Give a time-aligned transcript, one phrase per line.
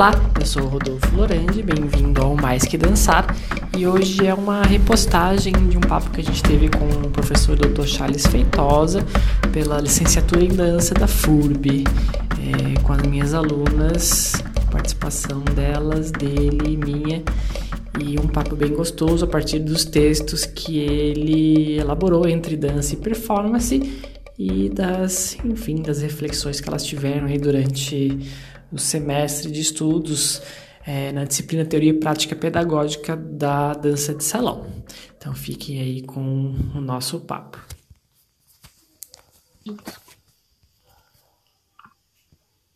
[0.00, 3.36] Olá, eu sou o Rodolfo Lorandi, bem-vindo ao Mais Que Dançar
[3.76, 7.54] e hoje é uma repostagem de um papo que a gente teve com o professor
[7.54, 7.84] Dr.
[7.84, 9.04] Charles Feitosa
[9.52, 16.76] pela licenciatura em dança da FURB, é, com as minhas alunas, participação delas, dele e
[16.78, 17.22] minha
[18.02, 22.96] e um papo bem gostoso a partir dos textos que ele elaborou entre dança e
[22.96, 24.00] performance
[24.38, 28.18] e das, enfim, das reflexões que elas tiveram aí durante
[28.72, 30.42] o semestre de estudos
[30.86, 34.66] é, na disciplina Teoria e Prática Pedagógica da Dança de Salão.
[35.16, 36.22] Então fiquem aí com
[36.74, 37.58] o nosso papo.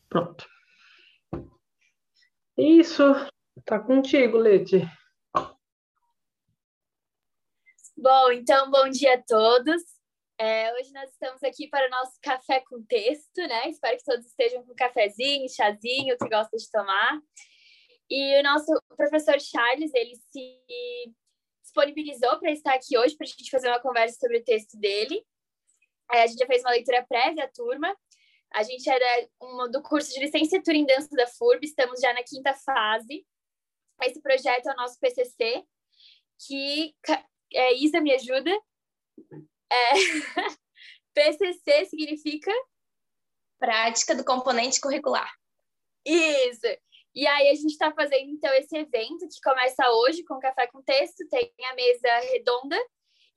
[0.09, 0.47] Pronto.
[2.57, 3.03] Isso,
[3.65, 4.89] tá contigo, Leti.
[7.97, 9.83] Bom, então, bom dia a todos.
[10.37, 13.69] É, hoje nós estamos aqui para o nosso café com texto, né?
[13.69, 17.21] Espero que todos estejam com cafezinho, chazinho, que gostam de tomar.
[18.11, 21.15] E o nosso professor Charles, ele se
[21.63, 25.25] disponibilizou para estar aqui hoje para a gente fazer uma conversa sobre o texto dele.
[26.13, 27.97] É, a gente já fez uma leitura prévia à turma.
[28.53, 32.23] A gente é uma, do curso de licenciatura em dança da FURB, estamos já na
[32.25, 33.25] quinta fase.
[34.03, 35.65] Esse projeto é o nosso PCC,
[36.47, 36.95] que
[37.53, 38.51] é, Isa me ajuda.
[39.75, 39.93] É,
[41.15, 42.53] PCC significa
[43.59, 45.31] prática do componente curricular.
[46.05, 46.67] Isso.
[47.15, 50.83] E aí a gente está fazendo então esse evento que começa hoje com café com
[50.83, 52.77] texto, tem a mesa redonda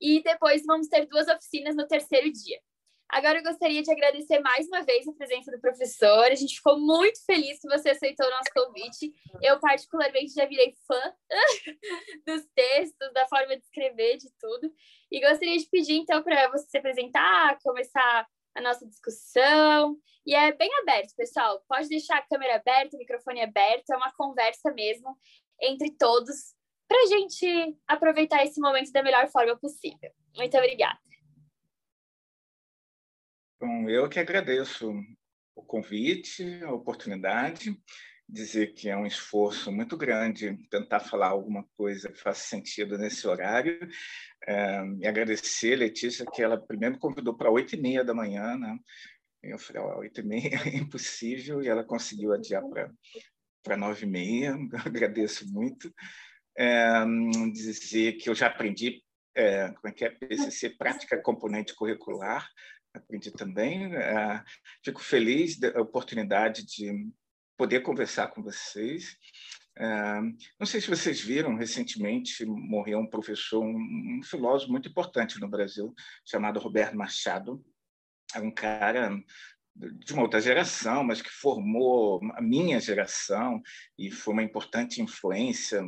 [0.01, 2.59] e depois vamos ter duas oficinas no terceiro dia.
[3.09, 6.25] Agora eu gostaria de agradecer mais uma vez a presença do professor.
[6.25, 9.13] A gente ficou muito feliz que você aceitou o nosso convite.
[9.41, 11.13] Eu, particularmente, já virei fã
[12.27, 14.73] dos textos, da forma de escrever, de tudo.
[15.09, 19.97] E gostaria de pedir, então, para você se apresentar, começar a nossa discussão.
[20.25, 21.63] E é bem aberto, pessoal.
[21.67, 23.89] Pode deixar a câmera aberta, o microfone aberto.
[23.89, 25.17] É uma conversa mesmo
[25.61, 26.55] entre todos
[26.87, 30.11] para a gente aproveitar esse momento da melhor forma possível.
[30.35, 31.06] Muito obrigada.
[33.59, 34.93] Bom, eu que agradeço
[35.55, 37.75] o convite, a oportunidade,
[38.29, 43.27] dizer que é um esforço muito grande tentar falar alguma coisa que faça sentido nesse
[43.27, 43.79] horário.
[44.47, 48.55] É, e agradecer Letícia, que ela primeiro me convidou para oito e meia da manhã,
[48.55, 48.77] né?
[49.41, 52.61] Eu falei, oito e meia é impossível, e ela conseguiu adiar
[53.63, 54.55] para nove e meia.
[54.85, 55.91] Agradeço muito.
[56.55, 57.03] É,
[57.51, 59.01] dizer que eu já aprendi
[59.35, 62.47] é, como é que é PCC, Prática Componente Curricular,
[62.97, 63.93] aprendi também.
[63.95, 64.43] É,
[64.83, 67.09] fico feliz da oportunidade de
[67.57, 69.17] poder conversar com vocês.
[69.77, 70.21] É,
[70.59, 75.47] não sei se vocês viram, recentemente morreu um professor, um, um filósofo muito importante no
[75.47, 75.93] Brasil,
[76.25, 77.63] chamado Roberto Machado.
[78.35, 79.11] É um cara
[79.77, 83.61] de uma outra geração, mas que formou a minha geração
[83.97, 85.83] e foi uma importante influência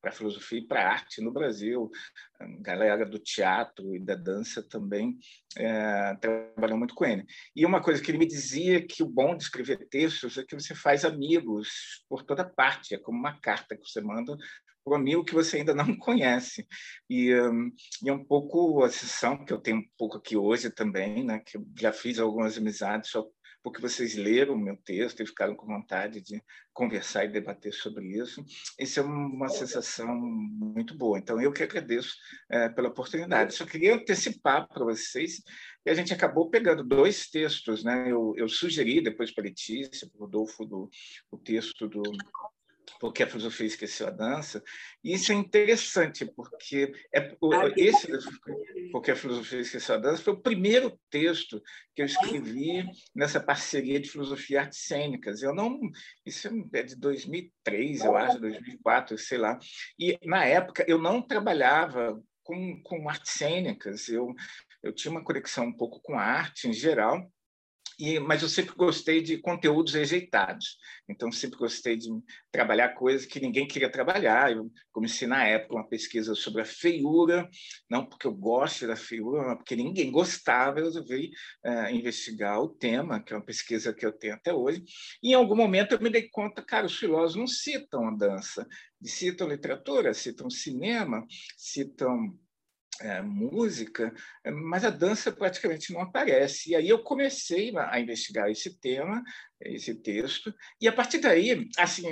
[0.00, 1.90] para a filosofia e para a arte no Brasil.
[2.38, 5.18] A galera do teatro e da dança também
[5.56, 7.24] é, trabalhou muito com ele.
[7.54, 10.54] E uma coisa que ele me dizia que o bom de escrever textos é que
[10.54, 14.36] você faz amigos por toda parte, é como uma carta que você manda
[14.86, 16.66] um amigo que você ainda não conhece.
[17.08, 17.70] E, um,
[18.02, 21.40] e, é um pouco a sessão que eu tenho um pouco aqui hoje também, né,
[21.40, 23.24] que eu já fiz algumas amizades só
[23.64, 26.40] porque vocês leram o meu texto e ficaram com vontade de
[26.70, 28.44] conversar e debater sobre isso.
[28.78, 31.18] Isso é uma sensação muito boa.
[31.18, 32.14] Então, eu que agradeço
[32.50, 33.54] é, pela oportunidade.
[33.54, 35.42] Só queria antecipar para vocês
[35.82, 37.82] que a gente acabou pegando dois textos.
[37.82, 38.12] Né?
[38.12, 40.90] Eu, eu sugeri depois para a Letícia, para o Rodolfo, do,
[41.30, 42.02] o texto do
[43.00, 44.62] porque a filosofia esqueceu a dança.
[45.02, 47.34] E isso é interessante, porque é,
[47.76, 48.08] esse,
[48.90, 51.62] porque a filosofia esqueceu a dança, foi o primeiro texto
[51.94, 52.84] que eu escrevi
[53.14, 55.42] nessa parceria de filosofia e artes cênicas.
[55.42, 55.80] Eu não,
[56.24, 59.58] isso é de 2003, eu acho, 2004, sei lá.
[59.98, 64.34] E na época eu não trabalhava com, com artes cênicas, eu,
[64.82, 67.26] eu tinha uma conexão um pouco com a arte em geral,
[67.98, 70.76] e, mas eu sempre gostei de conteúdos rejeitados.
[71.08, 72.08] Então, sempre gostei de
[72.50, 74.52] trabalhar coisas que ninguém queria trabalhar.
[74.52, 77.48] Eu comecei, na época, uma pesquisa sobre a feiura,
[77.88, 80.78] não porque eu gosto da feiura, mas porque ninguém gostava.
[80.78, 81.30] Eu resolvi
[81.64, 84.82] uh, investigar o tema, que é uma pesquisa que eu tenho até hoje.
[85.22, 88.66] E, em algum momento, eu me dei conta, cara, os filósofos não citam a dança.
[89.02, 91.26] Citam literatura, citam cinema,
[91.58, 92.38] citam
[93.00, 94.12] é, música,
[94.44, 96.70] mas a dança praticamente não aparece.
[96.70, 99.22] E aí eu comecei a investigar esse tema,
[99.60, 102.06] esse texto, e a partir daí, assim,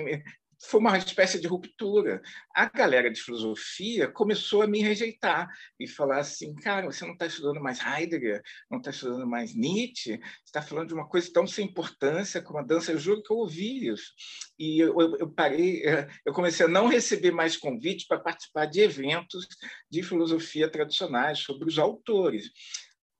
[0.64, 2.22] foi uma espécie de ruptura.
[2.54, 5.48] A galera de filosofia começou a me rejeitar
[5.78, 10.20] e falar assim, cara, você não está estudando mais Heidegger, não está estudando mais Nietzsche,
[10.44, 12.92] está falando de uma coisa tão sem importância como a dança.
[12.92, 14.12] Eu juro que eu ouvi isso.
[14.58, 18.66] E eu, eu, eu parei, eh, eu comecei a não receber mais convite para participar
[18.66, 19.46] de eventos
[19.90, 22.50] de filosofia tradicionais sobre os autores.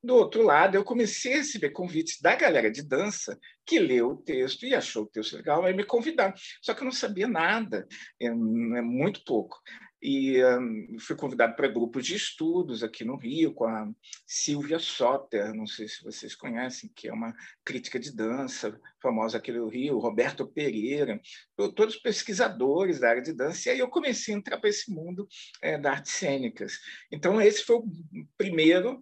[0.03, 4.17] Do outro lado, eu comecei a receber convites da galera de dança que leu o
[4.17, 6.35] texto e achou o texto legal, aí me convidaram.
[6.61, 7.87] Só que eu não sabia nada,
[8.21, 9.61] é, é muito pouco.
[10.03, 13.89] E um, fui convidado para grupos de estudos aqui no Rio, com a
[14.27, 17.33] Silvia Soter, não sei se vocês conhecem, que é uma
[17.65, 21.21] crítica de dança famosa aqui no Rio, Roberto Pereira,
[21.57, 23.69] todos pesquisadores da área de dança.
[23.69, 25.29] E aí eu comecei a entrar para esse mundo
[25.63, 26.81] é, das artes cênicas.
[27.13, 27.85] Então, esse foi o
[28.37, 29.01] primeiro.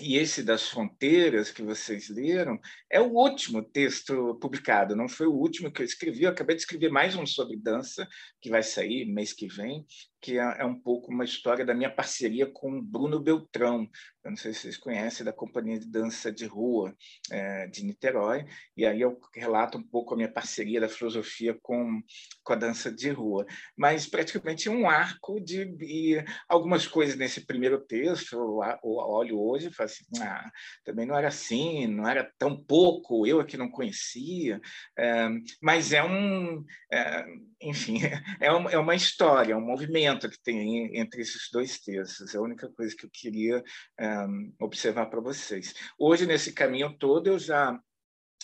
[0.00, 2.58] E esse das fronteiras que vocês leram
[2.90, 6.24] é o último texto publicado, não foi o último que eu escrevi.
[6.24, 8.08] Eu acabei de escrever mais um sobre dança,
[8.40, 9.86] que vai sair mês que vem,
[10.24, 13.86] que é, é um pouco uma história da minha parceria com Bruno Beltrão.
[14.24, 16.96] Eu não sei se vocês conhecem, da Companhia de Dança de Rua
[17.30, 18.46] é, de Niterói.
[18.74, 22.00] E aí eu relato um pouco a minha parceria da filosofia com,
[22.42, 23.44] com a dança de rua.
[23.76, 28.32] Mas praticamente um arco de, algumas coisas nesse primeiro texto.
[28.32, 30.50] Eu, olho hoje e falo assim, ah,
[30.86, 34.58] também não era assim, não era tão pouco, eu é não conhecia.
[34.98, 35.28] É,
[35.60, 36.64] mas é um...
[36.90, 37.26] É,
[37.64, 37.98] enfim,
[38.40, 42.34] é uma, é uma história, é um movimento que tem entre esses dois textos.
[42.34, 43.62] É a única coisa que eu queria
[44.00, 45.74] um, eh, observar para vocês.
[45.98, 47.78] Hoje, nesse caminho todo, eu já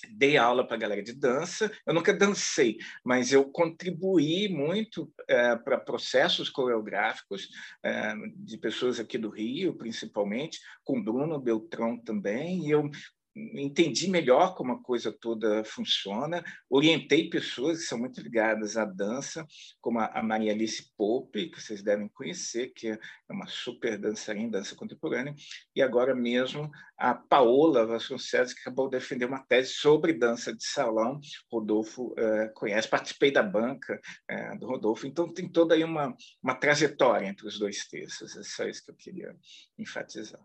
[0.08, 1.70] dei aula para a galera de dança.
[1.86, 7.48] Eu nunca dancei, mas eu contribuí muito é, para processos coreográficos
[7.84, 12.66] é, de pessoas aqui do Rio, principalmente, com Bruno Beltrão também.
[12.66, 12.90] E eu
[13.34, 19.46] entendi melhor como a coisa toda funciona, orientei pessoas que são muito ligadas à dança,
[19.80, 22.98] como a Maria Alice Pope, que vocês devem conhecer, que é
[23.28, 25.34] uma super dançarina dança contemporânea,
[25.74, 30.64] e agora mesmo a Paola Vasconcelos, que acabou de defender uma tese sobre dança de
[30.64, 31.20] salão.
[31.50, 36.54] Rodolfo eh, conhece, participei da banca eh, do Rodolfo, então tem toda aí uma, uma
[36.54, 39.36] trajetória entre os dois textos, é só isso que eu queria
[39.78, 40.40] enfatizar.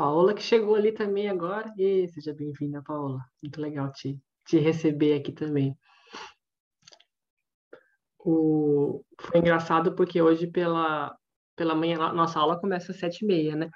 [0.00, 1.70] Paola que chegou ali também agora.
[1.76, 3.20] E seja bem-vinda, Paola.
[3.42, 5.76] Muito legal te, te receber aqui também.
[8.18, 9.04] O...
[9.20, 11.14] Foi engraçado porque hoje pela,
[11.54, 13.68] pela manhã nossa aula começa às sete e meia, né?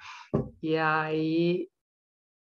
[0.63, 1.69] E aí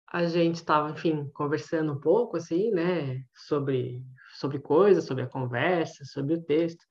[0.08, 3.22] a gente estava, enfim, conversando um pouco, assim, né?
[3.32, 4.02] Sobre,
[4.34, 6.84] sobre coisas, sobre a conversa, sobre o texto.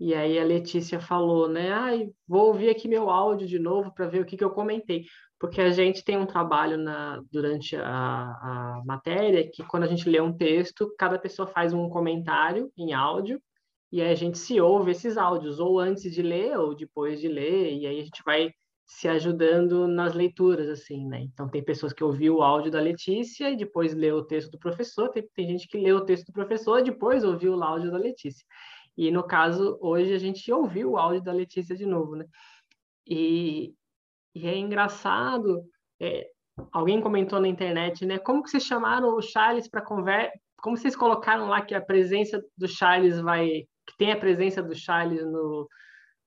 [0.00, 1.72] E aí a Letícia falou, né?
[1.72, 5.04] Ai, vou ouvir aqui meu áudio de novo para ver o que, que eu comentei
[5.38, 10.08] porque a gente tem um trabalho na, durante a, a matéria que quando a gente
[10.08, 13.40] lê um texto, cada pessoa faz um comentário em áudio
[13.92, 17.28] e aí a gente se ouve esses áudios, ou antes de ler ou depois de
[17.28, 18.50] ler, e aí a gente vai
[18.84, 21.20] se ajudando nas leituras, assim, né?
[21.22, 24.58] Então, tem pessoas que ouviu o áudio da Letícia e depois leu o texto do
[24.58, 27.90] professor, tem, tem gente que leu o texto do professor e depois ouviu o áudio
[27.90, 28.46] da Letícia.
[28.96, 32.26] E, no caso, hoje a gente ouviu o áudio da Letícia de novo, né?
[33.06, 33.74] E,
[34.36, 35.64] e é engraçado,
[35.98, 36.28] é,
[36.70, 38.18] alguém comentou na internet, né?
[38.18, 40.30] Como que vocês chamaram o Charles para conversa?
[40.58, 44.74] Como vocês colocaram lá que a presença do Charles vai, que tem a presença do
[44.74, 45.66] Charles no,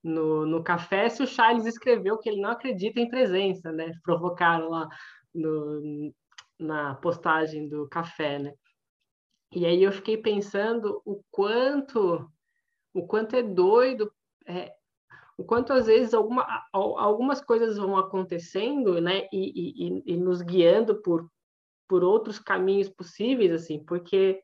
[0.04, 3.92] no, no café, se o Charles escreveu que ele não acredita em presença, né?
[4.04, 4.88] Provocaram lá
[5.32, 6.12] no,
[6.58, 8.54] na postagem do café, né?
[9.54, 12.28] E aí eu fiquei pensando o quanto
[12.92, 14.12] o quanto é doido
[14.48, 14.74] é,
[15.40, 21.02] o quanto às vezes alguma, algumas coisas vão acontecendo, né, e, e, e, nos guiando
[21.02, 21.32] por,
[21.88, 24.44] por outros caminhos possíveis, assim, porque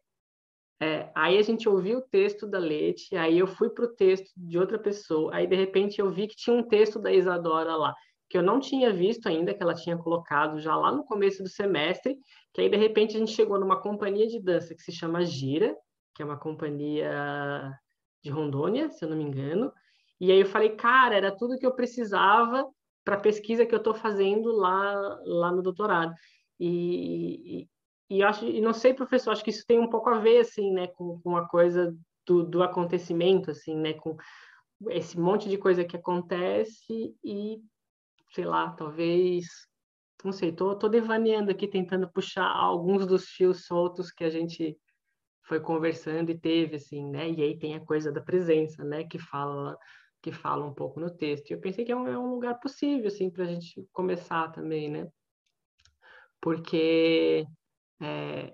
[0.82, 4.32] é, aí a gente ouviu o texto da Leite, aí eu fui para o texto
[4.38, 7.94] de outra pessoa, aí de repente eu vi que tinha um texto da Isadora lá,
[8.30, 11.50] que eu não tinha visto ainda, que ela tinha colocado já lá no começo do
[11.50, 12.18] semestre,
[12.54, 15.76] que aí de repente a gente chegou numa companhia de dança que se chama Gira,
[16.16, 17.78] que é uma companhia
[18.24, 19.74] de Rondônia, se eu não me engano,
[20.20, 22.66] e aí eu falei, cara, era tudo que eu precisava
[23.04, 26.14] para a pesquisa que eu estou fazendo lá, lá no doutorado.
[26.60, 27.62] E,
[28.10, 30.40] e, e, acho, e não sei, professor, acho que isso tem um pouco a ver,
[30.40, 31.96] assim, né, com, com a coisa
[32.26, 34.18] do, do acontecimento, assim, né, com
[34.90, 37.60] esse monte de coisa que acontece e,
[38.34, 39.46] sei lá, talvez,
[40.24, 44.78] não sei, tô, tô devaneando aqui, tentando puxar alguns dos fios soltos que a gente
[45.44, 49.20] foi conversando e teve, assim, né, e aí tem a coisa da presença, né, que
[49.20, 49.78] fala
[50.26, 51.52] que fala um pouco no texto.
[51.52, 54.52] E eu pensei que é um, é um lugar possível, assim, para a gente começar
[54.52, 55.08] também, né?
[56.42, 57.46] Porque
[58.02, 58.52] é,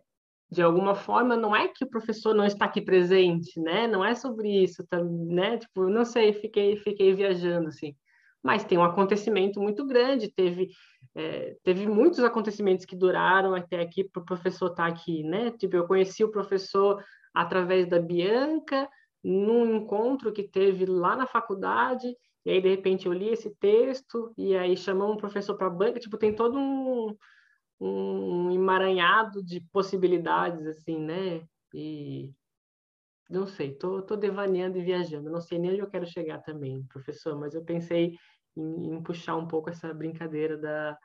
[0.51, 3.87] de alguma forma, não é que o professor não está aqui presente, né?
[3.87, 5.59] Não é sobre isso, tá, né?
[5.59, 7.95] Tipo, não sei, fiquei, fiquei viajando, assim.
[8.43, 10.71] Mas tem um acontecimento muito grande, teve,
[11.15, 15.51] é, teve muitos acontecimentos que duraram até aqui para o professor estar tá aqui, né?
[15.51, 17.01] Tipo, eu conheci o professor
[17.33, 18.89] através da Bianca,
[19.23, 24.33] num encontro que teve lá na faculdade, e aí, de repente, eu li esse texto,
[24.37, 27.15] e aí chamamos um professor para a banca, tipo, tem todo um
[27.81, 31.43] um emaranhado de possibilidades, assim, né?
[31.73, 32.31] E
[33.29, 35.29] não sei, tô, tô devaneando e viajando.
[35.31, 38.15] Não sei nem onde eu quero chegar também, professor, mas eu pensei
[38.55, 40.97] em, em puxar um pouco essa brincadeira da,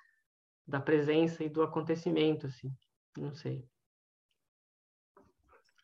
[0.66, 2.70] da presença e do acontecimento, assim.
[3.16, 3.64] Não sei.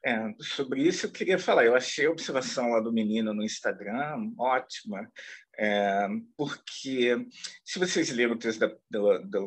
[0.05, 1.65] É, sobre isso eu queria falar.
[1.65, 5.11] Eu achei a observação lá do menino no Instagram ótima,
[5.57, 7.27] é, porque
[7.65, 9.41] se vocês leram o texto da, da, da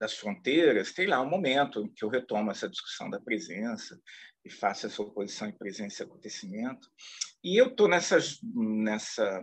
[0.00, 4.00] das fronteiras, tem lá um momento em que eu retomo essa discussão da presença
[4.44, 6.88] e faço essa oposição de presença e acontecimento.
[7.42, 8.18] E eu estou nessa,
[8.54, 9.40] nessa,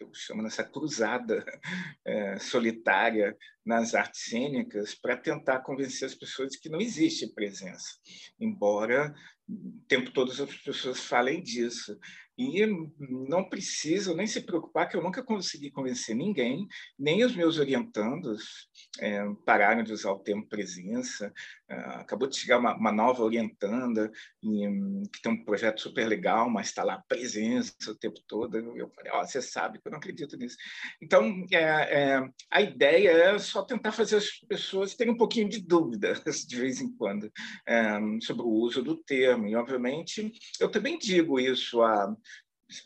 [0.00, 1.44] eu chamo nessa cruzada
[2.04, 7.96] é, solitária nas artes cênicas para tentar convencer as pessoas de que não existe presença,
[8.40, 9.14] embora
[9.48, 11.98] o tempo todo as pessoas falem disso.
[12.38, 12.66] E
[12.98, 16.66] não precisam nem se preocupar que eu nunca consegui convencer ninguém,
[16.98, 18.68] nem os meus orientandos
[19.00, 21.32] é, pararam de usar o termo presença.
[21.68, 24.10] É, acabou de chegar uma, uma nova orientanda
[24.42, 24.66] e,
[25.12, 28.56] que tem um projeto super legal, mas está lá presença o tempo todo.
[28.56, 30.56] Eu falei, oh, você sabe que eu não acredito nisso.
[31.02, 35.60] Então, é, é, a ideia é só tentar fazer as pessoas terem um pouquinho de
[35.60, 36.14] dúvida,
[36.48, 37.30] de vez em quando,
[37.66, 39.31] é, sobre o uso do termo.
[39.46, 42.14] E, obviamente, eu também digo isso a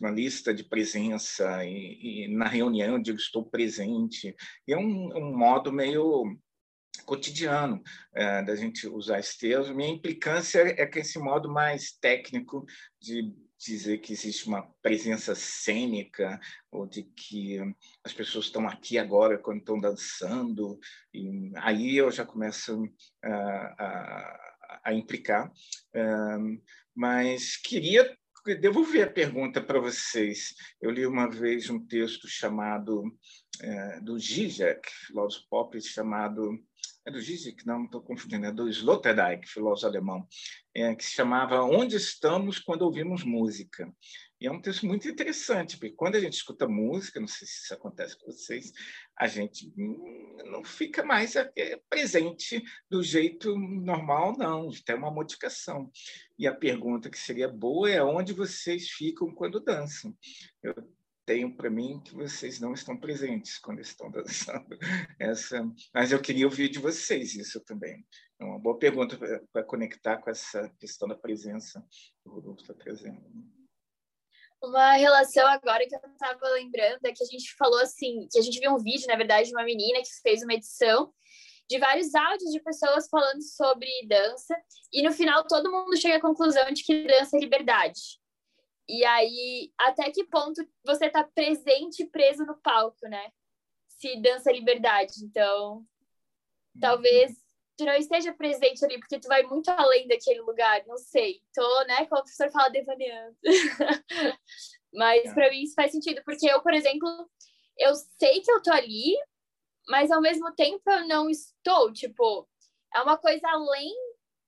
[0.01, 4.35] uma lista de presença e, e na reunião eu digo estou presente.
[4.67, 6.37] E é um, um modo meio
[7.05, 7.83] cotidiano
[8.15, 9.75] é, da gente usar esse termo.
[9.75, 12.65] Minha implicância é que esse modo mais técnico
[13.01, 16.39] de dizer que existe uma presença cênica
[16.71, 17.59] ou de que
[18.05, 20.79] as pessoas estão aqui agora quando estão dançando
[21.13, 22.85] e aí eu já começo
[23.25, 23.33] a,
[23.83, 24.56] a,
[24.87, 25.53] a implicar
[25.95, 26.63] um,
[26.95, 28.17] mas queria
[28.61, 30.55] devolver a pergunta para vocês.
[30.81, 33.03] Eu li uma vez um texto chamado
[33.61, 36.57] é, do Zizek, filósofo pop, chamado
[37.05, 40.27] é do Zizek, não, estou confundindo, é do Sloterdijk, filósofo alemão,
[40.75, 43.93] é, que se chamava Onde Estamos Quando Ouvimos Música.
[44.41, 47.65] E é um texto muito interessante, porque quando a gente escuta música, não sei se
[47.65, 48.71] isso acontece com vocês,
[49.19, 49.73] a gente
[50.45, 55.91] não fica mais é, presente do jeito normal, não, tem uma modificação.
[56.39, 60.15] E a pergunta que seria boa é onde vocês ficam quando dançam.
[60.63, 60.75] Eu
[61.27, 64.79] tenho para mim que vocês não estão presentes quando estão dançando.
[65.19, 68.07] Essa, mas eu queria ouvir de vocês isso também.
[68.39, 69.19] É uma boa pergunta
[69.53, 71.85] para conectar com essa questão da presença
[72.23, 73.21] que o Rodolfo está trazendo.
[74.63, 78.43] Uma relação agora que eu estava lembrando é que a gente falou assim, que a
[78.43, 81.13] gente viu um vídeo, na verdade, de uma menina que fez uma edição
[81.69, 84.57] de vários áudios de pessoas falando sobre dança,
[84.93, 88.01] e no final todo mundo chega à conclusão de que dança é liberdade.
[88.89, 93.31] E aí, até que ponto você está presente e preso no palco, né?
[93.89, 95.13] Se dança é liberdade.
[95.25, 95.85] Então,
[96.81, 97.33] talvez
[97.85, 101.41] não esteja presente ali, porque tu vai muito além daquele lugar, não sei.
[101.55, 103.37] Tô, né, como o professor fala, devaneando.
[104.93, 105.35] mas é.
[105.35, 107.09] para mim isso faz sentido, porque eu, por exemplo,
[107.79, 109.15] eu sei que eu tô ali,
[109.89, 112.49] mas ao mesmo tempo eu não estou, tipo,
[112.95, 113.93] é uma coisa além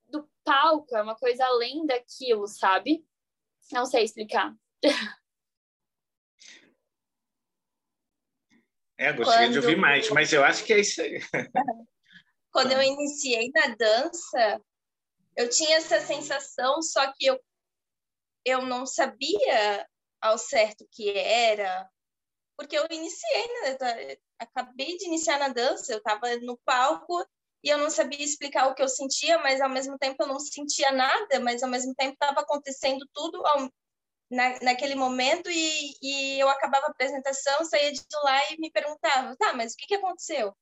[0.08, 3.04] do palco, é uma coisa além daquilo, sabe?
[3.70, 4.54] Não sei explicar.
[8.97, 9.52] É, gostaria Quando...
[9.52, 11.20] de ouvir mais, mas eu acho que é isso aí.
[12.58, 14.60] Quando eu iniciei na dança,
[15.36, 17.40] eu tinha essa sensação, só que eu,
[18.44, 19.88] eu não sabia
[20.20, 21.88] ao certo o que era,
[22.56, 23.76] porque eu iniciei, né?
[24.10, 27.24] Eu acabei de iniciar na dança, eu estava no palco
[27.62, 30.40] e eu não sabia explicar o que eu sentia, mas ao mesmo tempo eu não
[30.40, 33.70] sentia nada, mas ao mesmo tempo estava acontecendo tudo ao,
[34.28, 39.36] na, naquele momento e, e eu acabava a apresentação, saía de lá e me perguntava,
[39.36, 40.52] tá, mas o que, que aconteceu?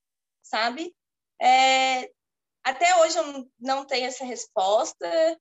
[0.42, 0.94] Sabe?
[1.40, 2.10] É,
[2.64, 5.38] até hoje eu não tenho essa resposta.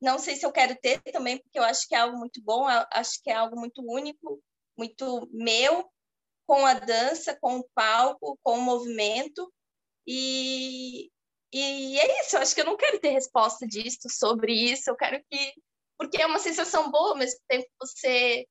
[0.00, 2.66] Não sei se eu quero ter também, porque eu acho que é algo muito bom,
[2.68, 4.40] acho que é algo muito único,
[4.76, 5.90] muito meu,
[6.46, 9.52] com a dança, com o palco, com o movimento.
[10.06, 11.10] E,
[11.52, 14.96] e é isso, eu acho que eu não quero ter resposta disso, sobre isso, eu
[14.96, 15.52] quero que.
[15.98, 18.46] Porque é uma sensação boa, ao mesmo tempo você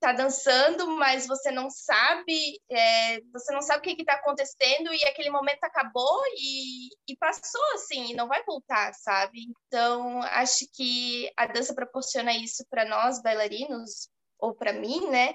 [0.00, 5.04] tá dançando, mas você não sabe, é, você não sabe o que está acontecendo e
[5.04, 9.40] aquele momento acabou e, e passou assim, e não vai voltar, sabe?
[9.48, 15.34] Então acho que a dança proporciona isso para nós bailarinos ou para mim, né?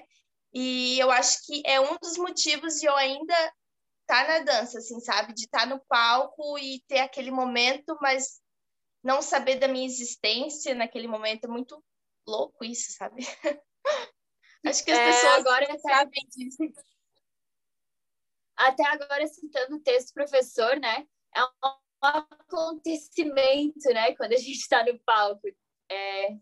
[0.52, 3.34] E eu acho que é um dos motivos de eu ainda
[4.02, 5.34] estar tá na dança, assim, sabe?
[5.34, 8.40] De estar tá no palco e ter aquele momento, mas
[9.02, 11.82] não saber da minha existência naquele momento é muito
[12.26, 13.26] louco isso, sabe?
[14.64, 16.62] Acho que as é, pessoas agora sabem disso.
[18.56, 21.06] Até agora, citando o texto do professor, né?
[21.34, 21.50] É um
[22.00, 24.14] acontecimento, né?
[24.14, 25.48] Quando a gente está no palco.
[25.90, 26.32] É,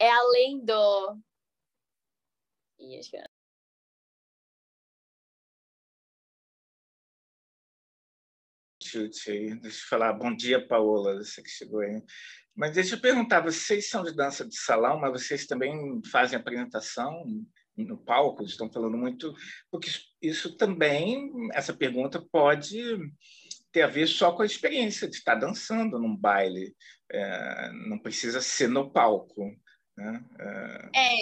[0.00, 1.18] é além do.
[2.78, 3.27] Ih, acho que...
[8.88, 9.54] Chute aí.
[9.60, 10.14] Deixa eu falar.
[10.14, 12.02] Bom dia, Paola, você que chegou aí.
[12.56, 17.22] Mas deixa eu perguntar, vocês são de dança de salão, mas vocês também fazem apresentação
[17.76, 18.42] no palco?
[18.42, 19.34] Estão falando muito,
[19.70, 19.90] porque
[20.22, 22.82] isso também, essa pergunta pode
[23.70, 26.74] ter a ver só com a experiência de estar dançando num baile,
[27.12, 29.54] é, não precisa ser no palco.
[29.96, 30.24] Né?
[30.94, 31.20] É,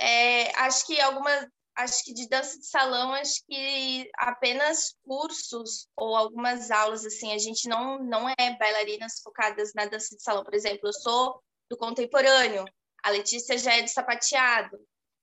[0.00, 6.16] é, acho que algumas acho que de dança de salão, acho que apenas cursos ou
[6.16, 10.42] algumas aulas, assim, a gente não, não é bailarinas focadas na dança de salão.
[10.42, 12.64] Por exemplo, eu sou do contemporâneo,
[13.02, 14.76] a Letícia já é do sapateado,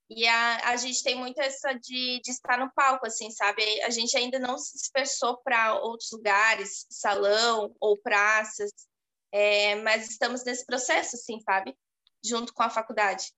[0.09, 3.81] e a, a gente tem muito essa de, de estar no palco, assim, sabe?
[3.81, 8.71] A gente ainda não se dispersou para outros lugares, salão ou praças,
[9.31, 11.75] é, mas estamos nesse processo, assim, sabe?
[12.23, 13.33] Junto com a faculdade.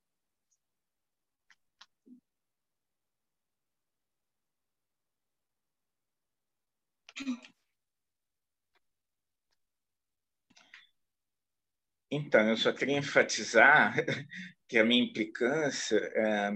[12.10, 13.94] Então, eu só queria enfatizar
[14.68, 16.52] que a minha implicância é,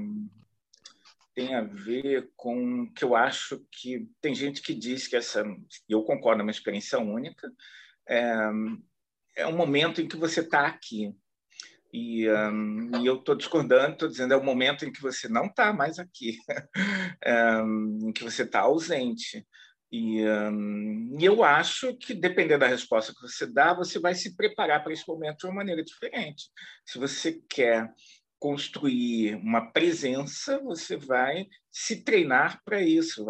[1.34, 5.94] tem a ver com que eu acho que tem gente que diz que essa, e
[5.94, 7.52] eu concordo, é uma experiência única,
[8.08, 8.34] é,
[9.36, 11.14] é um momento em que você está aqui.
[11.94, 15.48] E, um, e, eu estou discordando, estou dizendo é o momento em que você não
[15.48, 16.38] está mais aqui,
[17.66, 19.46] um, em que você está ausente.
[19.92, 24.36] E, hum, e, eu acho que, dependendo da resposta que você dá, você vai se
[24.36, 26.50] preparar para esse momento de uma maneira diferente.
[26.86, 27.94] Se você quer
[28.40, 33.26] construir uma presença, você vai se treinar para isso.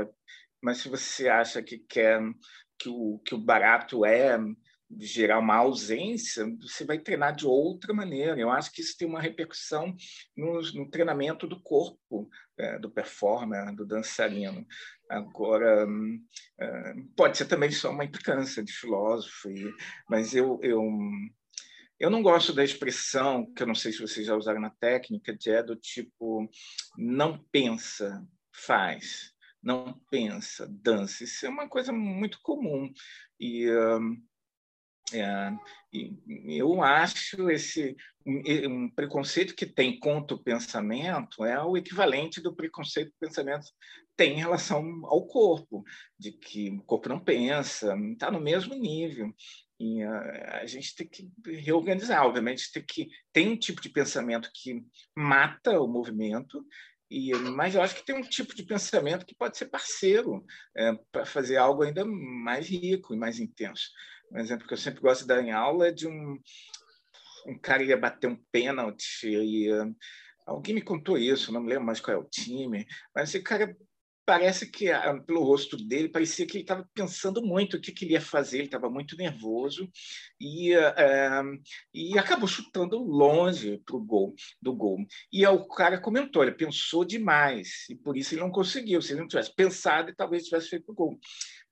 [0.61, 2.21] Mas se você acha que quer
[2.77, 4.37] que o, que o barato é
[4.99, 8.39] gerar uma ausência, você vai treinar de outra maneira.
[8.39, 9.95] Eu acho que isso tem uma repercussão
[10.35, 14.65] no, no treinamento do corpo, é, do performer, do dançarino.
[15.11, 15.85] Agora,
[16.57, 19.49] é, pode ser também só uma implicância de filósofo,
[20.09, 20.81] mas eu, eu,
[21.99, 25.35] eu não gosto da expressão, que eu não sei se vocês já usaram na técnica,
[25.35, 26.49] de é do tipo,
[26.97, 29.33] não pensa, faz.
[29.61, 31.25] Não pensa, dança.
[31.25, 32.91] Isso é uma coisa muito comum.
[33.39, 33.67] E
[35.13, 35.51] é,
[36.47, 37.95] eu acho esse
[38.25, 43.65] um, preconceito que tem contra o pensamento é o equivalente do preconceito que o pensamento
[44.15, 45.83] tem em relação ao corpo,
[46.17, 49.33] de que o corpo não pensa, está no mesmo nível.
[49.79, 54.51] E a, a, gente tem que reorganizar, obviamente, tem que tem um tipo de pensamento
[54.53, 54.83] que
[55.15, 56.63] mata o movimento
[57.11, 60.45] e, mas eu acho que tem um tipo de pensamento que pode ser parceiro
[60.77, 63.89] é, para fazer algo ainda mais rico e mais intenso.
[64.31, 66.39] Um exemplo que eu sempre gosto de dar em aula é de um,
[67.45, 69.93] um cara ia bater um pênalti e uh,
[70.45, 73.75] alguém me contou isso, não me lembro mais qual é o time, mas esse cara
[74.31, 78.05] parece que uh, pelo rosto dele parecia que ele estava pensando muito o que, que
[78.05, 79.91] ele ia fazer, ele estava muito nervoso
[80.39, 81.61] e, uh,
[81.93, 84.99] e acabou chutando longe pro gol do gol.
[85.33, 89.01] E o cara comentou, ele pensou demais e por isso ele não conseguiu.
[89.01, 91.19] Se ele não tivesse pensado, talvez tivesse feito o gol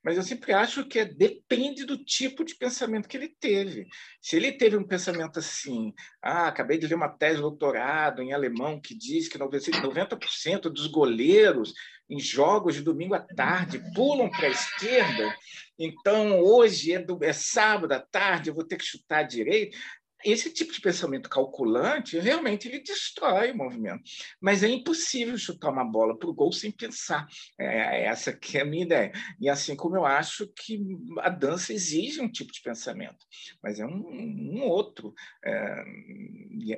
[0.04, 3.86] mas eu sempre acho que é, depende do tipo de pensamento que ele teve.
[4.22, 8.32] Se ele teve um pensamento assim, ah, acabei de ler uma tese de doutorado em
[8.32, 11.74] alemão que diz que 90% dos goleiros
[12.10, 15.36] em jogos de domingo à tarde pulam para a esquerda,
[15.78, 19.78] então hoje é, do, é sábado à tarde, eu vou ter que chutar à direita
[20.24, 24.04] esse tipo de pensamento calculante realmente ele destrói o movimento.
[24.42, 27.28] Mas é impossível chutar uma bola para o gol sem pensar.
[27.58, 29.12] É, essa que é a minha ideia.
[29.40, 30.80] E assim como eu acho que
[31.20, 33.26] a dança exige um tipo de pensamento,
[33.62, 35.14] mas é um, um outro.
[35.44, 35.84] É,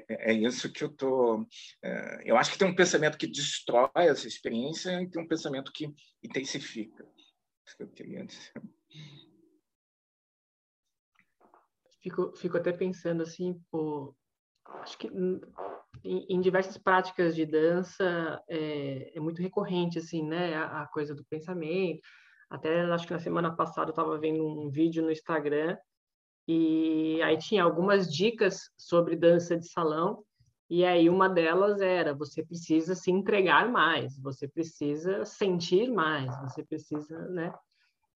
[0.10, 1.48] é, isso que eu estou.
[1.84, 5.72] É, eu acho que tem um pensamento que destrói essa experiência e tem um pensamento
[5.72, 5.92] que
[6.24, 7.06] intensifica.
[7.66, 8.52] Isso que eu queria dizer
[12.02, 14.16] fico, fico até pensando assim, pô,
[14.82, 20.56] acho que em, em, diversas práticas de dança é, é, muito recorrente, assim, né?
[20.56, 22.02] A, a, coisa do pensamento.
[22.50, 25.78] Até acho que na semana passada eu estava vendo um vídeo no Instagram
[26.48, 30.24] e aí tinha algumas dicas sobre dança de salão
[30.70, 36.64] e aí uma delas era você precisa se entregar mais, você precisa sentir mais, você
[36.64, 37.54] precisa, né?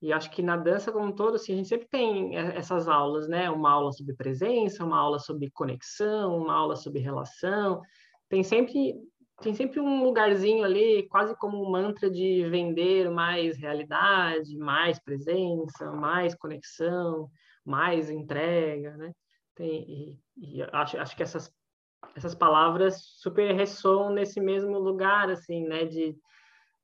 [0.06, 3.28] E acho que na dança como um todo, assim, a gente sempre tem essas aulas,
[3.28, 3.50] né?
[3.50, 7.82] Uma aula sobre presença, uma aula sobre conexão, uma aula sobre relação.
[8.30, 8.94] Tem sempre
[9.42, 15.92] tem sempre um lugarzinho ali, quase como um mantra de vender mais realidade, mais presença,
[15.92, 17.28] mais conexão,
[17.66, 19.12] mais entrega, né?
[19.56, 21.52] Tem, e, e acho, acho que essas,
[22.16, 25.84] essas palavras super ressoam nesse mesmo lugar, assim, né?
[25.84, 26.16] De,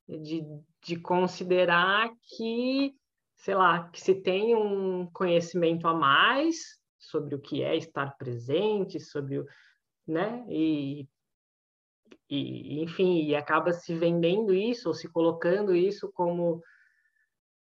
[0.10, 0.44] de,
[0.84, 3.00] de considerar que
[3.42, 9.00] sei lá, que se tem um conhecimento a mais sobre o que é estar presente,
[9.00, 9.46] sobre o,
[10.08, 10.46] né?
[10.48, 11.08] E,
[12.30, 16.62] e enfim, e acaba se vendendo isso ou se colocando isso como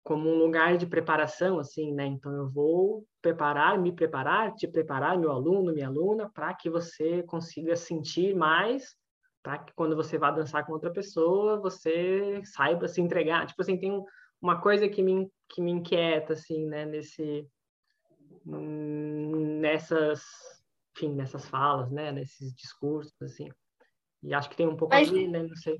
[0.03, 2.05] como um lugar de preparação, assim, né?
[2.07, 7.21] Então eu vou preparar, me preparar, te preparar, meu aluno, minha aluna, para que você
[7.23, 8.95] consiga sentir mais,
[9.43, 13.45] para que quando você vá dançar com outra pessoa, você saiba se entregar.
[13.45, 14.03] Tipo assim, tem um,
[14.41, 17.47] uma coisa que me, que me inquieta, assim, né, nesse,
[18.45, 20.23] nessas,
[20.95, 23.49] enfim, nessas falas, né, nesses discursos, assim.
[24.23, 25.09] E acho que tem um pouco Mas...
[25.09, 25.79] ali, né, não sei.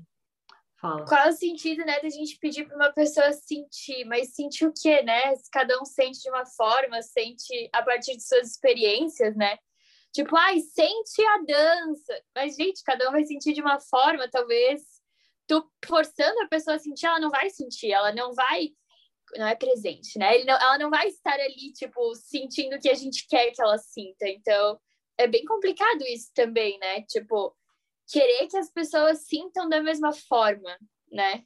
[0.80, 1.04] Fala.
[1.04, 4.04] Qual é o sentido, né, da gente pedir para uma pessoa sentir?
[4.04, 5.32] Mas sentir o quê, né?
[5.52, 9.56] Cada um sente de uma forma, sente a partir de suas experiências, né?
[10.12, 12.20] Tipo, ai, sente a dança.
[12.34, 14.82] Mas, gente, cada um vai sentir de uma forma, talvez
[15.52, 18.70] tu forçando a pessoa a sentir, ela não vai sentir, ela não vai
[19.36, 20.44] não é presente, né?
[20.44, 23.78] Não, ela não vai estar ali, tipo, sentindo o que a gente quer que ela
[23.78, 24.28] sinta.
[24.28, 24.78] Então,
[25.16, 27.02] é bem complicado isso também, né?
[27.02, 27.56] Tipo,
[28.10, 30.76] querer que as pessoas sintam da mesma forma,
[31.10, 31.44] né?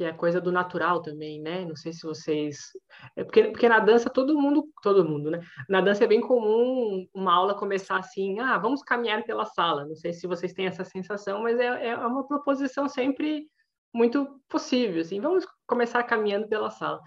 [0.00, 1.62] Que é coisa do natural também, né?
[1.66, 2.70] Não sei se vocês.
[3.14, 5.40] É porque, porque na dança todo mundo, todo mundo, né?
[5.68, 9.84] Na dança é bem comum uma aula começar assim, ah, vamos caminhar pela sala.
[9.84, 13.46] Não sei se vocês têm essa sensação, mas é, é uma proposição sempre
[13.92, 16.98] muito possível, assim, vamos começar caminhando pela sala.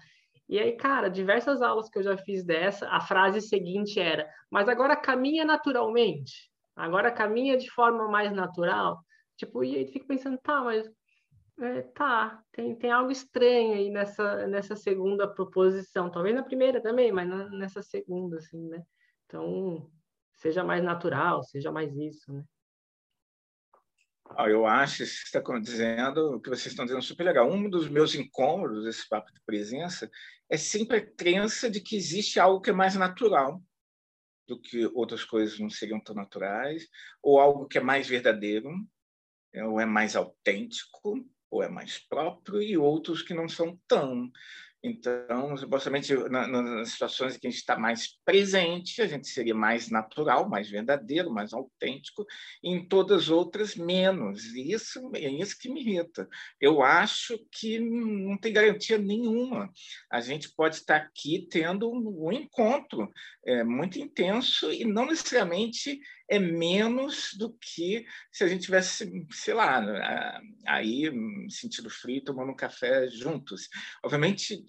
[0.48, 4.68] E aí, cara, diversas aulas que eu já fiz dessa, a frase seguinte era: mas
[4.68, 9.00] agora caminha naturalmente, agora caminha de forma mais natural.
[9.36, 10.88] Tipo, e aí fica pensando, tá, mas
[11.58, 16.10] é, tá, tem, tem algo estranho aí nessa, nessa segunda proposição.
[16.10, 18.82] Talvez na primeira também, mas na, nessa segunda, assim, né?
[19.26, 19.90] Então,
[20.34, 22.44] seja mais natural, seja mais isso, né?
[24.36, 27.48] Ah, eu acho que está dizendo, o que vocês estão dizendo super legal.
[27.48, 30.10] Um dos meus incômodos desse papo de presença
[30.48, 33.62] é sempre a crença de que existe algo que é mais natural
[34.46, 36.88] do que outras coisas não seriam tão naturais,
[37.22, 38.70] ou algo que é mais verdadeiro,
[39.66, 44.28] ou é mais autêntico, ou é mais próprio, e outros que não são tão.
[44.86, 49.88] Então, supostamente, nas situações em que a gente está mais presente, a gente seria mais
[49.88, 52.26] natural, mais verdadeiro, mais autêntico,
[52.62, 54.44] e em todas as outras, menos.
[54.54, 56.28] E isso é isso que me irrita.
[56.60, 59.72] Eu acho que não tem garantia nenhuma.
[60.12, 63.10] A gente pode estar aqui tendo um encontro
[63.46, 69.54] é, muito intenso e não necessariamente é menos do que se a gente tivesse, sei
[69.54, 71.10] lá, aí
[71.48, 73.68] sentido frio, tomando um café juntos.
[74.02, 74.64] Obviamente,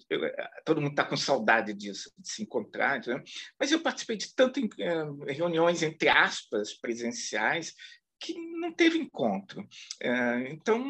[0.64, 3.22] todo mundo está com saudade disso, de se encontrar, né?
[3.58, 7.74] mas eu participei de tantas eh, reuniões, entre aspas, presenciais,
[8.18, 9.66] que não teve encontro.
[10.00, 10.82] É, então,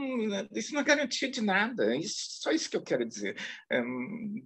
[0.54, 1.94] isso não é garantia de nada.
[1.94, 3.36] É só isso que eu quero dizer.
[3.70, 3.82] É,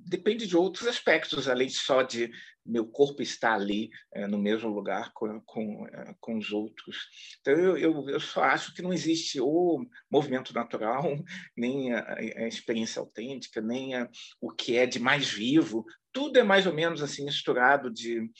[0.07, 2.31] depende de outros aspectos, além só de
[2.65, 3.91] meu corpo estar ali
[4.29, 5.87] no mesmo lugar com, com,
[6.21, 7.09] com os outros.
[7.41, 11.03] Então, eu, eu, eu, só acho que não existe o movimento natural,
[11.57, 14.09] nem a, a experiência autêntica, nem a,
[14.41, 15.85] o que é de mais vivo.
[16.13, 18.31] Tudo é mais ou menos assim misturado de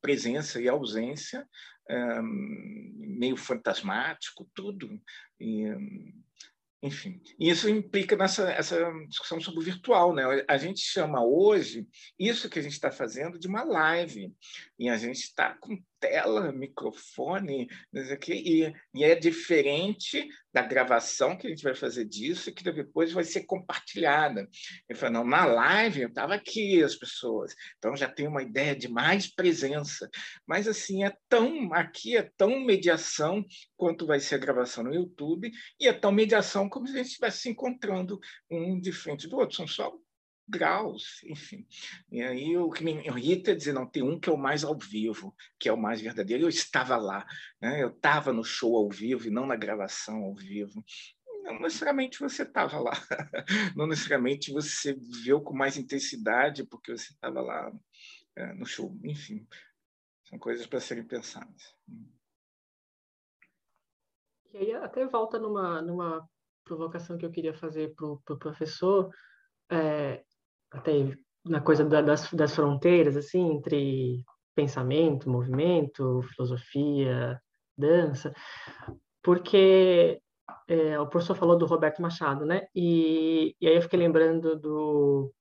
[0.00, 1.46] presença e ausência,
[2.22, 5.00] meio fantasmático, tudo.
[5.38, 5.64] E,
[6.82, 10.24] enfim, isso implica nessa essa discussão sobre o virtual, né?
[10.48, 11.86] A gente chama hoje
[12.18, 14.32] isso que a gente está fazendo de uma live
[14.78, 17.68] e a gente está com tela, microfone,
[18.28, 23.22] e, e é diferente da gravação que a gente vai fazer disso que depois vai
[23.22, 24.48] ser compartilhada.
[24.88, 28.74] Ele falou, não, na live eu estava aqui as pessoas, então já tem uma ideia
[28.74, 30.08] de mais presença.
[30.46, 33.44] Mas assim, é tão, aqui é tão mediação
[33.76, 37.08] quanto vai ser a gravação no YouTube e é tão mediação como se a gente
[37.08, 38.18] estivesse se encontrando
[38.50, 39.92] um de frente do outro, são só
[40.50, 41.66] graus, enfim.
[42.10, 44.64] E aí o que me irrita é dizer, não, tem um que é o mais
[44.64, 46.44] ao vivo, que é o mais verdadeiro.
[46.44, 47.26] Eu estava lá,
[47.60, 47.82] né?
[47.82, 50.84] eu estava no show ao vivo e não na gravação ao vivo.
[51.44, 52.92] Não necessariamente você estava lá,
[53.74, 57.72] não necessariamente você viveu com mais intensidade porque você estava lá
[58.36, 58.98] é, no show.
[59.04, 59.46] Enfim,
[60.24, 61.74] são coisas para serem pensadas.
[64.52, 66.28] E aí até volta numa, numa
[66.64, 69.10] provocação que eu queria fazer para o pro professor,
[69.70, 70.24] é,
[70.70, 77.40] até na coisa da, das, das fronteiras, assim, entre pensamento, movimento, filosofia,
[77.76, 78.32] dança,
[79.22, 80.20] porque
[80.68, 82.66] é, o professor falou do Roberto Machado, né?
[82.74, 85.32] E, e aí eu fiquei lembrando do,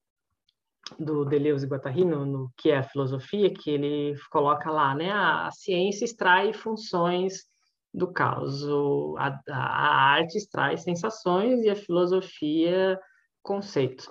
[0.98, 5.12] do Deleuze e Guattari, no, no, que é a filosofia, que ele coloca lá, né?
[5.12, 7.50] A, a ciência extrai funções
[7.94, 13.00] do caos, o, a, a arte extrai sensações e a filosofia
[13.42, 14.08] conceitos.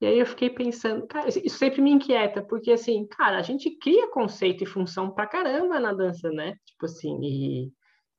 [0.00, 3.70] E aí eu fiquei pensando, cara, isso sempre me inquieta, porque assim, cara, a gente
[3.78, 6.56] cria conceito e função pra caramba na dança, né?
[6.64, 7.72] Tipo assim, e,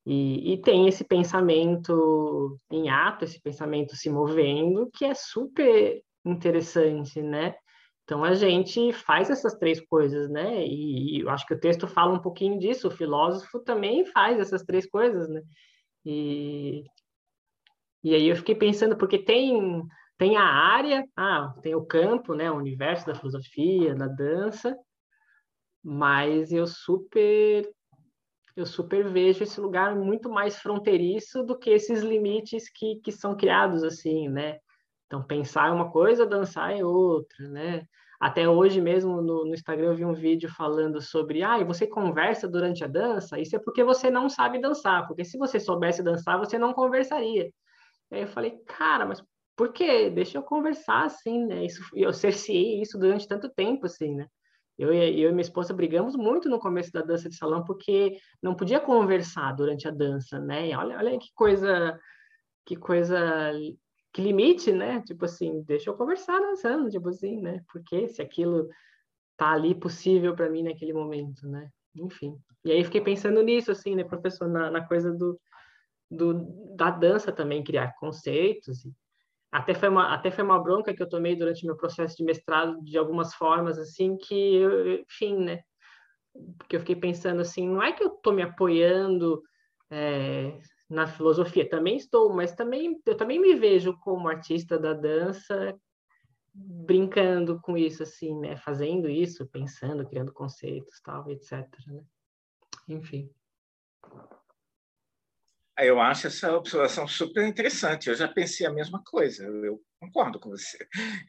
[0.05, 7.19] e, e tem esse pensamento em ato, esse pensamento se movendo, que é super interessante,
[7.21, 7.55] né?
[8.03, 10.63] Então a gente faz essas três coisas, né?
[10.65, 12.87] E, e, eu acho que o texto fala um pouquinho disso.
[12.87, 15.41] O filósofo também faz essas três coisas, né?
[16.05, 16.83] E,
[18.03, 19.81] e aí eu fiquei pensando porque tem
[20.21, 24.77] tem a área, ah, tem o campo, né, o universo da filosofia, da dança,
[25.83, 27.67] mas eu super
[28.55, 33.35] eu super vejo esse lugar muito mais fronteiriço do que esses limites que, que são
[33.35, 34.59] criados assim, né?
[35.07, 37.83] Então pensar é uma coisa, dançar é outra, né?
[38.19, 41.87] Até hoje mesmo no, no Instagram eu vi um vídeo falando sobre, ah, e você
[41.87, 43.39] conversa durante a dança?
[43.39, 47.49] Isso é porque você não sabe dançar, porque se você soubesse dançar, você não conversaria.
[48.11, 49.23] Aí eu falei, cara, mas
[49.61, 51.63] porque deixa eu conversar assim, né?
[51.63, 54.25] Isso, eu cerceei isso durante tanto tempo, assim, né?
[54.75, 58.55] Eu, eu e minha esposa brigamos muito no começo da dança de salão porque não
[58.55, 60.75] podia conversar durante a dança, né?
[60.75, 61.95] Olha, olha que coisa,
[62.65, 63.53] que coisa,
[64.11, 64.99] que limite, né?
[65.01, 67.61] Tipo assim, deixa eu conversar dançando, tipo assim, né?
[67.71, 68.67] Porque se aquilo
[69.37, 71.69] tá ali possível para mim naquele momento, né?
[71.95, 72.35] Enfim.
[72.65, 75.39] E aí fiquei pensando nisso, assim, né, professor, na, na coisa do,
[76.09, 78.91] do, da dança também, criar conceitos e
[79.51, 82.81] até foi uma até foi uma bronca que eu tomei durante meu processo de mestrado
[82.81, 85.63] de algumas formas assim que eu, enfim né
[86.57, 89.43] porque eu fiquei pensando assim não é que eu estou me apoiando
[89.89, 90.57] é,
[90.89, 95.77] na filosofia também estou mas também eu também me vejo como artista da dança
[96.53, 102.03] brincando com isso assim né fazendo isso pensando criando conceitos tal etc né?
[102.87, 103.29] enfim
[105.85, 108.09] eu acho essa observação super interessante.
[108.09, 109.43] Eu já pensei a mesma coisa.
[109.43, 110.77] Eu concordo com você.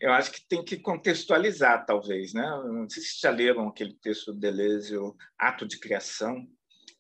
[0.01, 2.43] Eu acho que tem que contextualizar, talvez, né?
[2.43, 6.47] Não sei se já leram aquele texto do Deleuze, o Ato de Criação,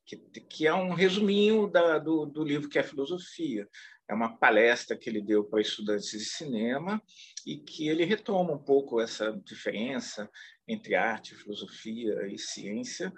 [0.04, 3.68] que, que é um resuminho da, do, do livro que é Filosofia.
[4.08, 7.02] É uma palestra que ele deu para estudantes de cinema
[7.46, 10.28] e que ele retoma um pouco essa diferença
[10.68, 13.12] entre arte, filosofia e ciência,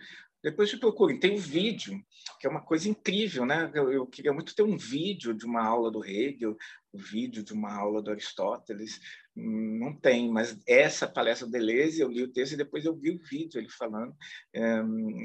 [0.45, 1.19] depois te procurem.
[1.19, 1.99] Tem um vídeo,
[2.39, 3.71] que é uma coisa incrível, né?
[3.75, 6.55] Eu, eu, queria muito ter um vídeo de uma aula do Hegel,
[6.93, 9.01] um vídeo de uma aula do Aristóteles.
[9.35, 13.11] Não tem, mas essa palestra do Deleuze, eu li o texto e depois eu vi
[13.11, 14.15] o vídeo ele falando.
[14.53, 14.61] É,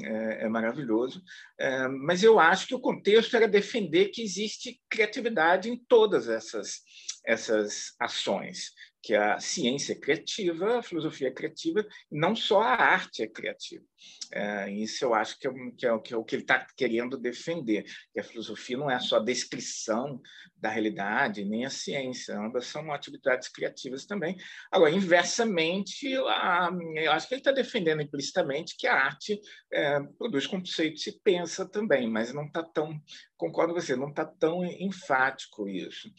[0.04, 1.22] é, é maravilhoso.
[1.58, 6.80] É, mas eu acho que o contexto era defender que existe criatividade em todas essas,
[7.26, 13.22] essas ações que a ciência é criativa, a filosofia é criativa, não só a arte
[13.22, 13.84] é criativa.
[14.32, 17.18] É, isso eu acho que é, que é, que é o que ele está querendo
[17.18, 20.20] defender, que a filosofia não é só a descrição
[20.56, 24.36] da realidade, nem a ciência, ambas são atividades criativas também.
[24.70, 29.40] Agora, inversamente, a, eu acho que ele está defendendo implicitamente que a arte
[29.72, 33.00] é, produz conceitos e pensa também, mas não está tão,
[33.36, 36.10] concordo com você, não está tão enfático isso.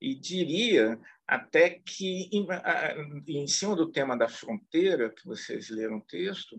[0.00, 0.98] E diria
[1.28, 2.46] até que, em,
[3.28, 6.58] em cima do tema da fronteira, que vocês leram o texto,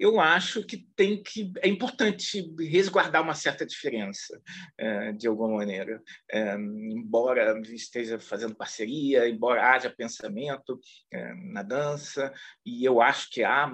[0.00, 4.40] eu acho que tem que é importante resguardar uma certa diferença
[4.78, 10.80] é, de alguma maneira, é, embora esteja fazendo parceria, embora haja pensamento
[11.12, 12.32] é, na dança
[12.64, 13.70] e eu acho que há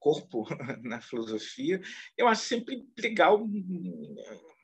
[0.00, 0.44] corpo
[0.82, 1.80] na filosofia,
[2.16, 3.46] eu acho sempre legal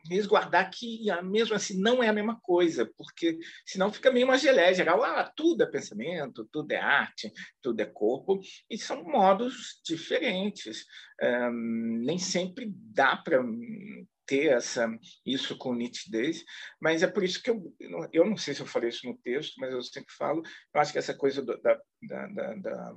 [0.09, 4.75] resguardar que mesmo assim não é a mesma coisa, porque senão fica meio uma geleia
[4.75, 10.85] geral, ah, tudo é pensamento, tudo é arte, tudo é corpo, e são modos diferentes.
[11.23, 13.43] Um, nem sempre dá para
[14.27, 14.89] ter essa,
[15.25, 16.45] isso com nitidez,
[16.81, 17.75] mas é por isso que eu,
[18.13, 20.43] eu não sei se eu falei isso no texto, mas eu sempre falo,
[20.75, 22.97] eu acho que essa coisa do, da, da, da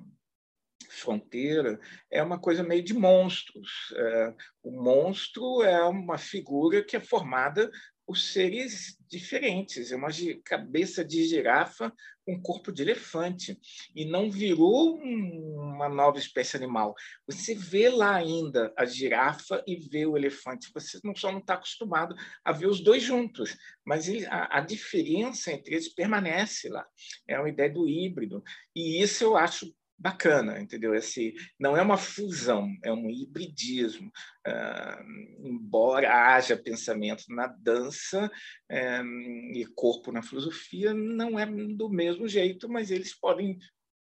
[0.89, 1.79] fronteira
[2.11, 3.93] é uma coisa meio de monstros.
[3.95, 7.69] É, o monstro é uma figura que é formada
[8.05, 9.91] por seres diferentes.
[9.91, 10.07] É uma
[10.45, 11.93] cabeça de girafa
[12.25, 13.59] com corpo de elefante.
[13.93, 16.95] E não virou uma nova espécie animal.
[17.25, 20.71] Você vê lá ainda a girafa e vê o elefante.
[20.73, 25.51] Você não só não está acostumado a ver os dois juntos, mas a, a diferença
[25.51, 26.85] entre eles permanece lá.
[27.27, 28.41] É uma ideia do híbrido.
[28.73, 30.93] E isso eu acho bacana, entendeu?
[30.93, 34.11] Esse não é uma fusão, é um hibridismo.
[34.47, 38.31] Uh, embora haja pensamento na dança
[38.71, 43.57] uh, e corpo na filosofia, não é do mesmo jeito, mas eles podem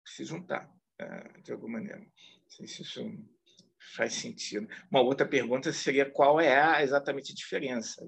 [0.06, 0.70] se juntar
[1.02, 2.00] uh, de alguma maneira.
[2.00, 3.02] Não sei se isso
[3.96, 4.68] faz sentido.
[4.90, 8.06] Uma outra pergunta seria qual é a, exatamente a diferença.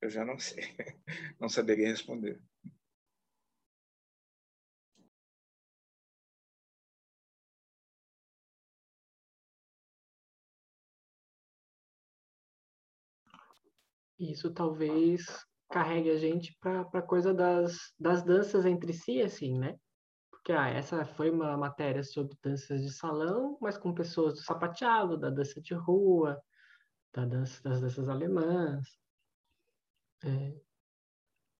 [0.00, 0.64] Eu já não sei,
[1.40, 2.40] não saberia responder.
[14.30, 15.24] Isso talvez
[15.70, 19.76] carregue a gente para a coisa das, das danças entre si, assim, né?
[20.30, 25.18] Porque ah, essa foi uma matéria sobre danças de salão, mas com pessoas do sapateado,
[25.18, 26.40] da dança de rua,
[27.12, 28.86] da dança, das danças alemãs.
[30.24, 30.54] É.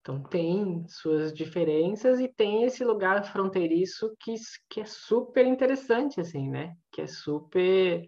[0.00, 4.34] Então tem suas diferenças e tem esse lugar fronteiriço que,
[4.68, 6.76] que é super interessante, assim, né?
[6.92, 8.06] Que é super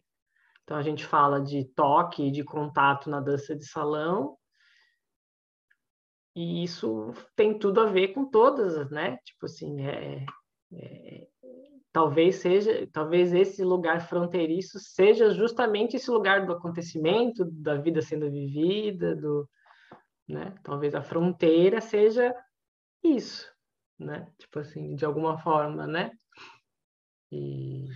[0.66, 4.36] então a gente fala de toque, de contato na dança de salão,
[6.36, 9.16] e isso tem tudo a ver com todas, né?
[9.24, 10.26] Tipo assim, é,
[10.74, 11.26] é,
[11.90, 18.30] talvez seja, talvez esse lugar fronteiriço seja justamente esse lugar do acontecimento, da vida sendo
[18.30, 19.48] vivida, do,
[20.28, 20.54] né?
[20.62, 22.34] Talvez a fronteira seja
[23.02, 23.50] isso,
[23.98, 24.30] né?
[24.38, 26.10] Tipo assim, de alguma forma, né?
[27.32, 27.86] E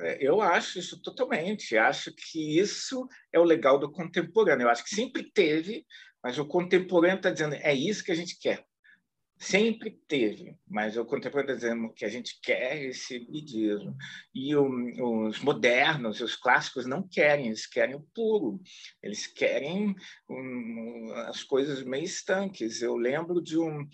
[0.00, 1.76] é, eu acho isso totalmente.
[1.76, 4.64] Acho que isso é o legal do contemporâneo.
[4.64, 5.84] Eu acho que sempre teve,
[6.22, 8.64] mas o contemporâneo está dizendo é isso que a gente quer.
[9.38, 13.96] Sempre teve, mas o contemporâneo está dizendo que a gente quer esse hibridismo.
[14.32, 18.60] E o, os modernos, os clássicos não querem, eles querem o puro,
[19.02, 19.96] eles querem
[20.30, 22.82] um, as coisas meio estanques.
[22.82, 23.84] Eu lembro de um.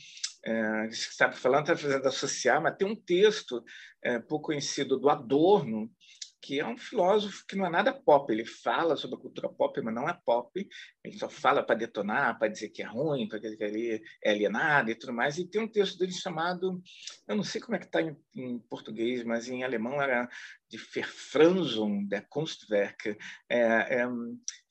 [0.44, 3.64] É, estava falando, está fazendo associar, mas tem um texto
[4.04, 5.90] é, pouco conhecido do Adorno,
[6.40, 8.32] que é um filósofo que não é nada pop.
[8.32, 10.68] Ele fala sobre a cultura pop, mas não é pop.
[11.04, 14.30] Ele só fala para detonar, para dizer que é ruim, para dizer que ele é
[14.30, 15.38] alienado e tudo mais.
[15.38, 16.80] E tem um texto dele chamado,
[17.26, 20.28] eu não sei como é que está em, em, português, mas em alemão era
[20.68, 23.16] de Verfranzung der Kunstwerke.
[23.48, 24.06] É, é,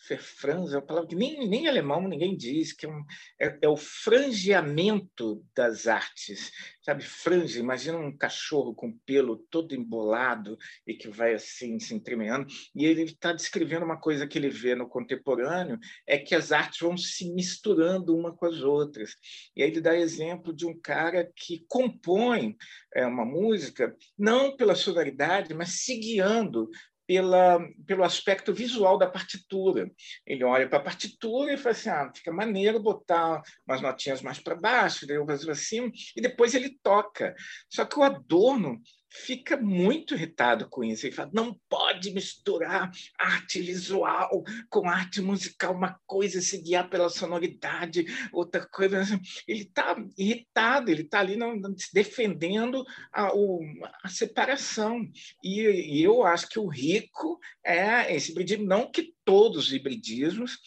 [0.08, 3.04] Verfranzung é uma palavra que nem, nem em alemão ninguém diz, que é, um,
[3.40, 6.52] é, é o frangeamento das artes.
[6.82, 12.48] Sabe, franje, imagina um cachorro com pelo todo embolado e que vai assim se entremeando.
[12.74, 16.80] E ele está descrevendo uma coisa que ele vê no contemporâneo, é que as artes
[16.80, 19.16] vão se misturando uma com as outras.
[19.56, 22.56] E aí ele dá exemplo de um cara que compõe
[22.96, 26.70] é, uma música não pela sonoridade, mas se guiando
[27.08, 29.90] pela, pelo aspecto visual da partitura.
[30.26, 34.40] Ele olha para a partitura e fala assim: ah, fica maneiro botar umas notinhas mais
[34.40, 37.34] para baixo, daí outras para cima, e depois ele toca.
[37.70, 41.06] Só que o Adorno fica muito irritado com isso.
[41.06, 47.10] Ele fala: não pode misturar arte visual com arte musical, uma coisa se guiar pela
[47.10, 49.04] sonoridade, outra coisa.
[49.48, 51.60] Ele está irritado, ele está ali não,
[51.94, 53.62] defendendo a, o,
[54.04, 55.08] a separação.
[55.44, 60.58] E, e, eu acho que o rico é esse hibridismo, não que todos os hibridismos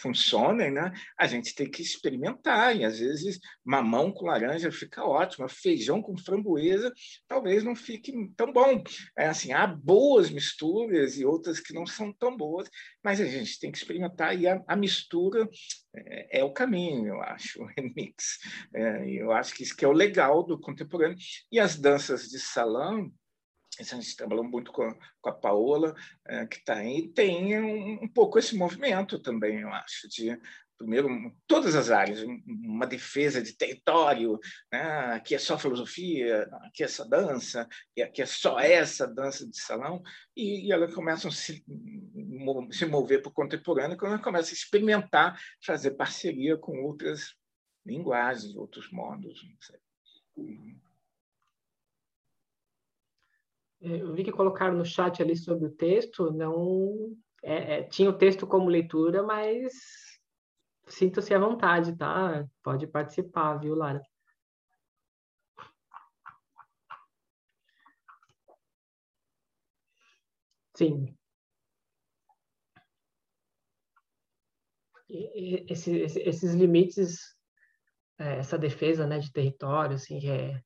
[0.00, 0.92] funcionem, né?
[1.18, 6.16] A gente tem que experimentar e às vezes mamão com laranja fica ótimo, feijão com
[6.16, 6.92] framboesa
[7.26, 8.82] talvez não fique tão bom.
[9.18, 12.70] É assim, há boas misturas e outras que não são tão boas,
[13.02, 15.48] mas a gente tem que experimentar e a, a mistura
[15.96, 18.38] é, é, o caminho, eu acho, o remix.
[18.72, 21.18] É, eu acho que isso que é o legal do contemporâneo
[21.50, 23.10] e as danças de salão
[23.82, 24.88] a gente trabalhou muito com,
[25.20, 25.94] com a Paola,
[26.26, 30.38] é, que está aí, tem um, um, pouco esse movimento também, eu acho, de
[30.78, 31.08] primeiro
[31.46, 34.38] todas as áreas, uma defesa de território,
[34.70, 35.14] né?
[35.14, 39.58] aqui é só filosofia, aqui é só dança, e aqui é só essa dança de
[39.58, 40.02] salão,
[40.36, 41.64] e, e elas começam a se,
[42.70, 47.34] se mover para o contemporâneo, quando elas começam a experimentar, fazer parceria com outras
[47.86, 49.42] linguagens, outros modos.
[49.44, 50.76] Não sei.
[53.80, 58.10] É, eu vi que colocaram no chat ali sobre o texto, não é, é, tinha
[58.10, 59.72] o texto como leitura, mas
[60.88, 62.46] sinta-se à vontade, tá?
[62.62, 64.02] Pode participar, viu, Lara?
[70.74, 71.16] Sim.
[75.08, 77.36] Esse, esses limites,
[78.18, 80.60] é, essa defesa, né, de território, assim, é,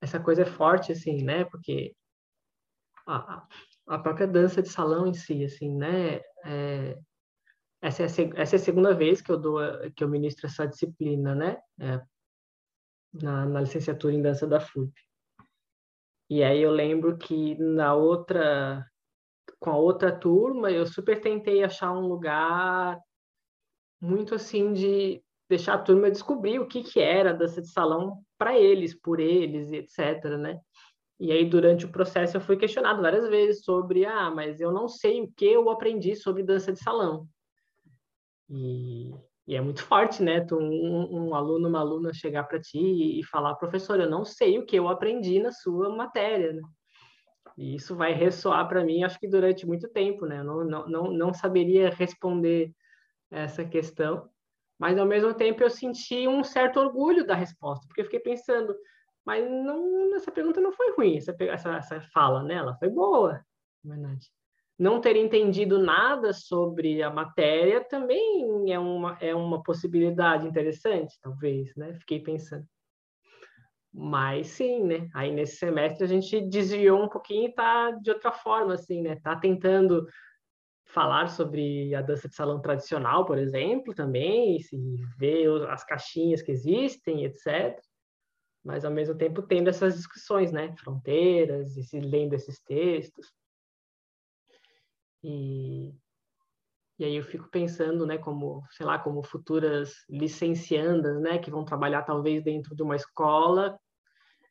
[0.00, 1.94] essa coisa é forte, assim, né, porque
[3.06, 3.46] a,
[3.86, 6.98] a própria dança de salão em si, assim, né, é,
[7.80, 9.60] essa, é a, essa é a segunda vez que eu dou,
[9.94, 12.02] que eu ministro essa disciplina, né, é,
[13.22, 14.92] na, na licenciatura em dança da FUP.
[16.28, 18.84] E aí eu lembro que na outra,
[19.60, 23.00] com a outra turma, eu super tentei achar um lugar
[24.00, 28.58] muito assim de deixar a turma descobrir o que que era dança de salão para
[28.58, 30.60] eles, por eles, etc, né?
[31.18, 34.86] E aí durante o processo eu fui questionado várias vezes sobre, ah, mas eu não
[34.88, 37.26] sei o que eu aprendi sobre dança de salão.
[38.50, 39.12] E
[39.46, 40.40] e é muito forte, né?
[40.40, 44.24] Tu, um, um aluno, uma aluna chegar para ti e, e falar, professor, eu não
[44.24, 46.62] sei o que eu aprendi na sua matéria, né?
[47.56, 50.40] E isso vai ressoar para mim, acho que durante muito tempo, né?
[50.40, 52.72] Eu não, não, não, não saberia responder
[53.30, 54.28] essa questão,
[54.78, 58.74] mas ao mesmo tempo eu senti um certo orgulho da resposta, porque eu fiquei pensando,
[59.24, 62.54] mas não, essa pergunta não foi ruim, essa, essa, essa fala, né?
[62.54, 63.44] Ela foi boa,
[63.84, 64.30] na verdade
[64.78, 71.74] não ter entendido nada sobre a matéria também é uma, é uma possibilidade interessante, talvez,
[71.76, 71.94] né?
[71.94, 72.66] Fiquei pensando.
[73.92, 75.08] Mas sim, né?
[75.14, 79.16] Aí nesse semestre a gente desviou um pouquinho e tá de outra forma, assim, né?
[79.16, 80.06] Tá tentando
[80.86, 84.76] falar sobre a dança de salão tradicional, por exemplo, também, se
[85.18, 87.78] ver as caixinhas que existem, etc.
[88.64, 90.74] Mas ao mesmo tempo tendo essas discussões, né?
[90.78, 93.32] Fronteiras, e se lendo esses textos.
[95.22, 95.92] E,
[96.98, 101.64] e aí eu fico pensando, né, como, sei lá, como futuras licenciandas, né, que vão
[101.64, 103.76] trabalhar talvez dentro de uma escola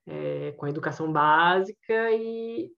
[0.06, 2.70] é, com a educação básica e,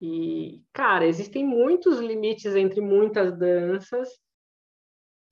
[0.00, 4.08] e, cara, existem muitos limites entre muitas danças,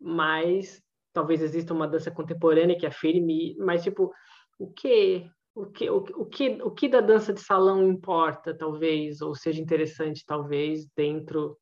[0.01, 4.13] mas talvez exista uma dança contemporânea que afirme, mas tipo,
[4.59, 9.23] o que o que, o, o, que, o que da dança de salão importa, talvez,
[9.23, 11.59] ou seja interessante, talvez, dentro,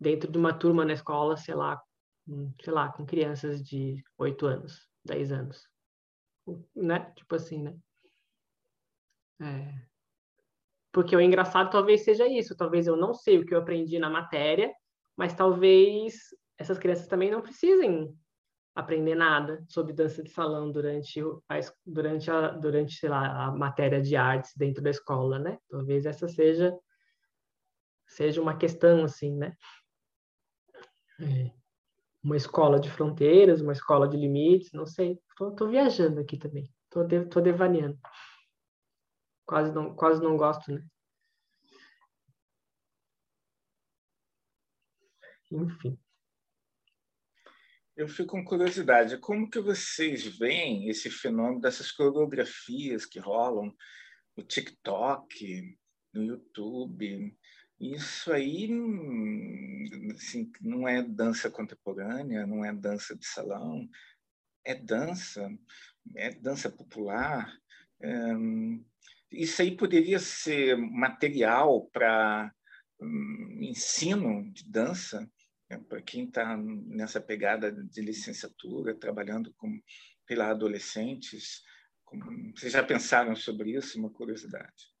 [0.00, 1.80] dentro de uma turma na escola, sei lá,
[2.60, 5.68] sei lá, com crianças de 8 anos, 10 anos.
[6.74, 7.12] Né?
[7.14, 7.78] Tipo assim, né?
[9.40, 9.91] É.
[10.92, 14.10] Porque o engraçado talvez seja isso, talvez eu não sei o que eu aprendi na
[14.10, 14.70] matéria,
[15.16, 16.14] mas talvez
[16.58, 18.14] essas crianças também não precisem
[18.74, 24.00] aprender nada sobre dança de salão durante a, durante a, durante sei lá, a matéria
[24.00, 25.58] de artes dentro da escola, né?
[25.68, 26.74] Talvez essa seja
[28.06, 29.56] seja uma questão assim, né?
[31.20, 31.50] É.
[32.22, 35.18] Uma escola de fronteiras, uma escola de limites, não sei.
[35.56, 36.70] Tô, viajando aqui também.
[36.88, 37.98] Tô devaneando.
[39.46, 40.86] Quase não, quase não gosto, né?
[45.50, 45.98] Enfim.
[47.94, 53.74] Eu fico com curiosidade, como que vocês veem esse fenômeno dessas coreografias que rolam
[54.34, 55.78] no TikTok,
[56.14, 57.36] no YouTube?
[57.78, 58.70] Isso aí
[60.14, 63.86] assim, não é dança contemporânea, não é dança de salão,
[64.64, 65.50] é dança,
[66.16, 67.52] é dança popular.
[69.32, 72.52] Isso aí poderia ser material para
[73.00, 75.28] hum, ensino de dança
[75.70, 79.80] é, para quem está nessa pegada de licenciatura, trabalhando com
[80.26, 81.62] pela adolescentes,
[82.04, 83.98] como, vocês já pensaram sobre isso?
[83.98, 84.91] Uma curiosidade.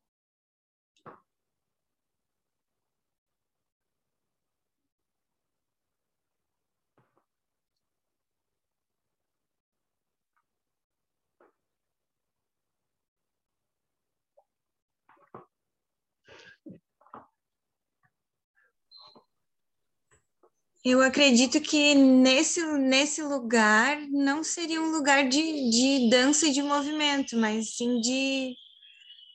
[20.84, 26.60] Eu acredito que nesse, nesse lugar não seria um lugar de, de dança e de
[26.60, 28.56] movimento, mas sim de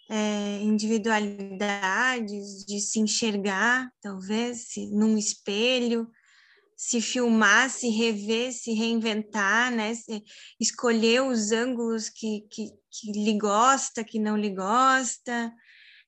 [0.09, 6.11] é, individualidades, de se enxergar, talvez, se, num espelho,
[6.75, 9.95] se filmar, se rever, se reinventar, né?
[9.95, 10.21] Se,
[10.59, 15.53] escolher os ângulos que, que, que lhe gosta, que não lhe gosta,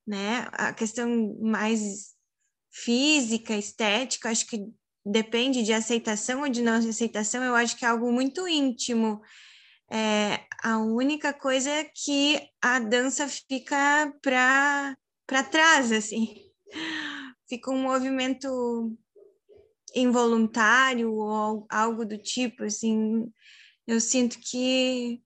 [0.05, 0.49] né?
[0.51, 2.13] A questão mais
[2.71, 4.67] física, estética, acho que
[5.05, 9.21] depende de aceitação ou de não aceitação, eu acho que é algo muito íntimo.
[9.91, 14.95] É, a única coisa é que a dança fica para
[15.49, 16.35] trás, assim.
[17.47, 18.95] Fica um movimento
[19.95, 23.25] involuntário ou algo do tipo, assim,
[23.87, 25.19] eu sinto que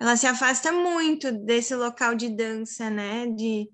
[0.00, 3.26] ela se afasta muito desse local de dança, né?
[3.26, 3.70] De,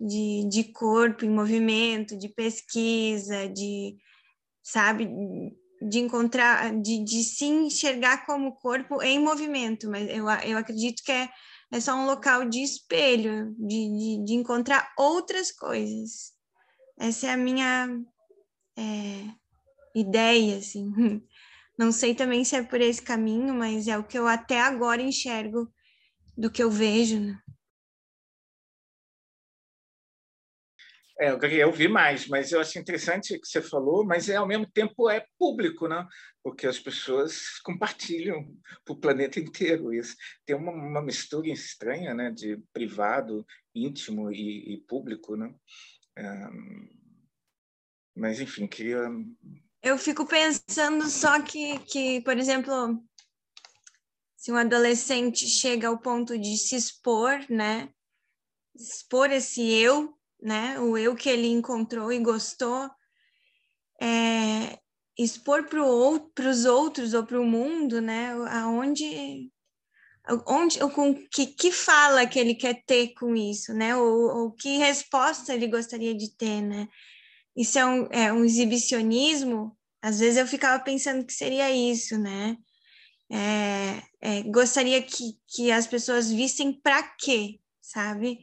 [0.00, 3.96] de, de corpo em movimento, de pesquisa, de,
[4.66, 5.08] sabe,
[5.80, 11.12] de encontrar, de, de se enxergar como corpo em movimento, mas eu, eu acredito que
[11.12, 11.28] é,
[11.70, 16.32] é só um local de espelho, de, de, de encontrar outras coisas.
[16.98, 17.88] Essa é a minha
[18.76, 19.28] é,
[19.94, 20.92] ideia, assim.
[21.78, 25.00] Não sei também se é por esse caminho, mas é o que eu até agora
[25.00, 25.70] enxergo
[26.36, 27.20] do que eu vejo.
[27.20, 27.38] Né?
[31.18, 34.46] É, eu ouvir mais, mas eu acho interessante o que você falou, mas é, ao
[34.46, 36.06] mesmo tempo é público, né?
[36.42, 38.54] porque as pessoas compartilham
[38.84, 40.14] para o planeta inteiro isso.
[40.44, 42.30] Tem uma, uma, mistura estranha né?
[42.30, 45.36] de privado, íntimo e, e público.
[45.36, 45.54] Né?
[48.14, 49.08] mas, enfim, queria...
[49.82, 53.02] Eu fico pensando só que, que, por exemplo,
[54.36, 57.88] se um adolescente chega ao ponto de se expor, né?
[58.74, 60.78] Expor esse eu né?
[60.80, 62.90] O eu que ele encontrou e gostou,
[64.00, 64.78] é,
[65.18, 65.82] expor para
[66.50, 68.32] os outros ou para o mundo, né?
[68.50, 69.50] Aonde,
[70.46, 73.96] onde, com que, que fala que ele quer ter com isso, né?
[73.96, 76.88] Ou, ou que resposta ele gostaria de ter, né?
[77.56, 79.76] Isso é um, é um exibicionismo.
[80.02, 82.56] Às vezes eu ficava pensando que seria isso, né?
[83.30, 88.38] É, é, gostaria que, que as pessoas vissem para quê, sabe?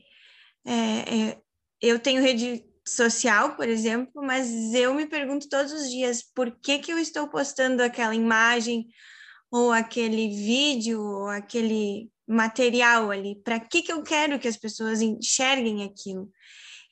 [0.65, 1.42] É, é
[1.83, 6.79] eu tenho rede social, por exemplo, mas eu me pergunto todos os dias por que,
[6.79, 8.87] que eu estou postando aquela imagem
[9.51, 15.01] ou aquele vídeo ou aquele material ali, para que, que eu quero que as pessoas
[15.01, 16.31] enxerguem aquilo?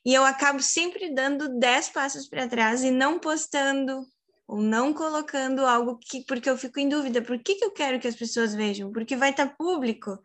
[0.05, 4.05] E eu acabo sempre dando dez passos para trás e não postando
[4.45, 7.97] ou não colocando algo que porque eu fico em dúvida, por que, que eu quero
[7.97, 8.91] que as pessoas vejam?
[8.91, 10.19] Porque vai estar tá público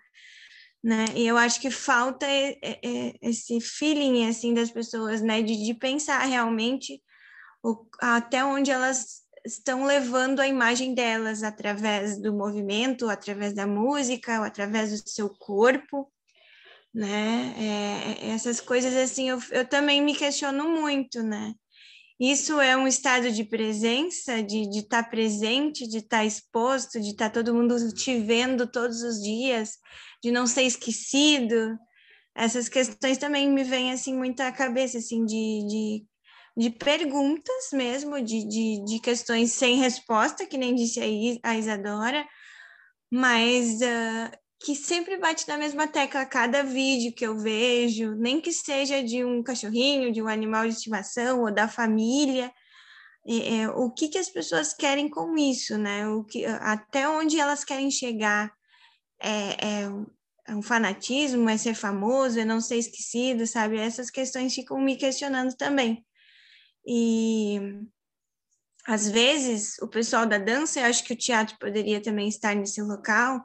[0.83, 1.07] né?
[1.15, 2.27] E eu acho que falta
[3.21, 5.43] esse feeling assim das pessoas, né?
[5.43, 7.03] De, de pensar realmente
[7.63, 14.45] o, até onde elas estão levando a imagem delas através do movimento, através da música,
[14.45, 16.11] através do seu corpo,
[16.93, 17.55] né?
[17.59, 21.55] É, essas coisas assim, eu, eu também me questiono muito, né?
[22.19, 27.11] Isso é um estado de presença, de estar tá presente, de estar tá exposto, de
[27.11, 29.79] estar tá todo mundo te vendo todos os dias,
[30.27, 31.79] de não ser esquecido.
[32.35, 36.07] Essas questões também me vêm assim muito à cabeça, assim, de, de,
[36.57, 41.01] de perguntas mesmo, de, de, de questões sem resposta, que nem disse
[41.45, 42.27] a Isadora,
[43.09, 48.53] mas uh, que sempre bate na mesma tecla cada vídeo que eu vejo, nem que
[48.53, 52.53] seja de um cachorrinho, de um animal de estimação ou da família.
[53.29, 56.09] É, o que, que as pessoas querem com isso, né?
[56.09, 58.53] O que, até onde elas querem chegar?
[59.21, 60.16] É, é
[60.49, 63.79] um fanatismo, é ser famoso, é não ser esquecido, sabe?
[63.79, 66.05] Essas questões ficam me questionando também.
[66.87, 67.61] E
[68.87, 72.81] às vezes o pessoal da dança, eu acho que o teatro poderia também estar nesse
[72.81, 73.43] local,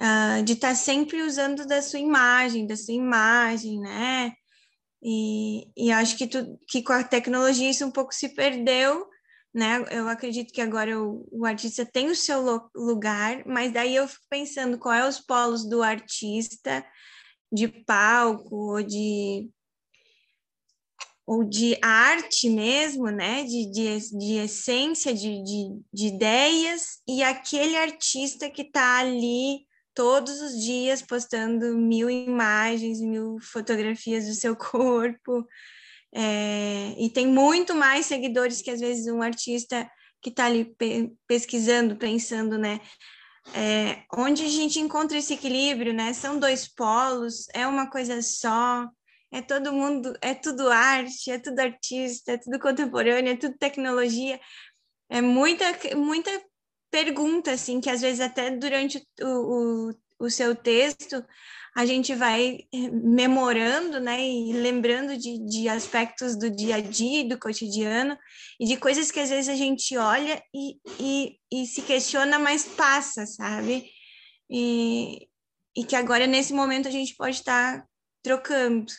[0.00, 4.32] uh, de estar tá sempre usando da sua imagem, da sua imagem, né?
[5.02, 9.06] E, e acho que, tu, que com a tecnologia isso um pouco se perdeu,
[9.54, 9.84] né?
[9.90, 14.24] Eu acredito que agora o, o artista tem o seu lugar, mas daí eu fico
[14.28, 16.84] pensando qual é os polos do artista
[17.52, 19.50] de palco ou de
[21.26, 27.76] ou de arte mesmo, né, de, de, de essência, de, de, de ideias, e aquele
[27.76, 35.46] artista que está ali todos os dias postando mil imagens, mil fotografias do seu corpo,
[36.12, 39.90] é, e tem muito mais seguidores que às vezes um artista
[40.20, 42.80] que está ali pe pesquisando, pensando, né?
[43.54, 46.12] É, onde a gente encontra esse equilíbrio, né?
[46.12, 48.86] São dois polos, é uma coisa só,
[49.30, 54.40] é todo mundo, é tudo arte, é tudo artista, é tudo contemporâneo, é tudo tecnologia,
[55.08, 55.64] é muita,
[55.96, 56.30] muita
[56.90, 61.24] pergunta, assim, que às vezes até durante o, o, o seu texto
[61.78, 67.24] a gente vai eh, memorando, né, e lembrando de, de aspectos do dia a dia,
[67.28, 68.18] do cotidiano,
[68.58, 72.64] e de coisas que às vezes a gente olha e, e, e se questiona, mas
[72.64, 73.88] passa, sabe?
[74.50, 75.28] E,
[75.76, 77.86] e que agora, nesse momento, a gente pode estar
[78.24, 78.92] trocando.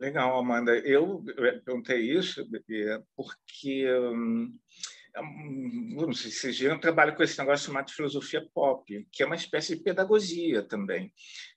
[0.00, 0.76] Legal, Amanda.
[0.78, 1.22] Eu
[1.64, 2.44] perguntei isso
[3.14, 4.58] porque hum,
[5.94, 10.62] vocês viram, trabalho com esse negócio chamado filosofia pop, que é uma espécie de pedagogia
[10.62, 11.12] também.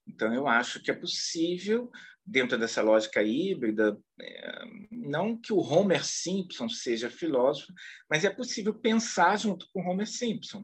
[0.08, 1.92] Então, eu acho que é possível
[2.26, 7.74] dentro dessa lógica híbrida, é, não que o Homer Simpson seja filósofo,
[8.10, 10.64] mas é possível pensar junto com Homer Simpson.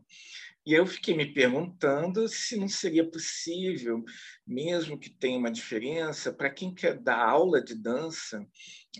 [0.68, 4.03] E eu fiquei me perguntando se não seria possível,
[4.45, 8.45] mesmo que tenha uma diferença, para quem quer dar aula de dança,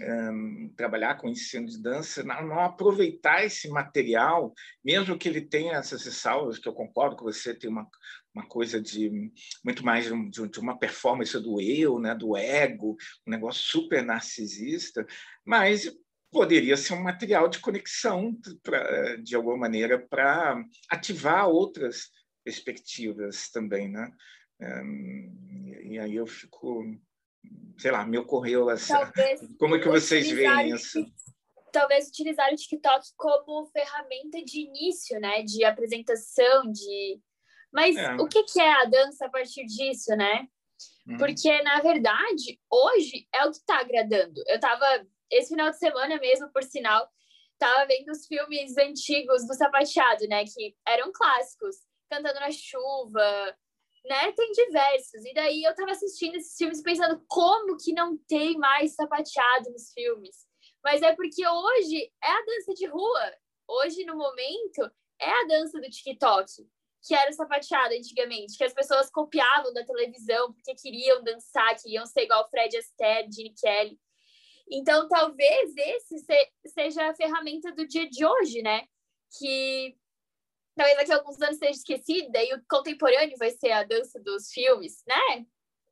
[0.01, 5.74] um, trabalhar com ensino de dança, não, não, aproveitar esse material, mesmo que ele tenha
[5.74, 7.86] essas ressalvas, que eu concordo com você, tem uma,
[8.34, 9.30] uma coisa de
[9.61, 12.95] muito mais de, de uma performance do eu, né, do ego,
[13.28, 15.05] um negócio super narcisista,
[15.43, 15.93] mas
[16.32, 22.09] poderia ser um material de conexão, pra, de alguma maneira, para ativar outras
[22.43, 24.11] perspectivas também, né?
[25.84, 26.84] e aí eu fico,
[27.78, 28.97] sei lá, me ocorreu essa...
[28.99, 31.05] Talvez como é que vocês veem isso?
[31.71, 35.43] Talvez utilizar o TikTok como ferramenta de início, né?
[35.43, 37.19] De apresentação, de...
[37.71, 38.15] Mas é.
[38.15, 40.47] o que, que é a dança a partir disso, né?
[41.07, 41.17] Uhum.
[41.17, 44.41] Porque, na verdade, hoje é o que está agradando.
[44.47, 47.09] Eu estava esse final de semana mesmo, por sinal,
[47.57, 50.43] tava vendo os filmes antigos do sapateado, né?
[50.45, 51.75] Que eram clássicos.
[52.09, 53.57] Cantando na chuva,
[54.05, 54.32] né?
[54.32, 55.25] Tem diversos.
[55.25, 59.91] E daí eu tava assistindo esses filmes pensando como que não tem mais sapateado nos
[59.91, 60.47] filmes.
[60.84, 63.34] Mas é porque hoje é a dança de rua.
[63.67, 66.45] Hoje, no momento, é a dança do TikTok,
[67.05, 72.05] que era o sapateado antigamente, que as pessoas copiavam da televisão porque queriam dançar, queriam
[72.05, 73.99] ser igual Fred Astaire, Gene Kelly.
[74.70, 76.18] Então, talvez esse
[76.68, 78.88] seja a ferramenta do dia de hoje, né?
[79.38, 79.97] Que
[80.76, 84.51] talvez daqui a alguns anos seja esquecida e o contemporâneo vai ser a dança dos
[84.51, 85.45] filmes, né?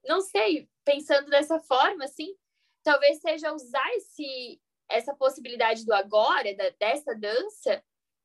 [0.05, 2.35] Não sei, pensando dessa forma, assim,
[2.83, 7.83] talvez seja usar esse, essa possibilidade do agora, da, dessa dança,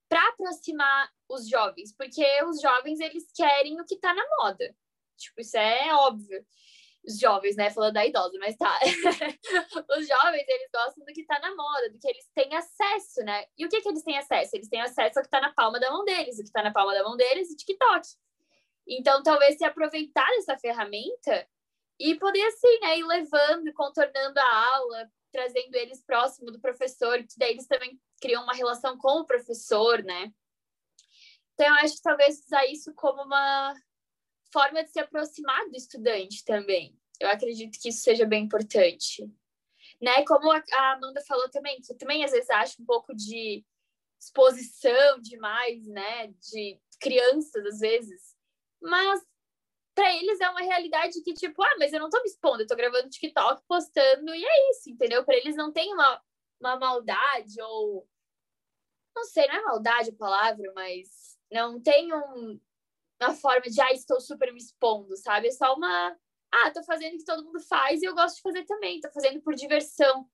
[0.09, 4.75] para aproximar os jovens, porque os jovens eles querem o que está na moda.
[5.17, 6.45] Tipo, isso é óbvio
[7.05, 7.71] os jovens, né?
[7.71, 8.79] Falando da idosa, mas tá.
[9.99, 13.45] os jovens, eles gostam do que tá na moda, do que eles têm acesso, né?
[13.57, 14.57] E o que que eles têm acesso?
[14.57, 16.39] Eles têm acesso ao que tá na palma da mão deles.
[16.39, 18.07] O que tá na palma da mão deles, o TikTok.
[18.87, 21.47] Então, talvez se aproveitar dessa ferramenta
[21.99, 22.99] e poder, assim, né?
[22.99, 28.43] Ir levando, contornando a aula, trazendo eles próximo do professor, que daí eles também criam
[28.43, 30.33] uma relação com o professor, né?
[31.55, 33.75] Então, eu acho que talvez usar isso como uma
[34.53, 36.99] forma de se aproximar do estudante também.
[37.21, 39.31] Eu acredito que isso seja bem importante.
[40.01, 40.25] Né?
[40.25, 43.65] Como a Amanda falou também, que eu também às vezes acho um pouco de
[44.21, 48.37] exposição demais, né, de crianças às vezes.
[48.81, 49.21] Mas
[49.95, 52.67] para eles é uma realidade que tipo, ah, mas eu não tô me expondo, eu
[52.67, 55.25] tô gravando TikTok, postando e é isso, entendeu?
[55.25, 56.23] Para eles não tem uma
[56.61, 58.07] uma maldade ou
[59.17, 62.61] não sei, não é maldade a palavra, mas não tem um
[63.21, 65.49] na forma de, ah, estou super me expondo, sabe?
[65.49, 66.17] É só uma,
[66.53, 69.11] ah, tô fazendo o que todo mundo faz e eu gosto de fazer também, tô
[69.11, 70.27] fazendo por diversão.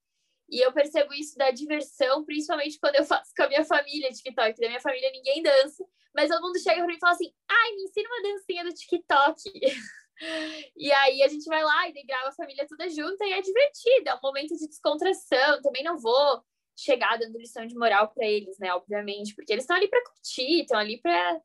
[0.48, 4.60] E eu percebo isso da diversão, principalmente quando eu faço com a minha família TikTok.
[4.60, 5.84] Da minha família ninguém dança,
[6.14, 8.72] mas todo mundo chega para mim e fala assim: ai, me ensina uma dancinha do
[8.72, 9.42] TikTok.
[10.76, 14.08] e aí a gente vai lá e grava a família toda junta e é divertido,
[14.08, 15.60] é um momento de descontração.
[15.62, 16.40] Também não vou
[16.76, 18.72] chegar dando lição de moral para eles, né?
[18.72, 21.40] Obviamente, porque eles estão ali para curtir, estão ali para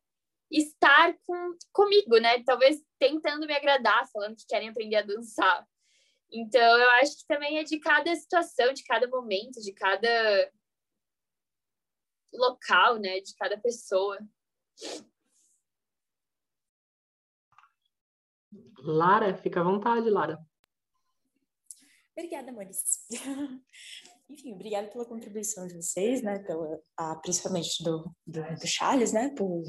[0.52, 2.43] estar com, comigo, né?
[2.43, 5.68] Talvez tentando me agradar, falando que querem aprender a dançar.
[6.32, 10.52] Então, eu acho que também é de cada situação, de cada momento, de cada
[12.34, 13.20] local, né?
[13.20, 14.18] De cada pessoa.
[18.80, 20.38] Lara, fica à vontade, Lara.
[22.16, 22.82] Obrigada, amores.
[24.30, 26.39] Enfim, obrigada pela contribuição de vocês, né?
[26.39, 29.34] Pela, ah, principalmente do, do, do Charles, né?
[29.36, 29.64] Por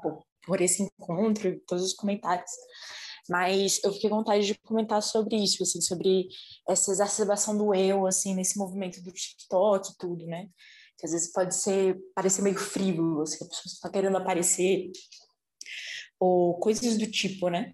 [0.00, 2.50] por, por esse encontro e todos os comentários.
[3.28, 6.28] Mas eu fiquei com vontade de comentar sobre isso, assim, sobre
[6.68, 10.48] essa exacerbação do eu, assim, nesse movimento do TikTok e tudo, né?
[10.98, 14.90] Que às vezes pode ser, parecer meio frívolo, assim, a pessoa está querendo aparecer,
[16.18, 17.72] ou coisas do tipo, né?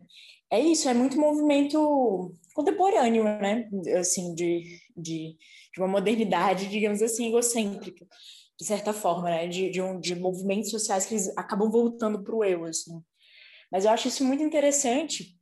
[0.50, 3.68] É isso, é muito movimento contemporâneo, né?
[3.98, 5.36] Assim, de, de,
[5.74, 8.06] de uma modernidade, digamos assim, egocêntrica
[8.58, 9.46] de certa forma, né?
[9.46, 13.00] De, de, um, de movimentos sociais que eles acabam voltando para o eu, assim.
[13.70, 15.38] Mas eu acho isso muito interessante,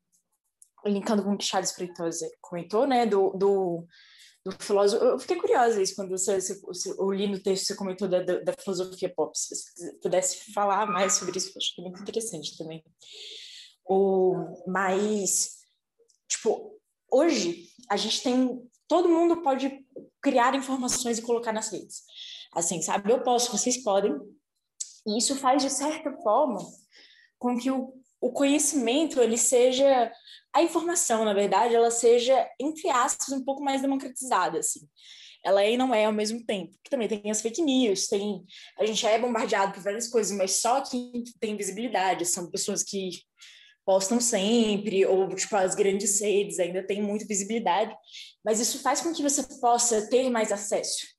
[0.85, 3.07] linkando com o que Charles Freitas comentou, né?
[3.07, 3.87] Do, do,
[4.45, 5.03] do filósofo.
[5.03, 8.41] Eu fiquei curiosa isso quando você, você, eu li no texto, você comentou da, da,
[8.41, 9.37] da filosofia pop.
[9.37, 12.85] Se você pudesse falar mais sobre isso, eu acho que é muito interessante também.
[13.89, 14.35] O,
[14.67, 15.61] mas,
[16.29, 16.79] tipo,
[17.11, 18.61] hoje a gente tem.
[18.87, 19.85] Todo mundo pode
[20.21, 22.05] criar informações e colocar nas redes
[22.57, 23.13] assim, sabe?
[23.13, 24.13] Eu posso, vocês podem.
[25.07, 26.59] E isso faz, de certa forma,
[27.39, 30.11] com que o o conhecimento ele seja
[30.53, 34.81] a informação, na verdade, ela seja entre aspas um pouco mais democratizada, assim.
[35.45, 36.75] Ela é e não é ao mesmo tempo.
[36.91, 38.45] Também tem as fake news, tem
[38.79, 43.11] a gente é bombardeado por várias coisas, mas só quem tem visibilidade são pessoas que
[43.85, 47.95] postam sempre, ou tipo, as grandes redes ainda têm muita visibilidade,
[48.45, 51.16] mas isso faz com que você possa ter mais acesso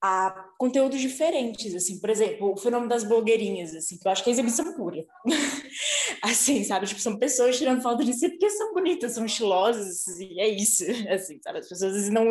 [0.00, 4.30] a conteúdos diferentes, assim, por exemplo, o fenômeno das blogueirinhas, assim, que eu acho que
[4.30, 5.04] é exibição pura.
[6.22, 10.40] assim, sabe, tipo, são pessoas tirando foto de si porque são bonitas, são estilosas, e
[10.40, 12.24] é isso, assim, sabe, as pessoas assim, não,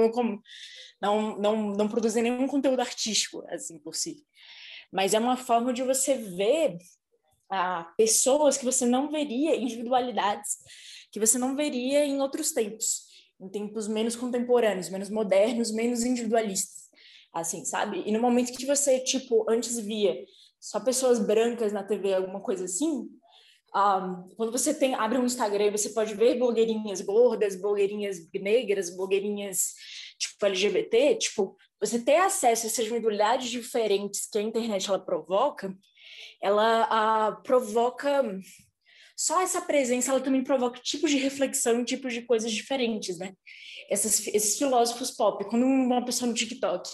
[1.02, 4.24] não, não, não produzem nenhum conteúdo artístico, assim, por si.
[4.92, 6.78] Mas é uma forma de você ver
[7.50, 10.58] a pessoas que você não veria, individualidades
[11.12, 13.08] que você não veria em outros tempos,
[13.40, 16.87] em tempos menos contemporâneos, menos modernos, menos individualistas,
[17.42, 18.04] assim, sabe?
[18.06, 20.16] E no momento que você, tipo, antes via
[20.60, 23.10] só pessoas brancas na TV, alguma coisa assim,
[23.76, 29.74] um, quando você tem abre um Instagram, você pode ver blogueirinhas gordas, blogueirinhas negras, blogueirinhas
[30.18, 35.76] tipo LGBT, tipo, você ter acesso a essas individualidades diferentes que a internet ela provoca,
[36.42, 38.24] ela a, provoca
[39.16, 43.34] só essa presença, ela também provoca tipos de reflexão, tipos de coisas diferentes, né?
[43.90, 46.90] Essas, esses filósofos pop, quando uma pessoa no TikTok,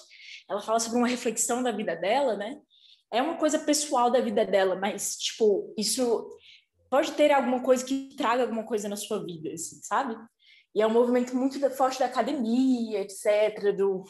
[0.50, 2.60] ela fala sobre uma reflexão da vida dela, né?
[3.12, 6.30] É uma coisa pessoal da vida dela, mas, tipo, isso
[6.90, 10.16] pode ter alguma coisa que traga alguma coisa na sua vida, assim, sabe?
[10.76, 14.04] E é um movimento muito forte da academia, etc., do...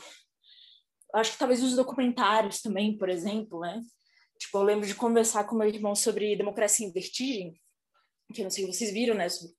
[1.13, 3.81] Acho que talvez os documentários também, por exemplo, né?
[4.39, 7.53] Tipo, eu lembro de conversar com meu irmão sobre democracia em vertigem,
[8.34, 9.29] que eu não sei se vocês viram, né?
[9.29, 9.53] Sobre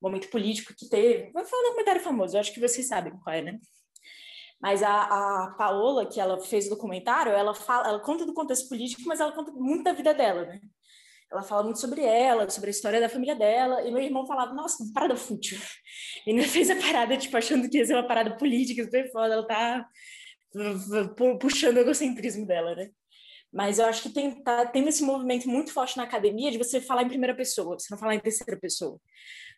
[0.00, 1.30] o momento político que teve.
[1.32, 3.58] Vou falar um documentário famoso, eu acho que vocês sabem qual é, né?
[4.60, 5.02] Mas a,
[5.44, 9.20] a Paola, que ela fez o documentário, ela fala, ela conta do contexto político, mas
[9.20, 10.60] ela conta muito da vida dela, né?
[11.30, 14.54] Ela fala muito sobre ela, sobre a história da família dela, e meu irmão falava,
[14.54, 15.58] nossa, parada fútil.
[16.26, 19.34] E ainda fez a parada, tipo, achando que ia ser uma parada política, super foda,
[19.34, 19.86] ela tá
[21.38, 22.90] puxando o egocentrismo dela, né?
[23.52, 26.80] Mas eu acho que tem, tá tendo esse movimento muito forte na academia de você
[26.80, 29.00] falar em primeira pessoa, você não falar em terceira pessoa.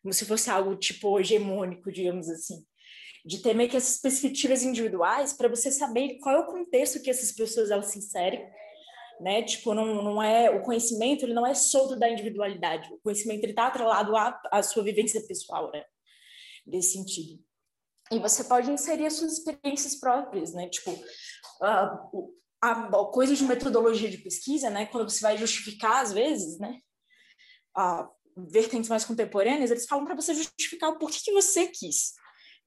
[0.03, 2.64] Como se fosse algo, tipo, hegemônico, digamos assim.
[3.25, 7.11] De ter meio que essas perspectivas individuais para você saber qual é o contexto que
[7.11, 8.49] essas pessoas elas se inserem,
[9.21, 9.43] né?
[9.43, 12.93] Tipo, não, não é o conhecimento, ele não é solto da individualidade.
[12.93, 15.85] O conhecimento ele está atrelado à, à sua vivência pessoal, né?
[16.66, 17.43] Nesse sentido.
[18.11, 20.68] E você pode inserir as suas experiências próprias, né?
[20.68, 26.59] Tipo, uh, a, coisa de metodologia de pesquisa, né, quando você vai justificar, às vezes,
[26.59, 26.79] né,
[27.75, 32.14] a, vertentes mais contemporâneas, eles falam para você justificar o porquê que você quis.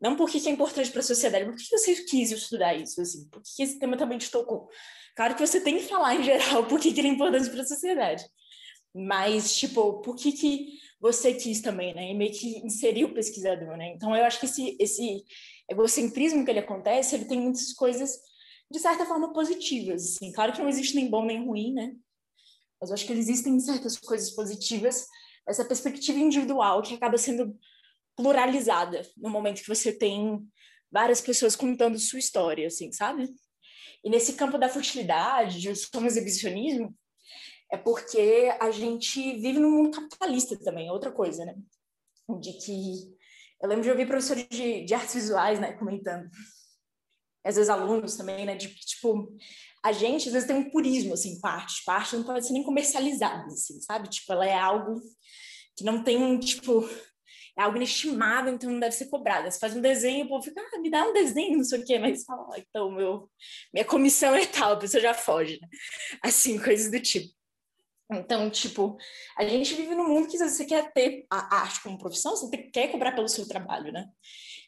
[0.01, 3.27] Não por que é importante para a sociedade, por que você quis estudar isso, assim,
[3.29, 4.69] por que esse tema também te tocou.
[5.15, 7.65] Claro que você tem que falar, em geral, por que ele é importante para a
[7.65, 8.25] sociedade.
[8.93, 12.11] Mas, tipo, por que, que você quis também, né?
[12.11, 13.93] E meio que inserir o pesquisador, né?
[13.95, 15.23] Então, eu acho que esse, esse
[15.69, 18.11] egocentrismo que ele acontece, ele tem muitas coisas
[18.73, 20.03] de certa forma, positivas.
[20.03, 20.31] Assim.
[20.31, 21.95] Claro que não existe nem bom nem ruim, né?
[22.81, 25.05] Mas eu acho que existem certas coisas positivas,
[25.47, 27.55] essa perspectiva individual que acaba sendo
[28.15, 30.45] pluralizada no momento que você tem
[30.91, 33.27] várias pessoas contando sua história, assim, sabe?
[34.03, 36.95] E nesse campo da futilidade, de som exibicionismo,
[37.71, 41.55] é porque a gente vive num mundo capitalista também, é outra coisa, né?
[42.39, 43.15] De que
[43.61, 46.29] eu lembro de ouvir professores de, de artes visuais, né, comentando
[47.45, 49.35] às vezes alunos também, né, de tipo,
[49.83, 53.45] a gente às vezes tem um purismo, assim, parte, parte não pode ser nem comercializada,
[53.47, 54.09] assim, sabe?
[54.09, 55.01] Tipo, ela é algo
[55.75, 56.87] que não tem um, tipo,
[57.57, 59.49] é algo inestimável, então não deve ser cobrada.
[59.49, 61.85] Você faz um desenho, o povo fica, ah, me dá um desenho, não sei o
[61.85, 63.29] quê, mas fala, ah, então, meu,
[63.73, 65.67] minha comissão é tal, a pessoa já foge, né?
[66.21, 67.33] Assim, coisas do tipo.
[68.11, 68.97] Então, tipo,
[69.37, 72.89] a gente vive num mundo que você quer ter a arte como profissão, você quer
[72.91, 74.07] cobrar pelo seu trabalho, né?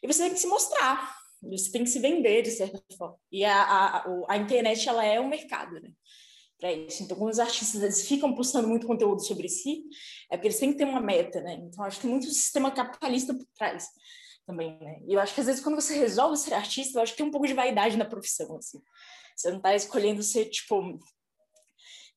[0.02, 3.16] E você tem que se mostrar, você tem que se vender de certa forma.
[3.30, 5.90] E a, a, a internet ela é um mercado, né?
[6.58, 7.02] Para isso.
[7.02, 9.84] Então, quando os artistas eles ficam postando muito conteúdo sobre si,
[10.30, 11.54] é porque eles têm que ter uma meta, né?
[11.54, 13.88] Então, acho que muito sistema capitalista por trás
[14.46, 15.00] também, né?
[15.06, 17.26] E eu acho que às vezes quando você resolve ser artista, eu acho que tem
[17.26, 18.80] um pouco de vaidade na profissão, assim.
[19.36, 20.98] Você não está escolhendo ser, tipo,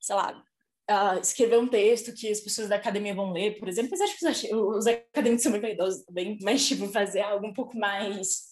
[0.00, 0.42] sei lá,
[0.90, 4.18] uh, escrever um texto que as pessoas da academia vão ler, por exemplo, mas acho
[4.18, 8.49] que os, os acadêmicos são muito vaidosos também, mas, tipo, fazer algo um pouco mais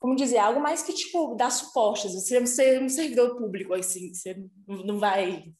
[0.00, 2.08] como dizer, algo mais que, tipo, dar suporte.
[2.08, 4.34] Você ser um servidor público, assim, você
[4.66, 5.52] não vai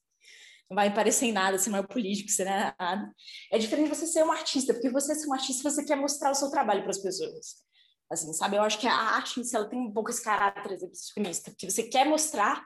[0.68, 3.12] não vai parecer em nada, você não é político, você não é nada.
[3.50, 6.34] É diferente você ser um artista, porque você ser um artista, você quer mostrar o
[6.34, 7.56] seu trabalho para as pessoas.
[8.08, 8.56] Assim, sabe?
[8.56, 12.06] Eu acho que a arte, ela tem um pouco esse caráter exibicionista, porque você quer
[12.06, 12.64] mostrar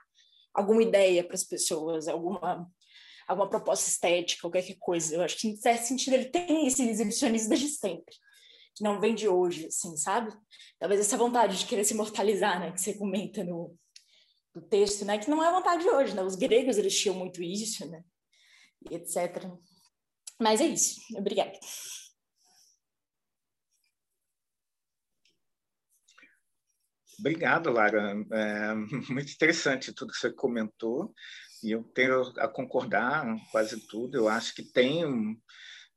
[0.55, 2.71] alguma ideia para as pessoas, alguma
[3.27, 5.15] alguma proposta estética, qualquer coisa.
[5.15, 8.15] Eu acho que, em certo sentido, ele tem esse exibicionismo desde sempre,
[8.75, 10.33] que não vem de hoje, assim, sabe?
[10.79, 13.77] Talvez essa vontade de querer se imortalizar, né, que você comenta no,
[14.55, 16.23] no texto, né, que não é vontade de hoje, né?
[16.23, 18.03] Os gregos, eles tinham muito isso, né?
[18.91, 19.49] E etc.
[20.41, 21.01] Mas é isso.
[21.17, 21.59] Obrigada.
[27.19, 28.13] Obrigado, Lara.
[28.33, 31.15] É muito interessante tudo que você comentou
[31.63, 34.17] e eu tenho a concordar quase tudo.
[34.17, 35.41] Eu acho que tem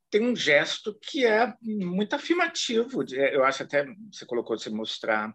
[0.09, 3.03] tem um gesto que é muito afirmativo.
[3.11, 5.33] Eu acho até você colocou de mostrar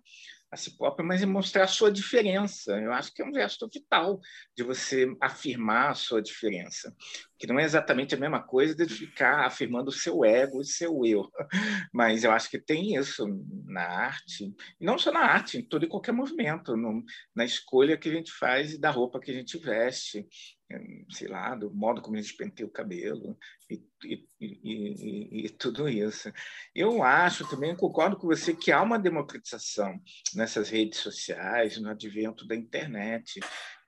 [0.51, 2.79] a si própria, mas mostrar a sua diferença.
[2.79, 4.21] Eu acho que é um gesto vital
[4.55, 6.95] de você afirmar a sua diferença,
[7.43, 11.05] que não é exatamente a mesma coisa de ficar afirmando o seu ego e seu
[11.05, 11.29] eu,
[11.93, 13.27] mas eu acho que tem isso
[13.65, 17.99] na arte, e não só na arte, em todo e qualquer movimento, no, na escolha
[17.99, 20.25] que a gente faz e da roupa que a gente veste,
[21.11, 23.37] sei lá, do modo como a gente penteia o cabelo
[23.69, 26.33] e, e, e, e, tudo isso.
[26.73, 30.01] Eu acho também, concordo com você, que há uma democratização
[30.35, 33.41] nessas redes sociais, no advento da internet.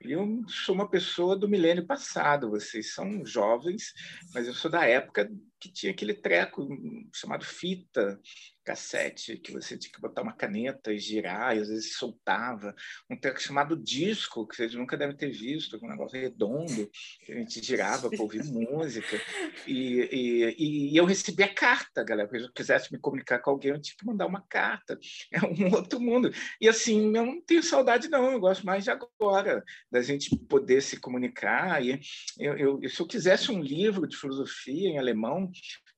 [0.04, 3.94] Eu sou uma pessoa do milênio passado, vocês são jovens,
[4.34, 5.30] mas eu sou da época
[5.64, 6.68] que tinha aquele treco
[7.10, 8.20] chamado fita,
[8.64, 12.74] cassete, que você tinha que botar uma caneta e girar, e às vezes soltava.
[13.10, 16.90] Um treco chamado disco, que vocês nunca devem ter visto, um negócio redondo,
[17.24, 19.20] que a gente girava para ouvir música.
[19.66, 22.28] E, e, e, eu recebia carta, galera.
[22.28, 24.98] Se eu quisesse me comunicar com alguém, eu tinha que mandar uma carta.
[25.30, 26.32] É um outro mundo.
[26.60, 28.32] E assim, eu não tenho saudade, não.
[28.32, 31.84] Eu gosto mais de agora, da gente poder se comunicar.
[31.84, 32.00] E
[32.38, 35.50] eu, eu, se eu quisesse um livro de filosofia em alemão,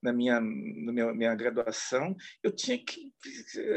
[0.03, 3.13] na minha, na minha, minha graduação, eu tinha que,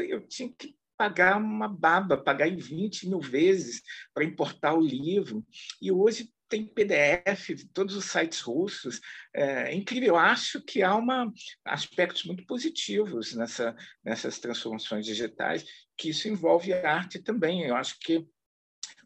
[0.08, 5.42] eu tinha que pagar uma baba, pagar em 20 mil vezes para importar o livro.
[5.80, 9.00] E hoje tem PDF de todos os sites russos.
[9.32, 10.10] É incrível.
[10.10, 11.32] Eu acho que há uma,
[11.64, 13.74] aspectos muito positivos nessa,
[14.04, 15.64] nessas transformações digitais,
[15.96, 17.62] que isso envolve a arte também.
[17.62, 18.26] Eu acho que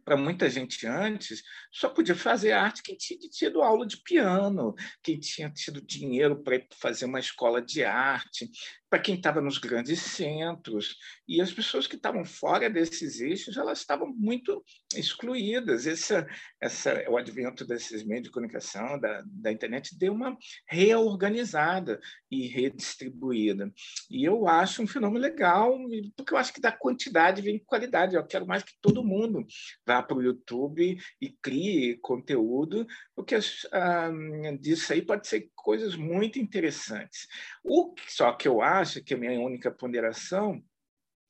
[0.05, 1.43] para muita gente antes,
[1.73, 6.65] só podia fazer arte quem tinha tido aula de piano, quem tinha tido dinheiro para
[6.79, 8.51] fazer uma escola de arte,
[8.95, 10.97] para quem estava nos grandes centros.
[11.27, 14.65] E as pessoas que estavam fora desses eixos, elas estavam muito
[14.95, 15.85] excluídas.
[15.85, 16.25] Essa,
[16.61, 20.39] essa, o advento desses meios de comunicação, da, da internet, deu uma
[20.69, 21.99] reorganizada
[22.31, 23.69] e redistribuída.
[24.09, 25.77] E eu acho um fenômeno legal,
[26.17, 28.15] porque eu acho que da quantidade vem qualidade.
[28.15, 29.45] Eu quero mais que todo mundo
[29.85, 33.37] vá para o YouTube e crie conteúdo, porque
[33.73, 34.13] ah,
[34.61, 37.27] disso aí pode ser coisas muito interessantes.
[37.65, 40.63] O só que eu acho que a minha única ponderação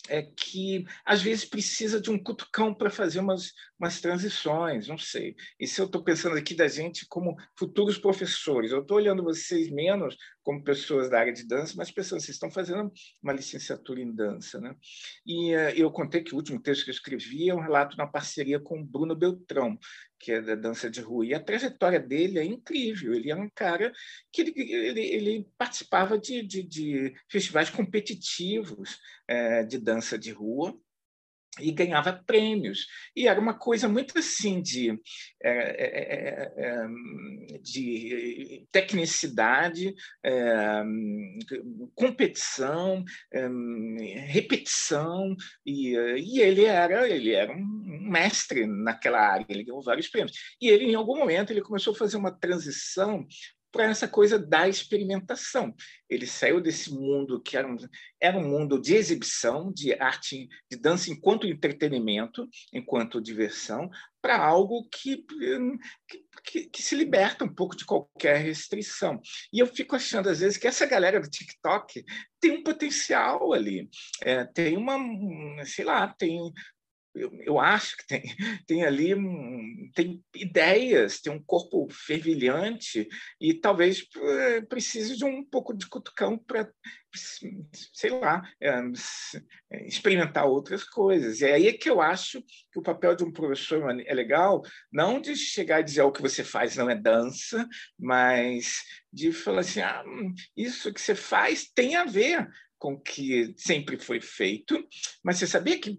[0.09, 5.35] é que às vezes precisa de um cutucão para fazer umas, umas transições, não sei.
[5.59, 9.71] E se eu estou pensando aqui da gente como futuros professores, eu estou olhando vocês
[9.71, 12.93] menos como pessoas da área de dança, mas pensando, vocês estão fazendo
[13.23, 14.77] uma licenciatura em dança, né?
[15.27, 18.07] E uh, eu contei que o último texto que eu escrevi é um relato na
[18.07, 19.79] parceria com Bruno Beltrão,
[20.19, 21.27] que é da dança de rua.
[21.27, 23.15] E a trajetória dele é incrível.
[23.15, 23.93] Ele é um cara
[24.31, 30.79] que ele, ele, ele participava de, de, de, festivais competitivos é, de dança de rua
[31.61, 32.87] e ganhava prêmios.
[33.15, 34.91] E era uma coisa muito assim de,
[35.43, 36.87] é, é, é,
[37.61, 39.95] de tecnicidade,
[41.95, 43.05] competição,
[44.27, 50.37] repetição, e, e, ele era ele era um mestre naquela área, ele ganhou vários prêmios.
[50.61, 53.27] E ele, em algum momento, ele começou a fazer uma transição
[53.75, 55.75] para essa coisa da experimentação.
[56.09, 57.77] Ele saiu desse mundo que era um,
[58.21, 63.91] era um mundo de exibição, de arte, de dança enquanto entretenimento, enquanto diversão,
[64.23, 65.25] para algo que,
[66.45, 69.21] que, que, se liberta um pouco de qualquer restrição.
[69.53, 72.05] E eu fico achando, às vezes, que essa galera do TikTok
[72.41, 73.91] tem um potencial ali,
[74.23, 74.97] é, tem uma,
[75.65, 76.41] sei lá, tem
[77.15, 78.23] eu, eu, acho que tem,
[78.67, 79.15] tem ali
[79.95, 83.09] tem ideias, tem um corpo fervilhante
[83.41, 86.69] e talvez eh, precise de um pouco de cutucão para,
[87.93, 88.81] sei lá, é,
[89.87, 91.41] experimentar outras coisas.
[91.41, 94.63] E é aí que eu acho que o papel de um professor é legal,
[94.93, 99.61] não de chegar e dizer o que você faz não é dança, mas de falar
[99.61, 100.05] assim, ah,
[100.57, 102.49] isso que você faz tem a ver
[102.79, 104.87] com o que sempre foi feito,
[105.23, 105.99] mas você sabia que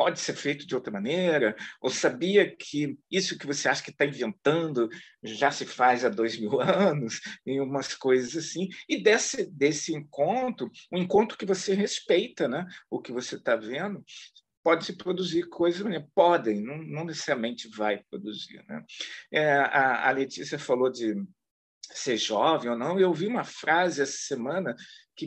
[0.00, 1.54] pode ser feito de outra maneira?
[1.78, 4.88] Ou sabia que isso que você acha que está inventando
[5.22, 7.20] já se faz há dois mil anos?
[7.44, 8.70] E umas coisas assim.
[8.88, 12.66] E desse, desse encontro, um encontro que você respeita né?
[12.88, 14.02] o que você está vendo,
[14.64, 18.64] pode se produzir coisas, podem, não, não, necessariamente vai produzir.
[18.66, 18.82] Né?
[19.30, 21.14] É, a, a Letícia falou de
[21.92, 24.74] ser jovem ou não, eu ouvi uma frase essa semana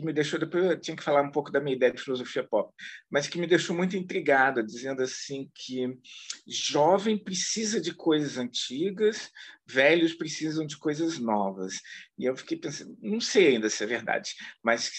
[0.00, 2.42] que me deixou, depois eu tinha que falar um pouco da minha ideia de filosofia
[2.42, 2.74] pop,
[3.08, 5.86] mas que me deixou muito intrigado, dizendo assim que
[6.48, 9.30] jovem precisa de coisas antigas,
[9.64, 11.80] velhos precisam de coisas novas.
[12.18, 14.90] E eu fiquei pensando, não sei ainda se é verdade, mas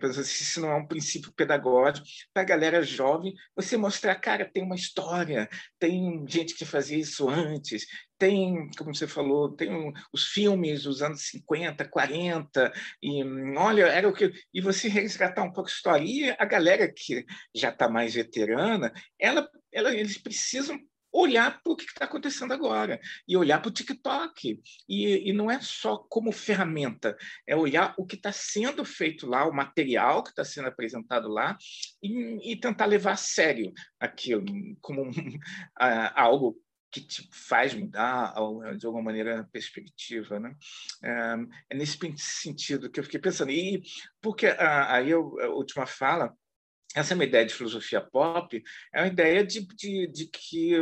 [0.00, 4.50] pensando se isso não é um princípio pedagógico para a galera jovem, você mostrar, cara,
[4.52, 7.86] tem uma história, tem gente que fazia isso antes,
[8.22, 12.72] tem, como você falou, tem os filmes dos anos 50, 40,
[13.02, 13.24] e
[13.56, 14.31] olha, era o que.
[14.52, 16.04] E você resgatar um pouco a história.
[16.04, 17.24] E a galera que
[17.54, 20.78] já está mais veterana, ela, ela, eles precisam
[21.12, 24.60] olhar para o que está acontecendo agora e olhar para o TikTok.
[24.88, 27.16] E, e, não é só como ferramenta,
[27.46, 31.56] é olhar o que está sendo feito lá, o material que está sendo apresentado lá,
[32.02, 34.44] e, e, tentar levar a sério aquilo
[34.80, 35.12] como um,
[36.16, 36.56] algo
[36.92, 38.34] que te faz mudar,
[38.76, 40.38] de alguma maneira, a perspectiva.
[40.38, 40.54] Né?
[41.02, 41.34] É,
[41.70, 43.50] é nesse sentido que eu fiquei pensando.
[43.50, 43.82] E
[44.20, 45.18] porque aí a
[45.48, 46.32] última fala
[46.94, 48.62] essa é uma ideia de filosofia pop,
[48.92, 50.74] é uma ideia de, de, de que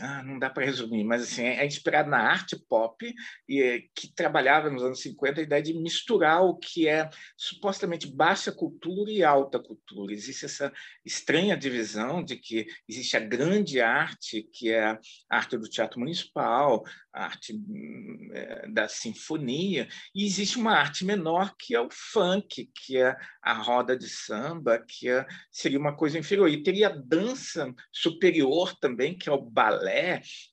[0.00, 3.14] ah, não dá para resumir, mas assim, é, é inspirado na arte pop
[3.48, 8.06] e é, que trabalhava nos anos 50 a ideia de misturar o que é supostamente
[8.06, 10.12] baixa cultura e alta cultura.
[10.12, 10.72] Existe essa
[11.04, 14.98] estranha divisão de que existe a grande arte, que é a
[15.30, 21.54] arte do teatro municipal, a arte hum, é, da sinfonia, e existe uma arte menor
[21.58, 26.18] que é o funk, que é a roda de samba, que é, seria uma coisa
[26.18, 26.48] inferior.
[26.48, 29.85] E teria a dança superior também, que é o balé,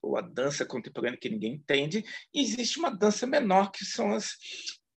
[0.01, 2.03] ou a dança contemporânea que ninguém entende,
[2.33, 4.37] e existe uma dança menor, que são as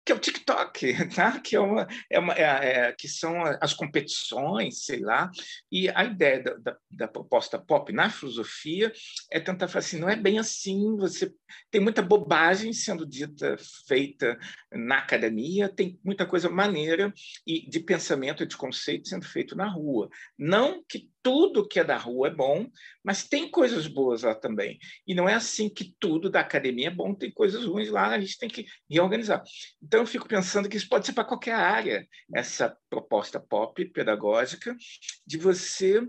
[0.06, 1.40] que é o TikTok, tá?
[1.40, 5.32] que, é uma, é uma, é, é, que são as competições, sei lá,
[5.72, 8.92] e a ideia da, da, da, proposta pop na filosofia
[9.32, 11.32] é tentar falar assim, não é bem assim, você
[11.72, 13.56] tem muita bobagem sendo dita,
[13.88, 14.38] feita
[14.72, 17.14] na academia, tem muita coisa maneira
[17.48, 20.10] e de pensamento e de conceito sendo feito na rua.
[20.38, 22.68] Não que tudo que é da rua é bom,
[23.04, 24.78] mas tem coisas boas lá também.
[25.08, 28.20] E não é assim que tudo da academia é bom, tem coisas ruins lá, a
[28.20, 29.42] gente tem que reorganizar.
[29.82, 32.06] Então, eu fico pensando que isso pode ser para qualquer área,
[32.36, 34.78] essa proposta pop pedagógica,
[35.26, 36.08] de você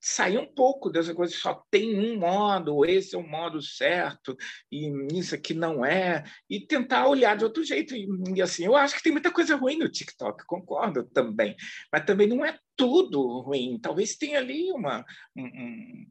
[0.00, 4.36] sair um pouco dessa coisa, só tem um modo, esse é o modo certo,
[4.70, 7.96] e isso aqui não é, e tentar olhar de outro jeito.
[7.96, 8.06] E,
[8.36, 11.56] e assim, eu acho que tem muita coisa ruim no TikTok, concordo também,
[11.92, 13.78] mas também não é tudo ruim.
[13.80, 15.04] Talvez tenha ali uma.
[15.36, 16.06] Um,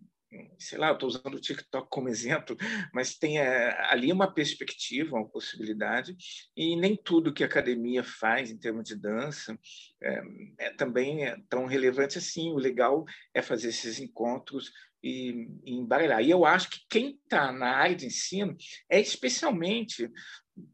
[0.58, 2.56] sei lá, estou usando o TikTok como exemplo,
[2.94, 6.16] mas tem é, ali uma perspectiva, uma possibilidade,
[6.56, 9.58] e nem tudo que a academia faz em termos de dança
[10.02, 10.22] é,
[10.60, 12.52] é também é tão relevante assim.
[12.52, 14.72] O legal é fazer esses encontros
[15.02, 16.22] e, e embaralhar.
[16.22, 18.56] E eu acho que quem está na área de ensino
[18.90, 20.10] é especialmente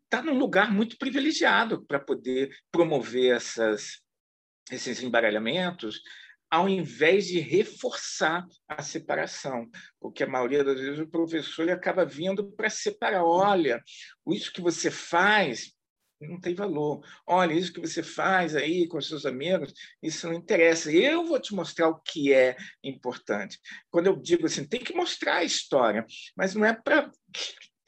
[0.03, 4.01] está num lugar muito privilegiado para poder promover essas
[4.71, 5.99] esses embaralhamentos,
[6.49, 9.69] ao invés de reforçar a separação,
[9.99, 13.23] porque a maioria das vezes o professor acaba vindo para separar.
[13.23, 13.81] Olha,
[14.27, 15.73] isso que você faz
[16.21, 17.01] não tem valor.
[17.25, 19.73] Olha, isso que você faz aí com seus amigos,
[20.03, 20.91] isso não interessa.
[20.91, 23.59] Eu vou te mostrar o que é importante.
[23.89, 27.09] Quando eu digo assim, tem que mostrar a história, mas não é para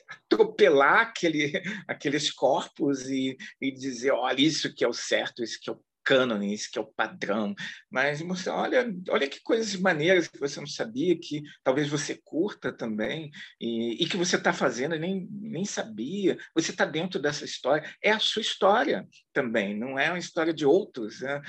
[0.08, 1.52] atropelar aquele,
[1.88, 5.82] aqueles corpos e, e dizer, olha, isso que é o certo, isso que é o
[6.04, 7.54] cânone, esse que é o padrão,
[7.90, 12.72] mas mostrar, olha, olha que coisas maneiras que você não sabia, que talvez você curta
[12.72, 17.46] também, e, e que você está fazendo e nem, nem sabia, você está dentro dessa
[17.46, 21.42] história, é a sua história também, não é uma história de outros, né?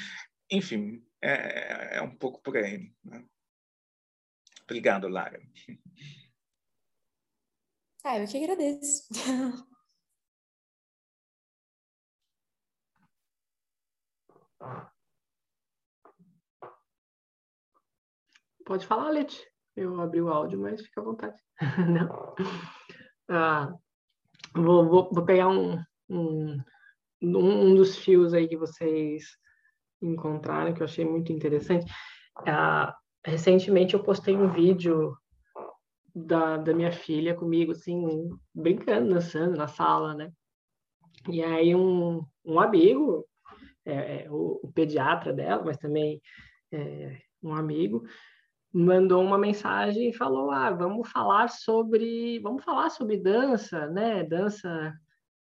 [0.51, 2.93] enfim, é, é, um pouco por aí.
[3.03, 3.25] Né?
[4.65, 5.41] Obrigado, Lara.
[8.05, 9.09] Ah, eu que agradeço.
[18.65, 19.41] Pode falar, Leti.
[19.75, 21.37] Eu abri o áudio, mas fica à vontade.
[23.29, 23.73] Ah,
[24.55, 26.61] vou, vou, vou, pegar um, um,
[27.23, 29.25] um dos fios aí que vocês
[30.03, 31.91] encontraram, que eu achei muito interessante.
[32.47, 32.95] Ah,
[33.25, 35.17] recentemente eu postei um vídeo
[36.15, 40.31] da, da minha filha comigo, assim, brincando, dançando na sala, né?
[41.31, 43.25] E aí um, um amigo
[43.85, 46.21] é, é, o, o, pediatra dela, mas também
[46.73, 48.05] é, um amigo,
[48.73, 54.25] mandou uma mensagem e falou: ah, vamos falar sobre, vamos falar sobre dança, né?
[54.25, 54.93] Dança,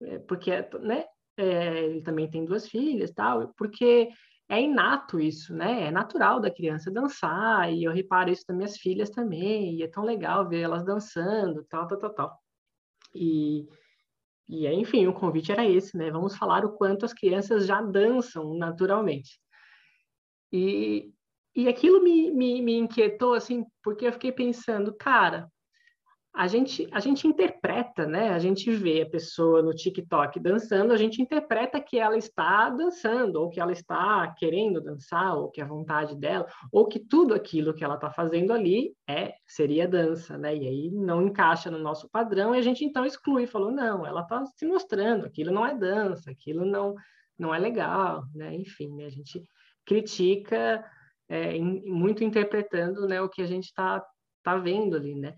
[0.03, 1.05] é, porque né?
[1.39, 4.09] É, ele também tem duas filhas, tal, porque
[4.49, 5.85] é inato isso, né?
[5.85, 9.89] É natural da criança dançar, e eu reparo isso das minhas filhas também, e é
[9.89, 12.39] tão legal ver elas dançando, tal, tal, tal, tal.
[13.15, 13.67] E,
[14.49, 16.11] e enfim, o convite era esse, né?
[16.11, 19.41] Vamos falar o quanto as crianças já dançam naturalmente.
[20.53, 21.11] E,
[21.55, 25.51] e aquilo me, me, me inquietou, assim, porque eu fiquei pensando, cara,
[26.37, 28.29] a gente, a gente interpreta, né?
[28.29, 33.37] A gente vê a pessoa no TikTok dançando, a gente interpreta que ela está dançando,
[33.37, 37.73] ou que ela está querendo dançar, ou que a vontade dela, ou que tudo aquilo
[37.73, 40.55] que ela está fazendo ali é seria dança, né?
[40.55, 44.21] E aí não encaixa no nosso padrão e a gente então exclui, falou não, ela
[44.21, 46.95] está se mostrando, aquilo não é dança, aquilo não
[47.39, 48.55] não é legal, né?
[48.55, 49.07] Enfim, né?
[49.07, 49.43] a gente
[49.87, 50.85] critica
[51.31, 54.05] é, muito interpretando, né, o que a gente está
[54.43, 55.35] tá vendo ali, né?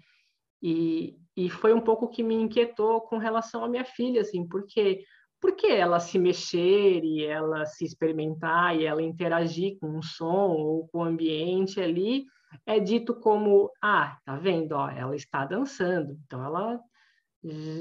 [0.63, 5.05] E, e foi um pouco que me inquietou com relação à minha filha, assim, porque
[5.41, 10.89] porque ela se mexer e ela se experimentar e ela interagir com o som ou
[10.89, 12.27] com o ambiente ali
[12.67, 16.81] é dito como ah tá vendo ó ela está dançando então ela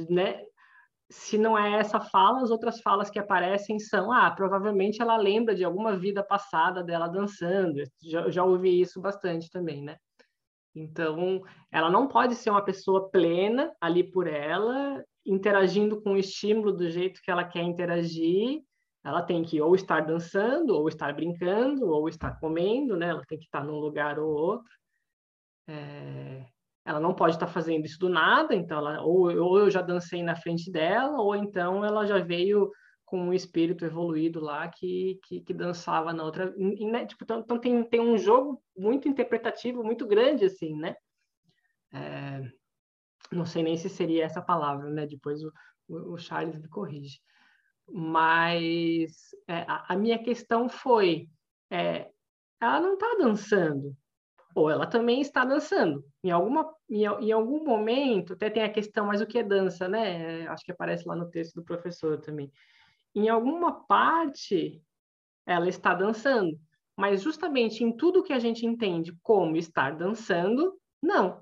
[0.09, 0.43] né
[1.09, 5.55] se não é essa fala as outras falas que aparecem são ah provavelmente ela lembra
[5.55, 7.82] de alguma vida passada dela dançando.
[8.03, 9.97] Já, já ouvi isso bastante também né
[10.78, 16.71] então, ela não pode ser uma pessoa plena ali por ela, interagindo com o estímulo
[16.71, 18.61] do jeito que ela quer interagir.
[19.03, 23.09] Ela tem que ou estar dançando, ou estar brincando, ou estar comendo, né?
[23.09, 24.71] Ela tem que estar num lugar ou outro.
[25.67, 26.45] É...
[26.86, 30.23] Ela não pode estar fazendo isso do nada, então ela ou, ou eu já dancei
[30.23, 32.71] na frente dela, ou então ela já veio
[33.08, 36.53] com um espírito evoluído lá que, que, que dançava na outra.
[36.58, 37.05] né?
[37.05, 40.93] tipo, então, então, tem, tem um jogo muito interpretativo, muito grande, assim, né?
[41.93, 42.41] É,
[43.32, 45.08] não sei nem se seria essa palavra, né?
[45.08, 45.53] Depois o,
[45.88, 47.22] o Charles me corrige.
[47.89, 51.30] Mas é, a, a, minha questão foi:
[51.72, 52.12] é,
[52.60, 53.95] ela não está dançando,
[54.53, 56.03] ou ela também está dançando.
[56.22, 59.88] Em, alguma, em, em, algum momento, até tem a questão, mas o que é dança,
[59.88, 60.45] né?
[60.49, 62.51] Acho que aparece lá no texto do professor também
[63.20, 64.82] em alguma parte
[65.45, 66.59] ela está dançando,
[66.95, 71.41] mas justamente em tudo que a gente entende como estar dançando, não.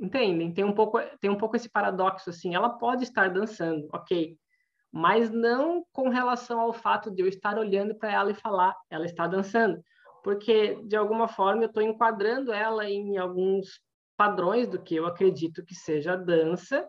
[0.00, 0.52] Entendem?
[0.52, 4.36] Tem um pouco tem um pouco esse paradoxo assim, ela pode estar dançando, OK?
[4.90, 9.04] Mas não com relação ao fato de eu estar olhando para ela e falar, ela
[9.04, 9.82] está dançando,
[10.22, 13.80] porque de alguma forma eu estou enquadrando ela em alguns
[14.16, 16.88] padrões do que eu acredito que seja dança,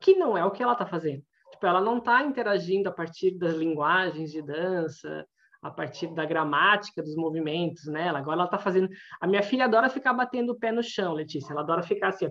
[0.00, 1.22] que não é o que ela está fazendo.
[1.60, 5.26] Tipo, ela não está interagindo a partir das linguagens de dança,
[5.60, 8.06] a partir da gramática dos movimentos, né?
[8.06, 8.88] Ela, agora ela está fazendo.
[9.20, 11.52] A minha filha adora ficar batendo o pé no chão, Letícia.
[11.52, 12.30] Ela adora ficar assim, ó,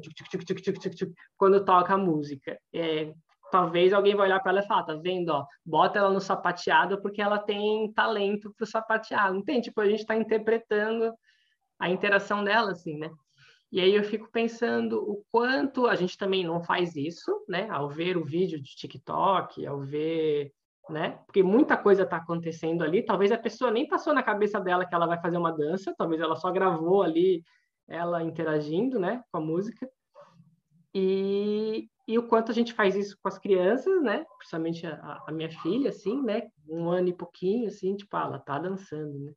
[1.37, 2.57] quando toca a música.
[2.73, 3.13] É,
[3.51, 5.29] talvez alguém vai olhar para ela e falar, tá vendo?
[5.29, 9.35] Ó, bota ela no sapateado porque ela tem talento para o sapateado.
[9.35, 9.61] Não tem?
[9.61, 11.13] Tipo, a gente está interpretando
[11.77, 13.11] a interação dela, assim, né?
[13.71, 17.69] E aí eu fico pensando o quanto a gente também não faz isso, né?
[17.69, 20.51] Ao ver o vídeo de TikTok, ao ver,
[20.89, 21.19] né?
[21.27, 23.05] Porque muita coisa está acontecendo ali.
[23.05, 26.19] Talvez a pessoa nem passou na cabeça dela que ela vai fazer uma dança, talvez
[26.19, 27.43] ela só gravou ali
[27.87, 29.23] ela interagindo, né?
[29.31, 29.89] Com a música.
[30.93, 34.25] E, e o quanto a gente faz isso com as crianças, né?
[34.37, 36.49] Principalmente a, a minha filha, assim, né?
[36.67, 39.33] Um ano e pouquinho, assim, tipo, ah, ela tá dançando, né?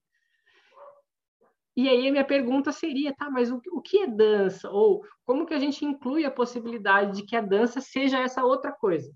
[1.75, 4.71] E aí a minha pergunta seria, tá, mas o, o que é dança?
[4.71, 8.73] Ou como que a gente inclui a possibilidade de que a dança seja essa outra
[8.73, 9.11] coisa?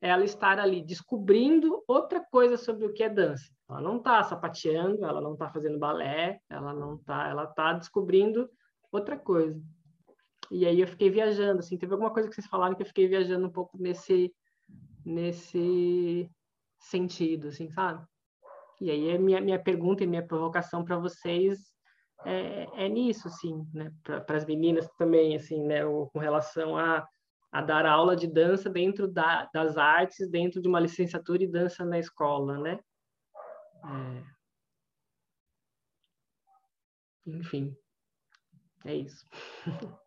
[0.00, 3.44] Ela estar ali descobrindo outra coisa sobre o que é dança.
[3.70, 8.50] Ela não está sapateando, ela não está fazendo balé, ela não está, ela está descobrindo
[8.90, 9.62] outra coisa.
[10.50, 13.06] E aí eu fiquei viajando, assim, teve alguma coisa que vocês falaram que eu fiquei
[13.06, 14.34] viajando um pouco nesse
[15.04, 16.30] nesse
[16.78, 18.04] sentido, assim, sabe?
[18.80, 21.71] E aí minha, minha pergunta e minha provocação para vocês
[22.24, 23.92] é, é nisso, assim, né?
[24.02, 25.84] Para as meninas também, assim, né?
[25.84, 27.06] O, com relação a,
[27.50, 31.84] a dar aula de dança dentro da, das artes, dentro de uma licenciatura e dança
[31.84, 32.78] na escola, né?
[33.84, 34.32] É...
[37.26, 37.76] Enfim,
[38.84, 39.26] é isso.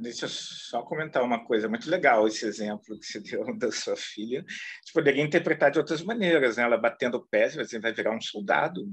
[0.00, 3.96] Deixa eu só comentar uma coisa muito legal esse exemplo que você deu da sua
[3.96, 4.44] filha.
[4.84, 6.62] Você poderia interpretar de outras maneiras, né?
[6.62, 8.86] Ela batendo o pé, você vai virar um soldado,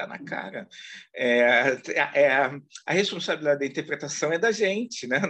[0.00, 0.66] Está na cara.
[1.14, 1.76] É,
[2.14, 2.50] é,
[2.86, 5.06] a responsabilidade da interpretação é da gente.
[5.06, 5.20] Né?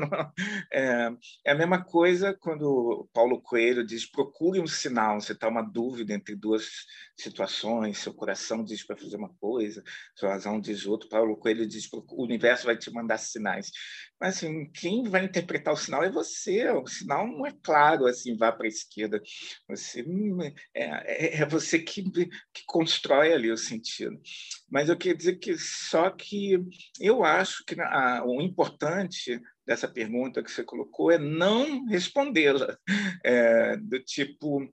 [0.72, 1.10] É,
[1.44, 5.20] é, a mesma coisa quando Paulo Coelho diz: procure um sinal.
[5.20, 6.86] Você está uma dúvida entre duas
[7.16, 9.82] situações, seu coração diz para fazer uma coisa,
[10.14, 11.08] sua razão diz outra.
[11.08, 13.70] Paulo Coelho diz: o universo vai te mandar sinais.
[14.20, 16.68] Mas assim, quem vai interpretar o sinal é você.
[16.70, 19.20] O sinal não é claro, assim, vá para a esquerda.
[19.66, 20.04] Você,
[20.74, 24.20] é, é, é você que, que constrói ali o sentido.
[24.68, 26.58] Mas eu queria dizer que só que
[27.00, 32.76] eu acho que a, o importante dessa pergunta que você colocou é não respondê-la.
[33.22, 34.66] É, do tipo,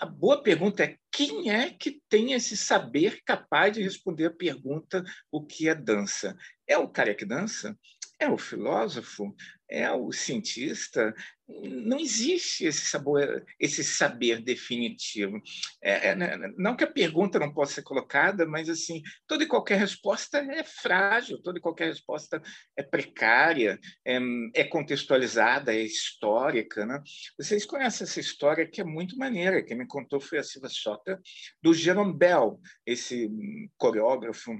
[0.00, 5.04] a boa pergunta é quem é que tem esse saber capaz de responder a pergunta
[5.30, 6.36] o que é dança?
[6.66, 7.76] É o cara que dança?
[8.20, 9.32] É o filósofo?
[9.70, 11.14] É o cientista?
[11.46, 15.40] Não existe esse, sabor, esse saber definitivo.
[15.80, 19.46] É, é, né, não que a pergunta não possa ser colocada, mas assim toda e
[19.46, 22.42] qualquer resposta é frágil, toda e qualquer resposta
[22.76, 24.18] é precária, é,
[24.54, 26.84] é contextualizada, é histórica.
[26.84, 27.00] Né?
[27.38, 29.62] Vocês conhecem essa história que é muito maneira.
[29.62, 31.20] Quem me contou foi a Silva Sota,
[31.62, 33.30] do Jerome Bell, esse
[33.76, 34.52] coreógrafo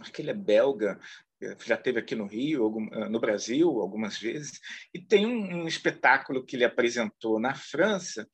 [0.00, 0.98] acho que ele é belga,
[1.64, 4.60] já teve aqui no Rio, eh, no Brasil, algumas vezes,
[4.92, 8.28] e tem um, um espetáculo que ele apresentou na França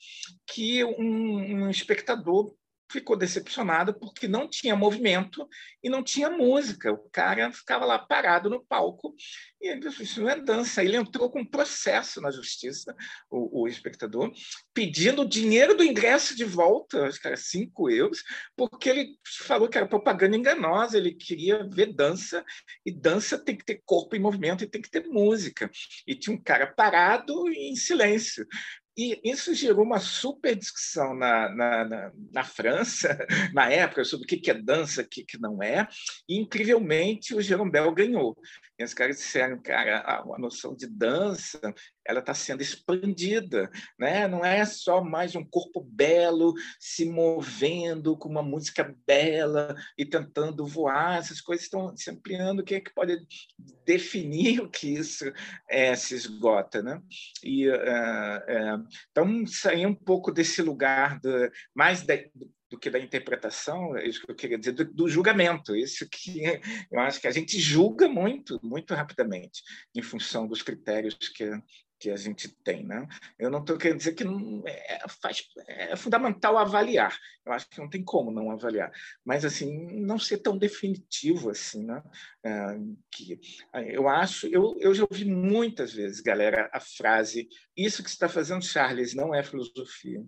[0.47, 2.55] que um, um espectador
[2.93, 5.49] ficou decepcionada porque não tinha movimento
[5.83, 6.93] e não tinha música.
[6.93, 9.15] O cara ficava lá parado no palco
[9.61, 10.83] e ele disse: Isso não é dança.
[10.83, 12.95] Ele entrou com um processo na justiça,
[13.31, 14.31] o, o espectador,
[14.75, 18.23] pedindo o dinheiro do ingresso de volta, acho que era cinco euros,
[18.57, 19.17] porque ele
[19.47, 20.99] falou que era propaganda enganosa.
[20.99, 22.45] Ele queria ver dança
[22.85, 25.71] e dança tem que ter corpo em movimento e tem que ter música.
[26.07, 28.47] E tinha um cara parado e em silêncio.
[28.97, 33.17] E isso gerou uma super discussão na, na, na, na França,
[33.55, 35.89] na época, sobre o que é dança, o que não é.
[36.29, 38.37] E, incrivelmente, o Jerome Bell ganhou.
[38.79, 41.61] E os caras disseram, cara, a, a noção de dança
[42.05, 44.27] ela está sendo expandida, né?
[44.27, 50.67] Não é só mais um corpo belo se movendo com uma música bela e tentando
[50.67, 51.19] voar.
[51.19, 52.61] Essas coisas estão se ampliando.
[52.61, 53.25] O que é que pode
[53.85, 55.33] definir o que isso
[55.69, 57.01] é, se esgota, né?
[57.45, 62.15] E uh, uh, então sair um pouco desse lugar do, mais da,
[62.73, 65.77] do que da interpretação, é isso que eu queria dizer, do, do, julgamento.
[65.77, 66.43] Isso que
[66.91, 69.63] eu acho que a gente julga muito, muito rapidamente,
[69.95, 71.51] em função dos critérios que,
[72.01, 72.83] que a gente tem.
[72.83, 73.07] Né?
[73.39, 77.15] Eu não estou querendo dizer que não é, faz, é fundamental avaliar.
[77.45, 78.91] Eu acho que não tem como não avaliar,
[79.23, 82.03] mas assim não ser tão definitivo assim, né?
[82.43, 82.79] É,
[83.11, 83.39] que
[83.93, 88.65] eu acho, eu, eu já ouvi muitas vezes, galera, a frase: "Isso que está fazendo,
[88.65, 90.25] Charles, não é filosofia".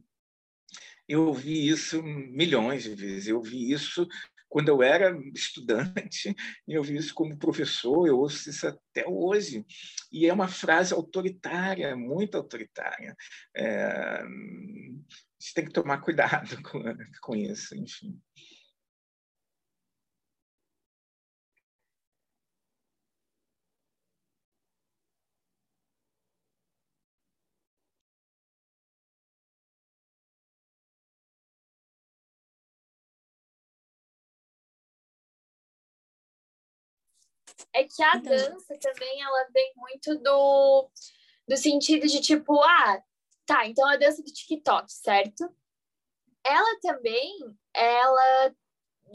[1.09, 3.29] Eu ouvi isso milhões de vezes.
[3.29, 4.07] Eu ouvi isso
[4.55, 6.33] quando eu era estudante,
[6.69, 9.67] eu vi isso como professor, eu ouço isso até hoje.
[10.13, 13.17] E é uma frase autoritária, muito autoritária.
[13.53, 14.23] É, a
[15.41, 16.81] gente tem que tomar cuidado com,
[17.21, 18.17] com isso, enfim.
[37.75, 40.91] É que a dança também ela vem muito do,
[41.49, 43.03] do sentido de tipo, ah,
[43.45, 45.45] tá, então a dança do TikTok, certo?
[46.45, 47.37] Ela também,
[47.75, 48.55] ela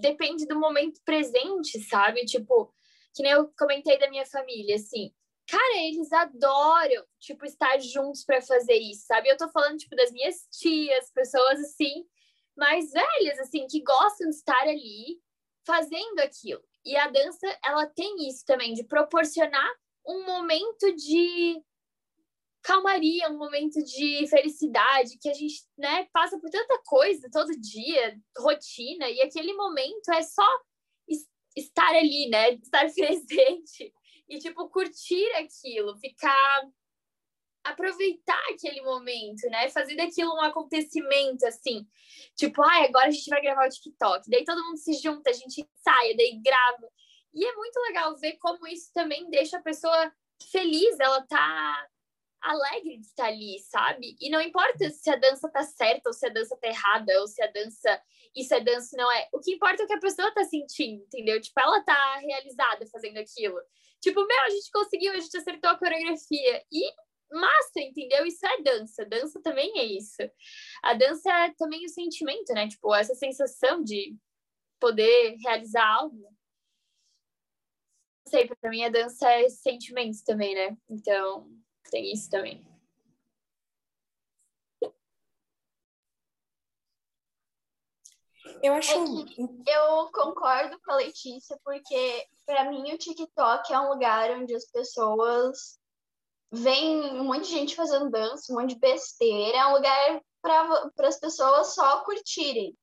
[0.01, 2.25] depende do momento presente, sabe?
[2.25, 2.73] Tipo,
[3.15, 5.13] que nem eu comentei da minha família, assim,
[5.47, 9.29] cara, eles adoram, tipo, estar juntos para fazer isso, sabe?
[9.29, 12.05] Eu tô falando, tipo, das minhas tias, pessoas assim,
[12.57, 15.17] mais velhas, assim, que gostam de estar ali
[15.65, 16.63] fazendo aquilo.
[16.85, 19.69] E a dança, ela tem isso também, de proporcionar
[20.05, 21.61] um momento de
[22.61, 28.19] calmaria, um momento de felicidade, que a gente né, passa por tanta coisa todo dia,
[28.37, 30.45] rotina, e aquele momento é só
[31.55, 32.53] estar ali, né?
[32.53, 33.93] Estar presente
[34.27, 36.61] e, tipo, curtir aquilo, ficar
[37.63, 39.69] aproveitar aquele momento, né?
[39.69, 41.85] Fazer daquilo um acontecimento, assim.
[42.35, 44.29] Tipo, ai, ah, agora a gente vai gravar o TikTok.
[44.29, 46.87] Daí todo mundo se junta, a gente saia, daí grava.
[47.33, 50.11] E é muito legal ver como isso também deixa a pessoa
[50.51, 51.87] feliz, ela tá
[52.41, 54.15] alegre de estar ali, sabe?
[54.19, 57.27] E não importa se a dança tá certa ou se a dança tá errada, ou
[57.27, 58.01] se a dança
[58.35, 59.27] isso é dança não é.
[59.33, 61.41] O que importa é o que a pessoa tá sentindo, entendeu?
[61.41, 63.59] Tipo, ela tá realizada fazendo aquilo.
[63.99, 66.63] Tipo, meu, a gente conseguiu, a gente acertou a coreografia.
[66.71, 66.91] E
[67.31, 68.25] massa, entendeu?
[68.25, 69.05] Isso é dança.
[69.05, 70.21] Dança também é isso.
[70.83, 72.67] A dança é também o sentimento, né?
[72.67, 74.15] Tipo, essa sensação de
[74.79, 76.21] poder realizar algo.
[78.25, 80.77] Não sei, pra mim a dança é sentimento também, né?
[80.89, 81.49] Então,
[81.89, 82.65] tem isso também.
[88.61, 88.91] Eu acho.
[88.91, 94.53] É eu concordo com a Letícia, porque para mim o TikTok é um lugar onde
[94.53, 95.78] as pessoas
[96.51, 101.07] veem um monte de gente fazendo dança, um monte de besteira, é um lugar para
[101.07, 102.75] as pessoas só curtirem.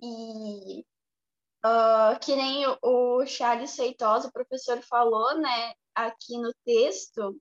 [0.00, 0.84] E
[1.64, 7.36] uh, que nem o Charles Feitosa, o professor, falou, né, aqui no texto,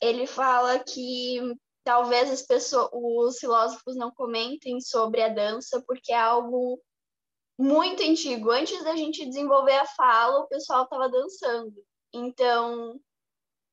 [0.00, 1.40] ele fala que
[1.84, 6.80] talvez as pessoas, os filósofos não comentem sobre a dança porque é algo
[7.58, 8.50] muito antigo.
[8.50, 11.74] Antes da gente desenvolver a fala, o pessoal estava dançando.
[12.12, 13.00] Então,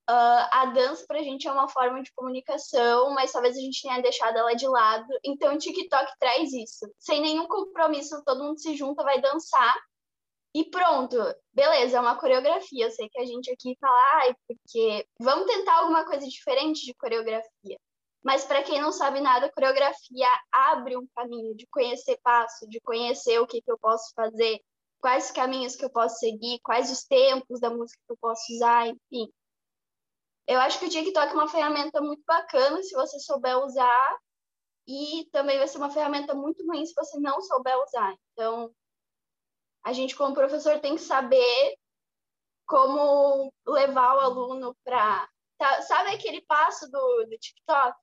[0.09, 3.81] uh, a dança para a gente é uma forma de comunicação, mas talvez a gente
[3.81, 5.07] tenha deixado ela de lado.
[5.23, 6.85] Então, o TikTok traz isso.
[6.99, 9.75] Sem nenhum compromisso, todo mundo se junta, vai dançar
[10.55, 11.17] e pronto,
[11.53, 12.85] beleza, é uma coreografia.
[12.85, 16.93] Eu sei que a gente aqui fala, ai, porque vamos tentar alguma coisa diferente de
[16.93, 17.77] coreografia.
[18.23, 23.37] Mas para quem não sabe nada, coreografia abre um caminho de conhecer passo, de conhecer
[23.39, 24.61] o que, que eu posso fazer,
[25.01, 28.87] quais caminhos que eu posso seguir, quais os tempos da música que eu posso usar,
[28.87, 29.29] enfim.
[30.47, 34.19] Eu acho que o TikTok é uma ferramenta muito bacana se você souber usar,
[34.87, 38.15] e também vai ser uma ferramenta muito ruim se você não souber usar.
[38.31, 38.71] Então,
[39.83, 41.75] a gente, como professor, tem que saber
[42.67, 45.27] como levar o aluno para.
[45.57, 47.97] Tá, sabe aquele passo do, do TikTok?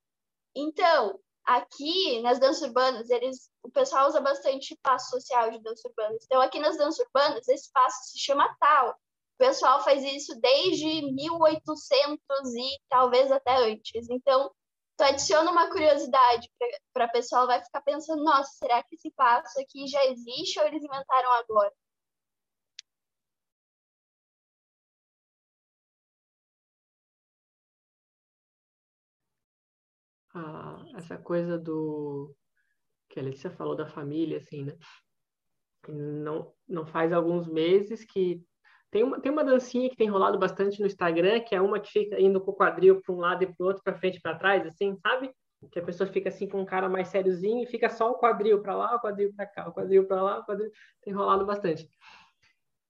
[0.55, 6.17] Então, aqui nas danças urbanas, eles, o pessoal usa bastante passo social de dança urbana.
[6.23, 8.97] Então, aqui nas danças urbanas, esse passo se chama tal.
[9.35, 14.09] O pessoal faz isso desde 1800 e talvez até antes.
[14.09, 14.51] Então,
[14.97, 16.49] tu adiciona uma curiosidade
[16.93, 20.67] para a pessoa vai ficar pensando, nossa, será que esse passo aqui já existe ou
[20.67, 21.73] eles inventaram agora?
[30.35, 32.35] Ah, essa coisa do
[33.09, 34.77] que a Letícia falou da família, assim, né?
[35.87, 38.43] Não, não faz alguns meses que
[38.93, 41.91] tem uma, tem uma dancinha que tem rolado bastante no Instagram, que é uma que
[41.91, 44.21] fica indo com o quadril para um lado e para o outro, para frente e
[44.21, 45.33] para trás, assim, sabe?
[45.71, 48.61] Que a pessoa fica assim com um cara mais sériozinho e fica só o quadril
[48.61, 50.69] para lá, o quadril para cá, o quadril para lá, o quadril.
[51.01, 51.89] Tem rolado bastante.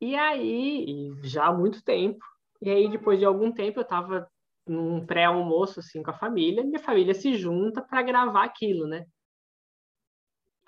[0.01, 2.19] E aí, já há muito tempo,
[2.61, 4.29] e aí depois de algum tempo eu estava
[4.67, 9.05] num pré-almoço assim com a família, minha família se junta para gravar aquilo, né?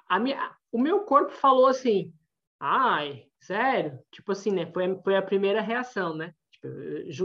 [0.07, 2.13] A minha, o meu corpo falou assim:
[2.57, 3.99] "Ai, Sério?
[4.11, 4.65] Tipo assim, né?
[4.65, 6.33] Foi, foi a primeira reação, né?
[6.51, 6.67] Tipo,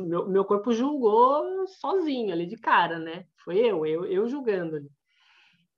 [0.03, 3.25] meu, meu corpo julgou sozinho ali de cara, né?
[3.43, 4.91] Foi eu, eu, eu julgando ali.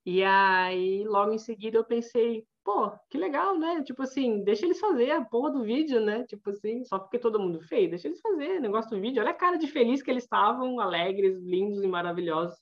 [0.05, 3.81] E aí, logo em seguida, eu pensei, pô, que legal, né?
[3.83, 6.25] Tipo assim, deixa eles fazer a porra do vídeo, né?
[6.25, 9.21] Tipo assim, só porque todo mundo fez, deixa eles fazer o negócio do vídeo.
[9.21, 12.59] Olha a cara de feliz que eles estavam, alegres, lindos e maravilhosos,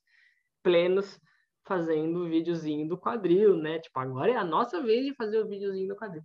[0.61, 1.19] plenos,
[1.65, 3.79] fazendo o videozinho do quadril, né?
[3.79, 6.21] Tipo, agora é a nossa vez de fazer o videozinho do quadril.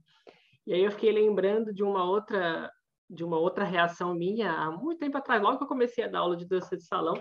[0.67, 2.71] E aí eu fiquei lembrando de uma outra
[3.09, 6.19] de uma outra reação minha há muito tempo atrás, logo que eu comecei a dar
[6.19, 7.15] aula de dança de salão,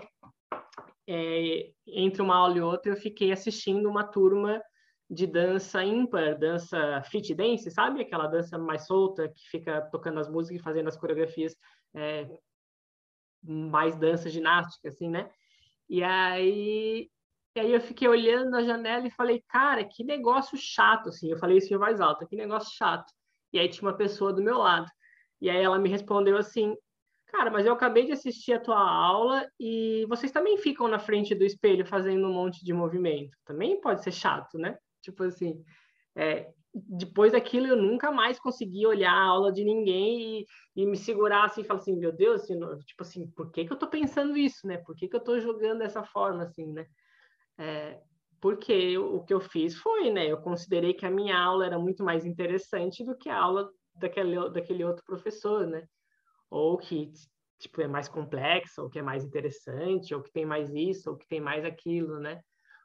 [1.08, 4.60] é, entre uma aula e outra eu fiquei assistindo uma turma
[5.08, 8.00] de dança ímpar, dança fit dance, sabe?
[8.00, 11.54] Aquela dança mais solta que fica tocando as músicas e fazendo as coreografias
[11.94, 12.28] é,
[13.42, 15.30] mais dança ginástica, assim, né?
[15.88, 17.08] E aí,
[17.54, 21.30] e aí eu fiquei olhando na janela e falei, cara, que negócio chato, assim.
[21.30, 23.12] Eu falei isso em voz alta, que negócio chato.
[23.56, 24.86] E aí tinha uma pessoa do meu lado.
[25.40, 26.76] E aí ela me respondeu assim:
[27.26, 31.34] Cara, mas eu acabei de assistir a tua aula e vocês também ficam na frente
[31.34, 33.36] do espelho fazendo um monte de movimento.
[33.44, 34.76] Também pode ser chato, né?
[35.02, 35.64] Tipo assim,
[36.14, 40.46] é, depois daquilo eu nunca mais consegui olhar a aula de ninguém e,
[40.76, 43.72] e me segurar assim e falar assim, meu Deus, assim, tipo assim, por que, que
[43.72, 44.76] eu tô pensando isso, né?
[44.78, 46.86] Por que, que eu tô jogando dessa forma, assim, né?
[47.58, 48.00] É,
[48.40, 50.26] porque o que eu fiz foi, né?
[50.26, 54.50] Eu considerei que a minha aula era muito mais interessante do que a aula daquele,
[54.50, 55.86] daquele outro professor, né?
[56.50, 57.12] Ou que
[57.58, 61.16] tipo é mais complexa, ou que é mais interessante, ou que tem mais isso, ou
[61.16, 62.40] que tem mais aquilo, né?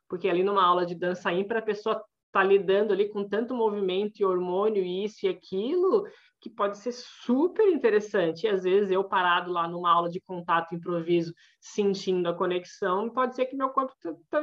[0.07, 4.19] Porque ali numa aula de dança ímpar a pessoa tá lidando ali com tanto movimento
[4.19, 6.07] e hormônio e isso e aquilo
[6.39, 8.45] que pode ser super interessante.
[8.45, 13.35] E às vezes eu parado lá numa aula de contato improviso, sentindo a conexão, pode
[13.35, 14.41] ser que meu corpo tá, tá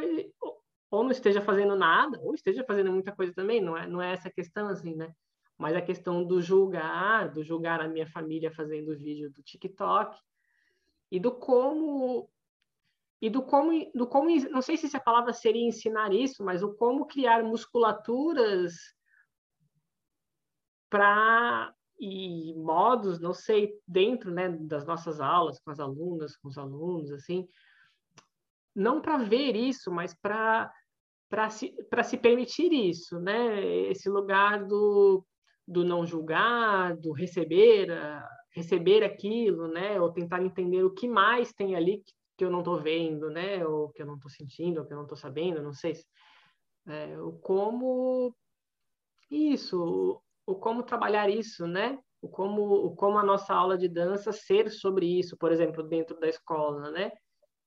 [0.90, 4.12] ou não esteja fazendo nada, ou esteja fazendo muita coisa também, não é, não é
[4.12, 5.14] essa questão assim, né?
[5.56, 10.18] Mas a questão do julgar, do julgar a minha família fazendo vídeo do TikTok
[11.10, 12.30] e do como
[13.20, 16.72] e do como, do como, não sei se a palavra seria ensinar isso, mas o
[16.74, 18.94] como criar musculaturas
[20.88, 26.56] para e modos, não sei, dentro, né, das nossas aulas com as alunas, com os
[26.56, 27.48] alunos, assim,
[28.74, 30.72] não para ver isso, mas para
[31.28, 31.74] para se,
[32.04, 33.62] se permitir isso, né?
[33.90, 35.24] Esse lugar do,
[35.66, 37.88] do não julgar, do receber,
[38.50, 40.00] receber aquilo, né?
[40.00, 43.64] Ou tentar entender o que mais tem ali que, que eu não estou vendo, né?
[43.66, 45.92] Ou que eu não estou sentindo, ou que eu não estou sabendo, não sei.
[46.86, 48.34] É, o como
[49.30, 51.98] isso, o, o como trabalhar isso, né?
[52.22, 56.18] O como, o como a nossa aula de dança ser sobre isso, por exemplo, dentro
[56.18, 57.12] da escola, né?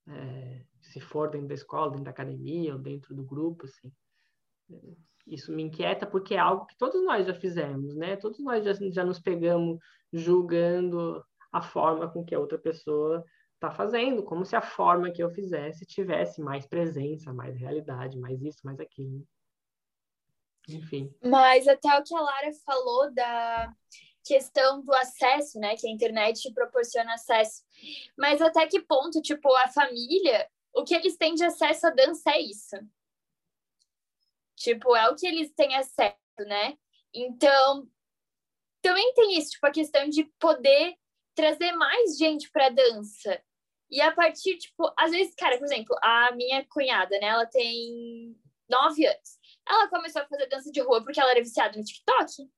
[0.08, 3.92] É, se for dentro da escola, dentro da academia ou dentro do grupo, assim.
[5.26, 8.18] Isso me inquieta porque é algo que todos nós já fizemos, né?
[8.18, 9.80] Todos nós já, já nos pegamos
[10.12, 13.24] julgando a forma com que a outra pessoa
[13.54, 18.42] está fazendo, como se a forma que eu fizesse tivesse mais presença, mais realidade, mais
[18.42, 19.24] isso, mais aquilo.
[20.68, 21.14] Enfim.
[21.24, 23.72] Mas até o que a Lara falou da
[24.24, 27.64] questão do acesso, né, que a internet proporciona acesso.
[28.18, 32.32] Mas até que ponto, tipo, a família o que eles têm de acesso à dança
[32.32, 32.76] é isso.
[34.56, 36.78] Tipo, é o que eles têm acesso, né?
[37.14, 37.90] Então,
[38.82, 40.96] também tem isso, tipo, a questão de poder
[41.36, 43.42] trazer mais gente para dança.
[43.90, 48.36] E a partir, tipo, às vezes, cara, por exemplo, a minha cunhada, né, ela tem
[48.70, 49.40] nove anos.
[49.68, 52.50] Ela começou a fazer dança de rua porque ela era viciada no TikTok.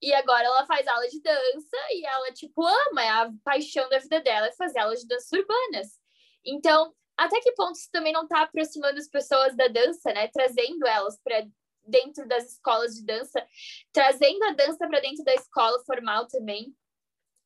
[0.00, 4.20] E agora ela faz aula de dança e ela, tipo, ama, a paixão da vida
[4.20, 6.03] dela é fazer aulas de danças urbanas.
[6.44, 10.28] Então, até que ponto isso também não está aproximando as pessoas da dança, né?
[10.28, 11.46] Trazendo elas para
[11.86, 13.46] dentro das escolas de dança,
[13.92, 16.74] trazendo a dança para dentro da escola formal também.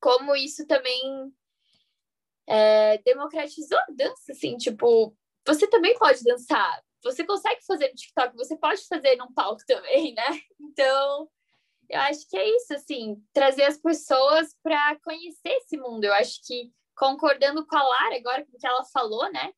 [0.00, 1.32] Como isso também
[2.46, 5.14] é, democratizou a dança, assim, tipo,
[5.46, 10.14] você também pode dançar, você consegue fazer no TikTok, você pode fazer num palco também,
[10.14, 10.40] né?
[10.60, 11.28] Então,
[11.88, 16.04] eu acho que é isso, assim, trazer as pessoas para conhecer esse mundo.
[16.04, 19.52] Eu acho que concordando com a Lara agora, com o que ela falou, né?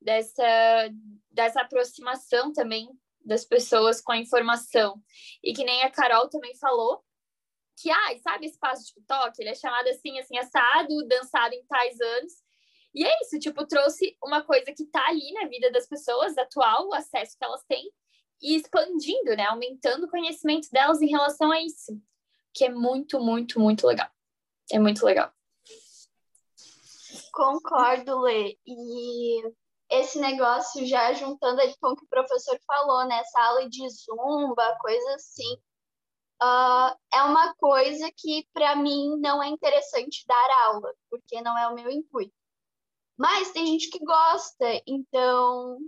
[0.00, 0.90] Dessa,
[1.30, 2.88] dessa aproximação também
[3.24, 5.00] das pessoas com a informação.
[5.42, 7.02] E que nem a Carol também falou,
[7.80, 9.40] que, ah, sabe esse passo de TikTok?
[9.40, 12.32] Ele é chamado assim, assim, assado, dançado em tais anos.
[12.94, 16.88] E é isso, tipo, trouxe uma coisa que tá ali na vida das pessoas, atual,
[16.88, 17.90] o acesso que elas têm,
[18.42, 19.46] e expandindo, né?
[19.46, 21.98] Aumentando o conhecimento delas em relação a isso.
[22.52, 24.10] Que é muito, muito, muito legal.
[24.70, 25.32] É muito legal.
[27.32, 28.56] Concordo, Lê.
[28.66, 29.42] E
[29.90, 33.18] esse negócio, já juntando ali com o que o professor falou, né?
[33.18, 35.54] Essa aula de zumba, coisa assim,
[36.42, 41.68] uh, é uma coisa que, para mim, não é interessante dar aula, porque não é
[41.68, 42.34] o meu intuito.
[43.18, 45.78] Mas tem gente que gosta, então,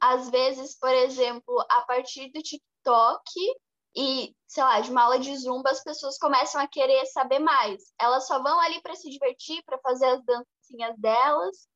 [0.00, 3.22] às vezes, por exemplo, a partir do TikTok,
[3.96, 7.82] e, sei lá, de uma aula de zumba, as pessoas começam a querer saber mais.
[7.98, 11.66] Elas só vão ali para se divertir, para fazer as dancinhas delas,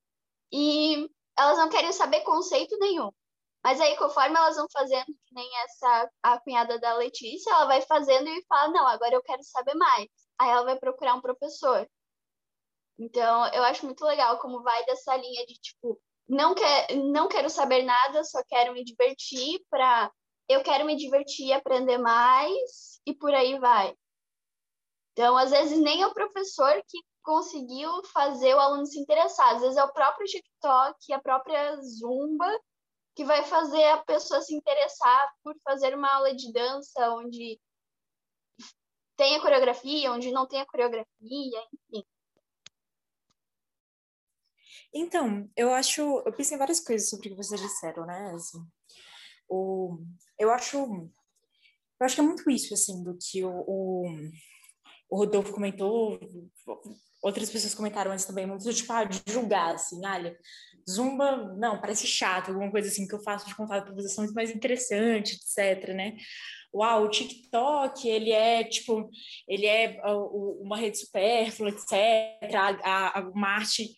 [0.52, 3.10] e elas não querem saber conceito nenhum.
[3.64, 7.80] Mas aí, conforme elas vão fazendo, que nem essa a cunhada da Letícia, ela vai
[7.82, 10.08] fazendo e fala: Não, agora eu quero saber mais.
[10.38, 11.88] Aí ela vai procurar um professor.
[12.98, 15.98] Então, eu acho muito legal como vai dessa linha de tipo,
[16.28, 20.10] não, quer, não quero saber nada, só quero me divertir para
[20.50, 23.94] eu quero me divertir, aprender mais e por aí vai.
[25.12, 29.54] Então, às vezes, nem é o professor que conseguiu fazer o aluno se interessar.
[29.54, 32.60] Às vezes, é o próprio TikTok, a própria Zumba,
[33.14, 37.60] que vai fazer a pessoa se interessar por fazer uma aula de dança onde
[39.16, 41.06] tem a coreografia, onde não tem a coreografia,
[41.72, 42.04] enfim.
[44.92, 48.32] Então, eu acho, eu pensei em várias coisas sobre o que vocês disseram, né?
[48.34, 48.58] Assim,
[49.50, 49.98] o,
[50.40, 54.06] eu acho eu acho que é muito isso assim do que o, o,
[55.10, 56.18] o Rodolfo comentou
[57.22, 60.36] outras pessoas comentaram antes também muito tipo ah, de julgar assim olha
[60.88, 64.32] zumba não parece chato alguma coisa assim que eu faço de contato para vocês muito
[64.32, 66.16] mais interessante etc né
[66.74, 69.10] uau o TikTok ele é tipo
[69.46, 71.92] ele é uma rede supérflua etc
[72.82, 73.94] a, a, uma arte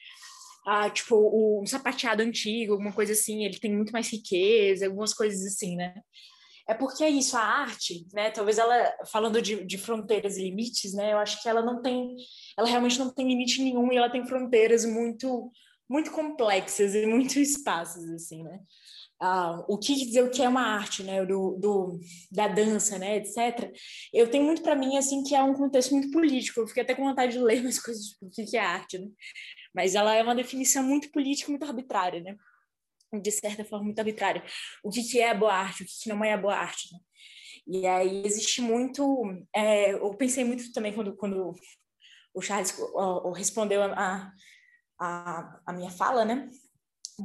[0.64, 5.44] ah, tipo, o, sapateado antigo, alguma coisa assim, ele tem muito mais riqueza, algumas coisas
[5.44, 5.93] assim, né?
[6.68, 8.30] É porque é isso, a arte, né?
[8.30, 8.74] Talvez ela,
[9.06, 11.12] falando de, de fronteiras e limites, né?
[11.12, 12.16] Eu acho que ela não tem,
[12.56, 15.51] ela realmente não tem limite nenhum e ela tem fronteiras muito,
[15.89, 18.60] muito complexas e muito espaços, assim, né?
[19.20, 23.18] Ah, o que dizer o que é uma arte, né, do, do da dança, né,
[23.18, 23.72] etc.
[24.12, 26.59] Eu tenho muito para mim assim que é um contexto muito político.
[26.60, 29.06] Eu fiquei até com vontade de ler umas coisas tipo, o que é arte, né?
[29.74, 32.36] mas ela é uma definição muito política, muito arbitrária, né?
[33.20, 34.43] De certa forma, muito arbitrária.
[34.82, 36.98] O que, é boa arte, o que, não é boa arte, né?
[37.66, 39.05] E aí existe muito.
[39.55, 41.55] É, eu pensei muito também quando, quando
[42.34, 42.74] o Charles
[43.34, 44.32] respondeu a,
[44.98, 46.48] a, a minha fala, né?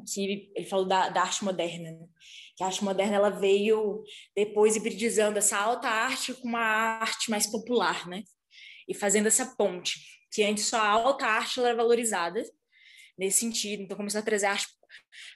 [0.05, 2.07] que ele falou da, da arte moderna, né?
[2.55, 4.03] que a arte moderna ela veio
[4.35, 6.59] depois hibridizando essa alta arte com uma
[6.99, 8.23] arte mais popular, né?
[8.88, 9.99] E fazendo essa ponte,
[10.31, 12.43] que antes só a alta arte era valorizada
[13.18, 14.68] nesse sentido, então começou a trazer arte,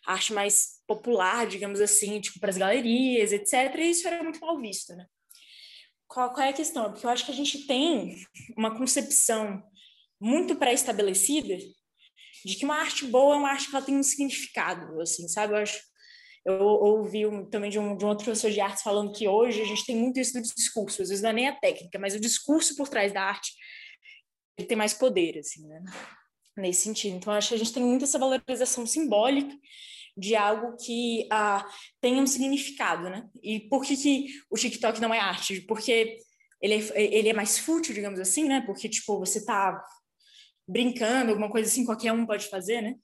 [0.06, 3.54] arte mais popular, digamos assim, tipo para as galerias, etc.
[3.78, 5.06] E isso era muito mal visto, né?
[6.08, 6.92] Qual, qual é a questão?
[6.92, 8.16] Porque eu acho que a gente tem
[8.58, 9.64] uma concepção
[10.20, 11.58] muito pré-estabelecida
[12.46, 15.54] de que uma arte boa é uma arte que ela tem um significado, assim, sabe?
[15.54, 15.80] Eu acho
[16.44, 17.22] eu ouvi
[17.52, 19.96] também de um, de um outro professor de artes falando que hoje a gente tem
[19.96, 22.90] muito isso do discurso, às vezes não é nem a técnica, mas o discurso por
[22.90, 23.54] trás da arte
[24.58, 25.84] ele tem mais poder, assim, né?
[26.58, 27.16] Nesse sentido.
[27.16, 29.56] Então, acho que a gente tem muito essa valorização simbólica
[30.18, 31.66] de algo que ah,
[32.02, 33.30] tenha um significado, né?
[33.42, 35.62] E por que, que o TikTok não é arte?
[35.62, 36.18] Porque
[36.62, 38.62] ele é, ele é mais fútil, digamos assim, né?
[38.66, 39.82] Porque, tipo, você tá
[40.68, 42.96] brincando, alguma coisa assim, qualquer um pode fazer, né?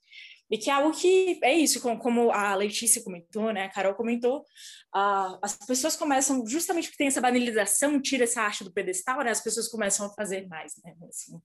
[0.50, 4.40] E que é algo que é isso, como a Letícia comentou, né, a Carol comentou,
[4.94, 9.30] uh, as pessoas começam, justamente porque tem essa banalização, tira essa arte do pedestal, né,
[9.30, 11.38] as pessoas começam a fazer mais, né, assim,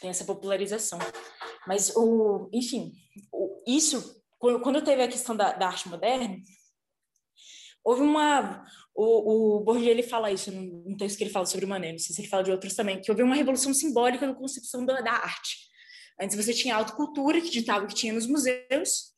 [0.00, 0.98] tem essa popularização.
[1.66, 2.92] Mas, o, enfim,
[3.32, 6.36] o, isso, quando teve a questão da, da arte moderna,
[7.84, 8.64] houve uma
[8.94, 11.98] o, o Bourdieu ele fala isso num texto que ele fala sobre o Manet, não
[11.98, 15.00] sei se ele fala de outros também, que houve uma revolução simbólica na concepção da,
[15.00, 15.71] da arte.
[16.20, 19.12] Antes você tinha a cultura que ditava o que tinha nos museus,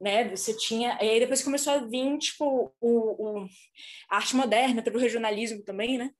[0.00, 0.28] né?
[0.30, 3.46] Você tinha, e aí depois começou a vir tipo o, o
[4.08, 6.10] a arte moderna, teve o regionalismo também, né?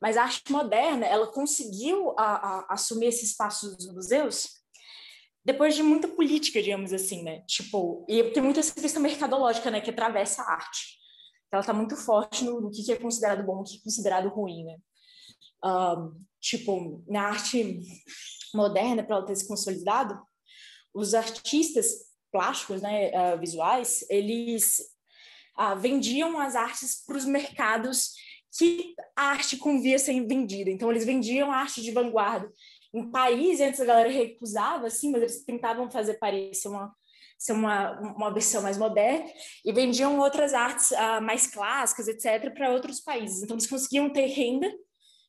[0.00, 4.62] Mas a arte moderna, ela conseguiu a, a, assumir esse espaço dos museus
[5.44, 7.42] depois de muita política, digamos assim, né?
[7.46, 10.98] Tipo, e tem muita essa questão mercadológica, né, que atravessa a arte.
[11.50, 14.64] Ela está muito forte no, no, que é considerado bom, o que é considerado ruim,
[14.64, 14.76] né?
[15.64, 17.80] Um, tipo, na arte
[18.56, 20.20] moderna, para ela ter se consolidado,
[20.94, 21.86] os artistas
[22.30, 24.78] plásticos, né, uh, visuais, eles
[25.58, 28.12] uh, vendiam as artes para os mercados
[28.56, 30.70] que a arte convia ser vendida.
[30.70, 32.50] Então, eles vendiam a arte de vanguarda.
[32.92, 36.94] Em Paris, antes a galera recusava, assim, mas eles tentavam fazer Paris ser uma,
[37.38, 39.26] ser uma, uma versão mais moderna,
[39.64, 43.42] e vendiam outras artes uh, mais clássicas, etc., para outros países.
[43.42, 44.70] Então, eles conseguiam ter renda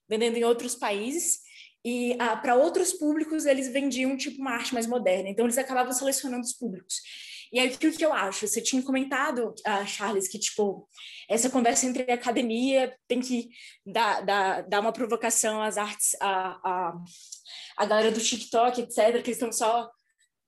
[0.09, 1.39] vendendo em outros países,
[1.85, 5.29] e ah, para outros públicos eles vendiam tipo uma arte mais moderna.
[5.29, 6.95] Então eles acabavam selecionando os públicos.
[7.51, 8.47] E aí o que, eu acho?
[8.47, 10.87] Você tinha comentado, ah, Charles, que tipo
[11.29, 13.49] essa conversa entre academia tem que
[13.85, 16.93] dar, dar, dar uma provocação às artes, a, a,
[17.77, 19.89] a galera do TikTok, etc., que estão só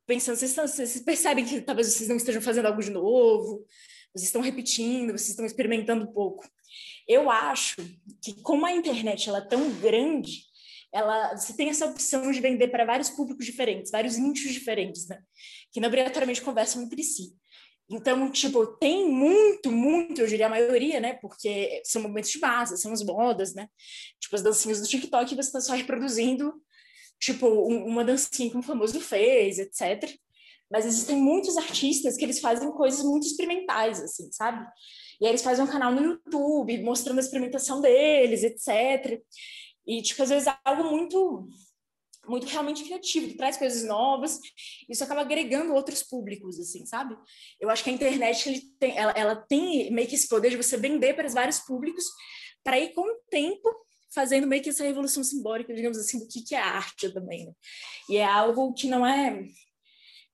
[0.07, 3.65] pensando, vocês, estão, vocês percebem que talvez vocês não estejam fazendo algo de novo,
[4.13, 6.47] vocês estão repetindo, vocês estão experimentando um pouco.
[7.07, 7.75] Eu acho
[8.21, 10.43] que como a internet ela é tão grande,
[10.93, 15.19] ela, você tem essa opção de vender para vários públicos diferentes, vários nichos diferentes, né?
[15.71, 17.33] Que não obrigatoriamente conversam entre si.
[17.89, 21.13] Então, tipo, tem muito, muito, eu diria a maioria, né?
[21.21, 23.67] Porque são momentos de massa, são as modas, né?
[24.19, 26.53] Tipo, as dancinhas do TikTok, você está só reproduzindo,
[27.19, 30.11] tipo, um, uma dancinha que um famoso fez, etc.
[30.71, 34.65] Mas existem muitos artistas que eles fazem coisas muito experimentais, assim, sabe?
[35.21, 39.21] E aí eles fazem um canal no YouTube mostrando a experimentação deles, etc.
[39.87, 41.47] E, tipo, às vezes é algo muito
[42.27, 44.39] muito realmente criativo, que traz coisas novas,
[44.89, 47.15] isso acaba agregando outros públicos, assim, sabe?
[47.59, 50.75] Eu acho que a internet tem, ela, ela tem meio que esse poder de você
[50.75, 52.03] vender para os vários públicos,
[52.63, 53.69] para ir com o tempo
[54.13, 57.51] fazendo meio que essa revolução simbólica, digamos assim, do que, que é arte também, né?
[58.09, 59.43] E é algo que não é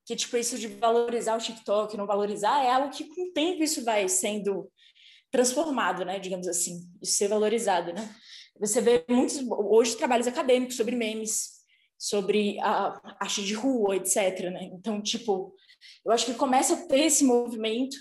[0.06, 3.64] que tipo isso de valorizar o TikTok, não valorizar, é algo que com o tempo
[3.64, 4.72] isso vai sendo
[5.32, 8.16] transformado, né, digamos assim, isso ser valorizado, né?
[8.62, 11.50] Você vê muitos, hoje, trabalhos acadêmicos sobre memes,
[11.98, 14.52] sobre a arte de rua, etc.
[14.52, 14.70] Né?
[14.74, 15.56] Então, tipo,
[16.06, 17.98] eu acho que começa a ter esse movimento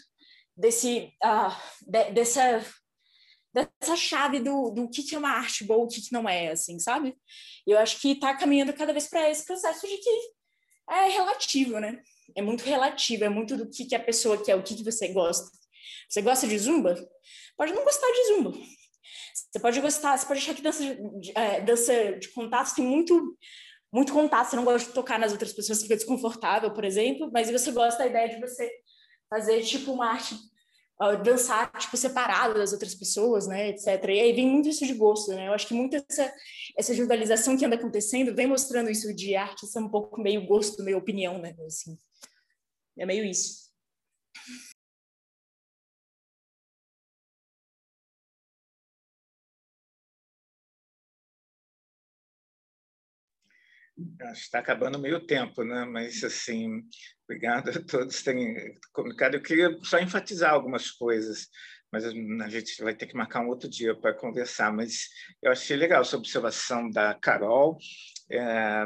[0.55, 1.51] desse, uh,
[1.91, 2.62] de, dessa,
[3.55, 6.49] dessa chave do, do que, que é uma arte boa, o que, que não é,
[6.49, 7.16] assim, sabe?
[7.66, 10.11] Eu acho que está caminhando cada vez para esse processo de que
[10.91, 12.03] é relativo, né?
[12.37, 15.09] É muito relativo, é muito do que, que a pessoa quer, o que, que você
[15.09, 15.51] gosta.
[16.07, 16.95] Você gosta de zumba?
[17.57, 18.59] Pode não gostar de zumba,
[19.35, 23.37] você pode gostar, você pode achar que dança de, é, dança de contato tem muito
[23.93, 27.51] muito contato, você não gosta de tocar nas outras pessoas, fica desconfortável, por exemplo, mas
[27.51, 28.70] você gosta da ideia de você
[29.28, 30.35] fazer tipo uma arte,
[31.03, 33.87] uh, dançar tipo separado das outras pessoas, né, etc.
[34.05, 35.49] E aí vem muito isso de gosto, né?
[35.49, 36.32] Eu acho que muito essa
[36.78, 40.85] essa judicialização que anda acontecendo vem mostrando isso de arte ser um pouco meio gosto,
[40.85, 41.99] meio opinião, né, assim.
[42.97, 43.70] É meio isso.
[54.33, 55.85] Está acabando meio tempo, né?
[55.85, 56.83] mas assim,
[57.31, 59.37] Obrigado a todos por terem comunicado.
[59.37, 61.47] Eu queria só enfatizar algumas coisas,
[61.93, 64.73] mas a gente vai ter que marcar um outro dia para conversar.
[64.73, 65.09] Mas
[65.41, 67.79] eu achei legal essa observação da Carol.
[68.29, 68.85] É,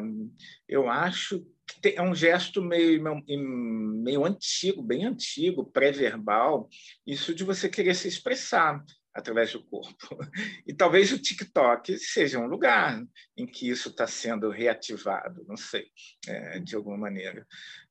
[0.69, 1.43] eu acho
[1.81, 6.69] que é um gesto meio, meio antigo, bem antigo, pré-verbal,
[7.07, 8.85] isso de você querer se expressar
[9.15, 9.95] através do corpo.
[10.66, 13.03] E talvez o TikTok seja um lugar
[13.36, 15.86] em que isso está sendo reativado, não sei,
[16.27, 17.47] é, de alguma maneira.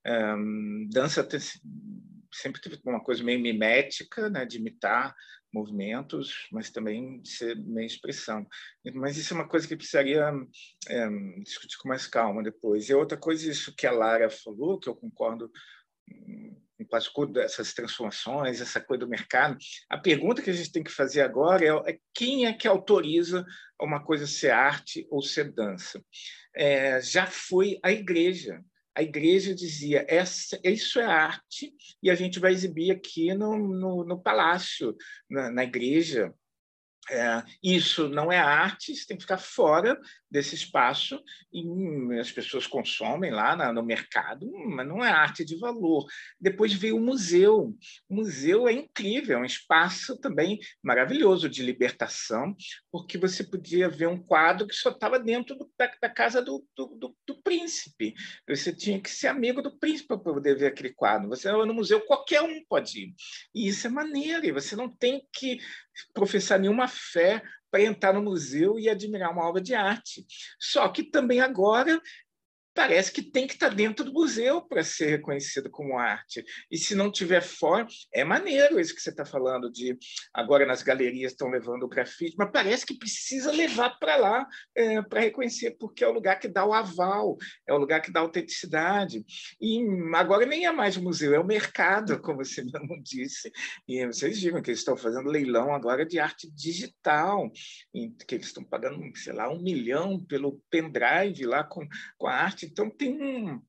[0.05, 1.39] Um, dança tem,
[2.33, 5.15] sempre teve uma coisa meio mimética, né, de imitar
[5.53, 8.45] movimentos, mas também de ser meio expressão.
[8.95, 10.33] Mas isso é uma coisa que precisaria
[10.89, 11.09] é,
[11.43, 12.89] discutir com mais calma depois.
[12.89, 15.51] E outra coisa, isso que a Lara falou, que eu concordo
[16.83, 19.57] em plástico dessas transformações, essa coisa do mercado.
[19.89, 23.45] A pergunta que a gente tem que fazer agora é, é quem é que autoriza
[23.81, 26.03] uma coisa ser arte ou ser dança?
[26.55, 28.63] É, já foi a igreja.
[28.95, 34.03] A igreja dizia: essa, isso é arte e a gente vai exibir aqui no, no,
[34.03, 34.95] no palácio,
[35.29, 36.33] na, na igreja.
[37.09, 39.99] É, isso não é arte, isso tem que ficar fora
[40.33, 41.23] desse espaço
[41.53, 46.07] e hum, as pessoas consomem lá no mercado, hum, mas não é arte de valor.
[46.41, 47.77] Depois veio o museu.
[48.09, 52.55] O museu é incrível, é um espaço também maravilhoso de libertação,
[52.91, 56.65] porque você podia ver um quadro que só estava dentro do, da, da, casa do,
[56.75, 58.15] do, do, príncipe.
[58.49, 61.29] Você tinha que ser amigo do príncipe para poder ver aquele quadro.
[61.29, 63.15] Você no museu, qualquer um pode ir.
[63.53, 65.59] E isso é maneiro, e você não tem que
[66.11, 67.43] professar nenhuma fé
[67.73, 70.23] para entrar no museu e admirar uma obra de arte.
[70.59, 71.99] Só que também agora
[72.73, 76.43] parece que tem que estar tá dentro do museu para ser reconhecido como arte.
[76.69, 79.97] E se não tiver fora, é maneiro isso que você está falando de
[80.33, 85.01] agora nas galerias estão levando o grafite, mas parece que precisa levar para lá é,
[85.01, 87.37] para reconhecer, porque é o lugar que dá o aval,
[87.67, 89.23] é o lugar que dá autenticidade.
[89.61, 89.81] E
[90.15, 93.51] agora nem é mais museu, é o mercado, como você mesmo disse.
[93.87, 97.51] E vocês viram que eles estão fazendo leilão agora de arte digital,
[98.27, 101.87] que eles estão pagando, sei lá, um milhão pelo pendrive lá com,
[102.17, 103.61] com a arte então, tem um,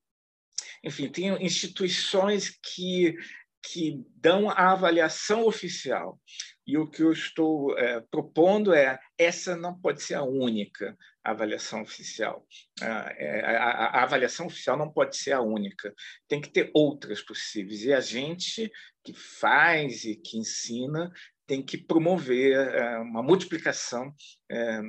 [0.83, 3.15] enfim, tem instituições que,
[3.63, 6.19] que dão a avaliação oficial.
[6.67, 11.81] E o que eu estou é, propondo é essa não pode ser a única avaliação
[11.81, 12.45] oficial.
[12.81, 15.93] A, é, a, a, avaliação oficial não pode ser a única.
[16.27, 17.83] Tem que ter outras possíveis.
[17.83, 18.71] E a gente
[19.03, 21.11] que faz e que ensina
[21.47, 24.13] tem que promover é, uma multiplicação
[24.49, 24.81] é,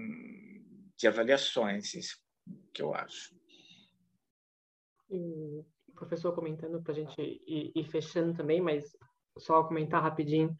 [0.99, 2.17] de avaliações, isso
[2.73, 3.37] que eu acho
[5.09, 5.65] o
[5.95, 8.85] professor comentando para a gente ir, ir, fechando também, mas
[9.39, 10.55] só comentar rapidinho.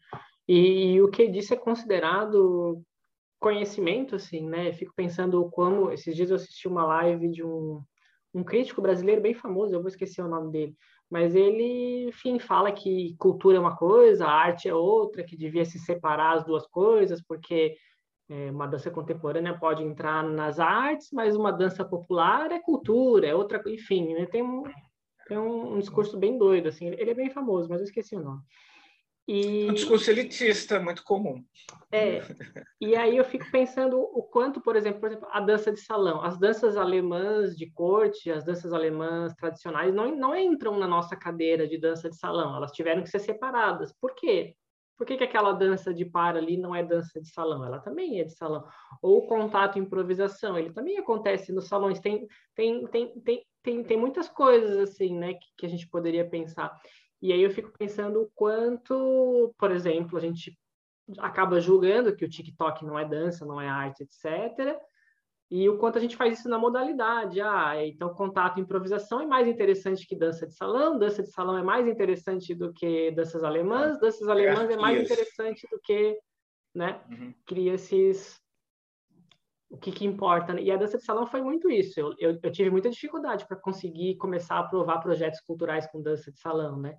[0.47, 2.81] E, e, o que disse é considerado
[3.39, 4.73] conhecimento, assim, né?
[4.73, 7.81] Fico pensando como esses dias eu assisti uma live de um,
[8.33, 10.75] um crítico brasileiro bem famoso, eu vou esquecer o nome dele,
[11.09, 15.79] mas ele, enfim, fala que cultura é uma coisa, arte é outra, que devia se
[15.79, 17.75] separar as duas coisas, porque
[18.29, 23.33] é, uma dança contemporânea pode entrar nas artes, mas uma dança popular é cultura, é
[23.33, 24.25] outra, enfim, né?
[24.25, 24.63] tem, um,
[25.27, 28.21] tem um, um, discurso bem doido, assim, ele é bem famoso, mas eu esqueci o
[28.21, 28.41] nome.
[29.25, 29.69] E...
[29.69, 31.43] Um discurso elitista, muito comum.
[31.91, 32.21] É,
[32.79, 36.21] e aí eu fico pensando o quanto, por exemplo, por exemplo, a dança de salão,
[36.21, 41.67] as danças alemãs de corte, as danças alemãs tradicionais não, não entram na nossa cadeira
[41.67, 43.93] de dança de salão, elas tiveram que ser separadas.
[43.99, 44.55] Por quê?
[44.97, 47.63] Por que, que aquela dança de par ali não é dança de salão?
[47.63, 48.67] Ela também é de salão.
[49.01, 51.99] Ou contato improvisação, ele também acontece nos salões.
[51.99, 56.27] Tem, tem, tem, tem, tem, tem muitas coisas assim, né, que, que a gente poderia
[56.27, 56.75] pensar.
[57.21, 60.57] E aí eu fico pensando o quanto, por exemplo, a gente
[61.19, 64.77] acaba julgando que o TikTok não é dança, não é arte, etc
[65.49, 67.39] e o quanto a gente faz isso na modalidade.
[67.39, 71.57] Ah, então contato e improvisação é mais interessante que dança de salão, dança de salão
[71.57, 76.19] é mais interessante do que danças alemãs, danças alemãs é mais interessante do que,
[76.75, 77.01] né?
[77.09, 77.33] Uhum.
[77.45, 78.41] Cria esses
[79.69, 80.53] o que, que importa.
[80.53, 80.63] Né?
[80.63, 81.99] E a dança de salão foi muito isso.
[81.99, 86.31] Eu, eu, eu tive muita dificuldade para conseguir começar a aprovar projetos culturais com dança
[86.31, 86.97] de salão, né?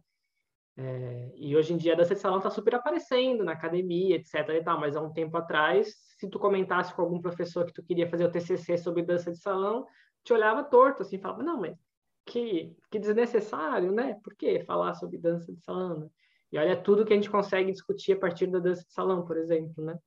[0.81, 4.35] É, e hoje em dia a dança de salão está super aparecendo na academia, etc.
[4.51, 7.83] E tal, mas há um tempo atrás, se tu comentasse com algum professor que tu
[7.83, 9.85] queria fazer o TCC sobre dança de salão,
[10.23, 11.77] te olhava torto, assim, falava, não, mas
[12.25, 14.21] que, que desnecessário, né?
[14.23, 15.99] Por que falar sobre dança de salão?
[15.99, 16.09] Né?
[16.53, 19.37] E olha tudo que a gente consegue discutir a partir da dança de salão, por
[19.37, 19.99] exemplo, né?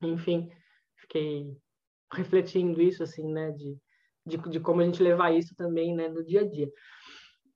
[0.00, 0.50] Enfim,
[0.96, 1.54] fiquei
[2.10, 3.50] refletindo isso, assim, né?
[3.50, 3.76] De,
[4.24, 6.08] de, de como a gente levar isso também, né?
[6.08, 6.70] No dia a dia.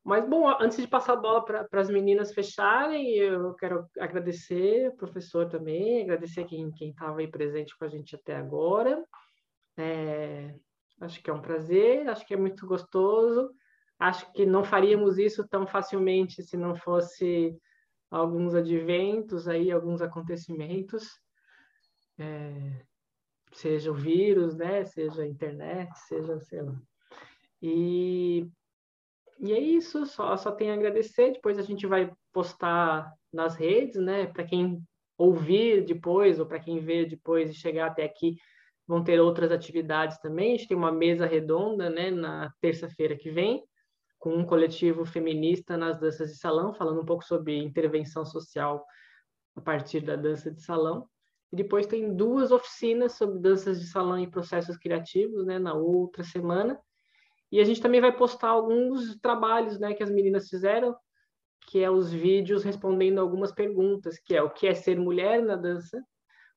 [0.07, 4.97] Mas, bom, antes de passar a bola para as meninas fecharem, eu quero agradecer o
[4.97, 9.05] professor também, agradecer quem estava aí presente com a gente até agora.
[9.77, 10.55] É,
[11.01, 13.53] acho que é um prazer, acho que é muito gostoso.
[13.99, 17.59] acho que não faríamos isso tão facilmente se não fosse
[18.09, 21.19] alguns adventos aí, alguns acontecimentos,
[22.17, 22.85] é,
[23.53, 26.81] seja o vírus, né, seja a internet, seja, sei lá.
[27.61, 28.49] E,
[29.39, 33.97] e é isso, só, só tenho a agradecer, depois a gente vai postar nas redes,
[33.97, 34.83] né, para quem
[35.19, 38.37] ouvir depois, ou para quem ver depois e chegar até aqui,
[38.87, 43.31] vão ter outras atividades também, a gente tem uma mesa redonda, né, na terça-feira que
[43.31, 43.63] vem,
[44.19, 48.85] com um coletivo feminista nas danças de salão, falando um pouco sobre intervenção social
[49.55, 51.09] a partir da dança de salão.
[51.53, 56.25] E depois tem duas oficinas sobre danças de salão e processos criativos, né, na outra
[56.25, 56.79] semana.
[57.51, 60.97] E a gente também vai postar alguns trabalhos, né, que as meninas fizeram,
[61.69, 65.57] que é os vídeos respondendo algumas perguntas, que é o que é ser mulher na
[65.57, 66.03] dança,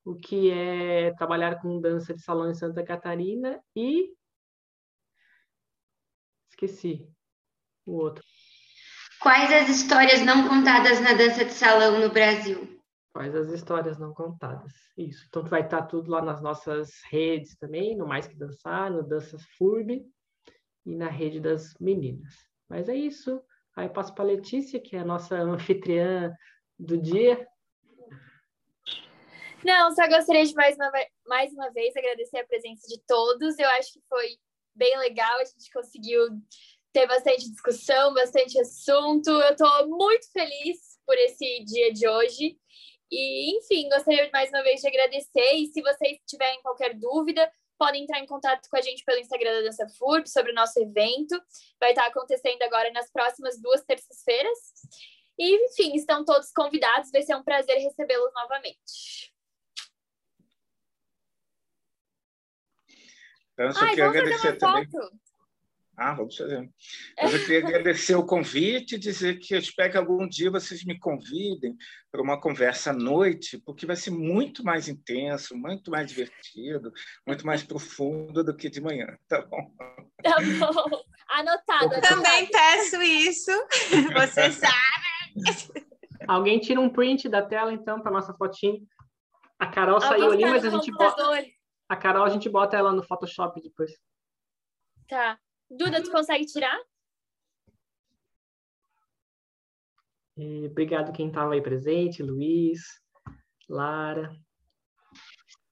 [0.04, 4.14] o que é trabalhar com dança de salão em Santa Catarina e
[6.50, 7.08] esqueci
[7.86, 8.24] o outro.
[9.22, 12.80] Quais as histórias não contadas na dança de salão no Brasil?
[13.12, 14.72] Quais as histórias não contadas?
[14.98, 15.26] Isso.
[15.28, 19.44] Então vai estar tudo lá nas nossas redes também, no Mais Que Dançar, no Danças
[19.58, 20.06] FURB
[20.86, 22.34] e na rede das meninas.
[22.68, 23.42] Mas é isso.
[23.76, 26.34] Aí passo para a Letícia, que é a nossa anfitriã
[26.78, 27.48] do dia.
[29.64, 30.92] Não, só gostaria de mais uma,
[31.28, 33.58] mais uma vez agradecer a presença de todos.
[33.60, 34.38] Eu acho que foi
[34.76, 36.28] bem legal, a gente conseguiu
[36.94, 39.30] ter bastante discussão, bastante assunto.
[39.30, 42.58] Eu estou muito feliz por esse dia de hoje.
[43.12, 45.54] E, enfim, gostaria mais uma vez de agradecer.
[45.56, 49.54] E se vocês tiverem qualquer dúvida, podem entrar em contato com a gente pelo Instagram
[49.54, 51.42] da Dança FURB sobre o nosso evento.
[51.80, 54.58] Vai estar acontecendo agora nas próximas duas terças-feiras.
[55.40, 57.10] E, enfim, estão todos convidados.
[57.12, 59.34] Vai ser um prazer recebê-los novamente.
[63.54, 64.90] Então, só Ai, queria agradecer também.
[64.90, 65.29] Foto.
[66.00, 66.70] Ah, vamos fazer.
[67.22, 70.86] Mas eu queria agradecer o convite e dizer que eu espero que algum dia vocês
[70.86, 71.76] me convidem
[72.10, 76.94] para uma conversa à noite, porque vai ser muito mais intenso, muito mais divertido,
[77.28, 79.74] muito mais profundo do que de manhã, tá bom?
[80.24, 81.04] Tá bom.
[81.32, 81.94] Anotado.
[81.94, 83.52] Eu também peço isso.
[84.16, 85.84] Você sabe.
[86.26, 88.80] Alguém tira um print da tela, então, para nossa fotinha.
[89.60, 91.24] A Carol saiu ali, mas a gente bota.
[91.90, 93.92] A Carol a gente bota ela no Photoshop depois.
[95.10, 95.38] Tá.
[95.70, 96.80] Duda, tu consegue tirar?
[100.36, 102.82] E obrigado quem estava aí presente, Luiz,
[103.68, 104.36] Lara.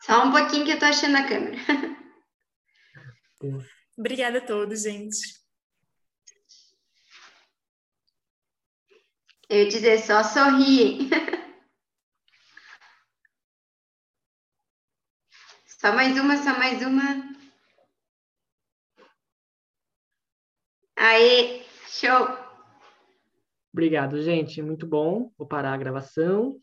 [0.04, 1.58] Só um pouquinho que eu tô achando a câmera.
[3.98, 5.18] Obrigada a todos, gente.
[9.50, 11.10] Eu ia dizer só sorri.
[15.80, 17.27] Só mais uma, só mais uma.
[20.98, 22.28] Aí, show!
[23.72, 24.62] Obrigado, gente.
[24.64, 25.32] Muito bom.
[25.38, 26.58] Vou parar a gravação.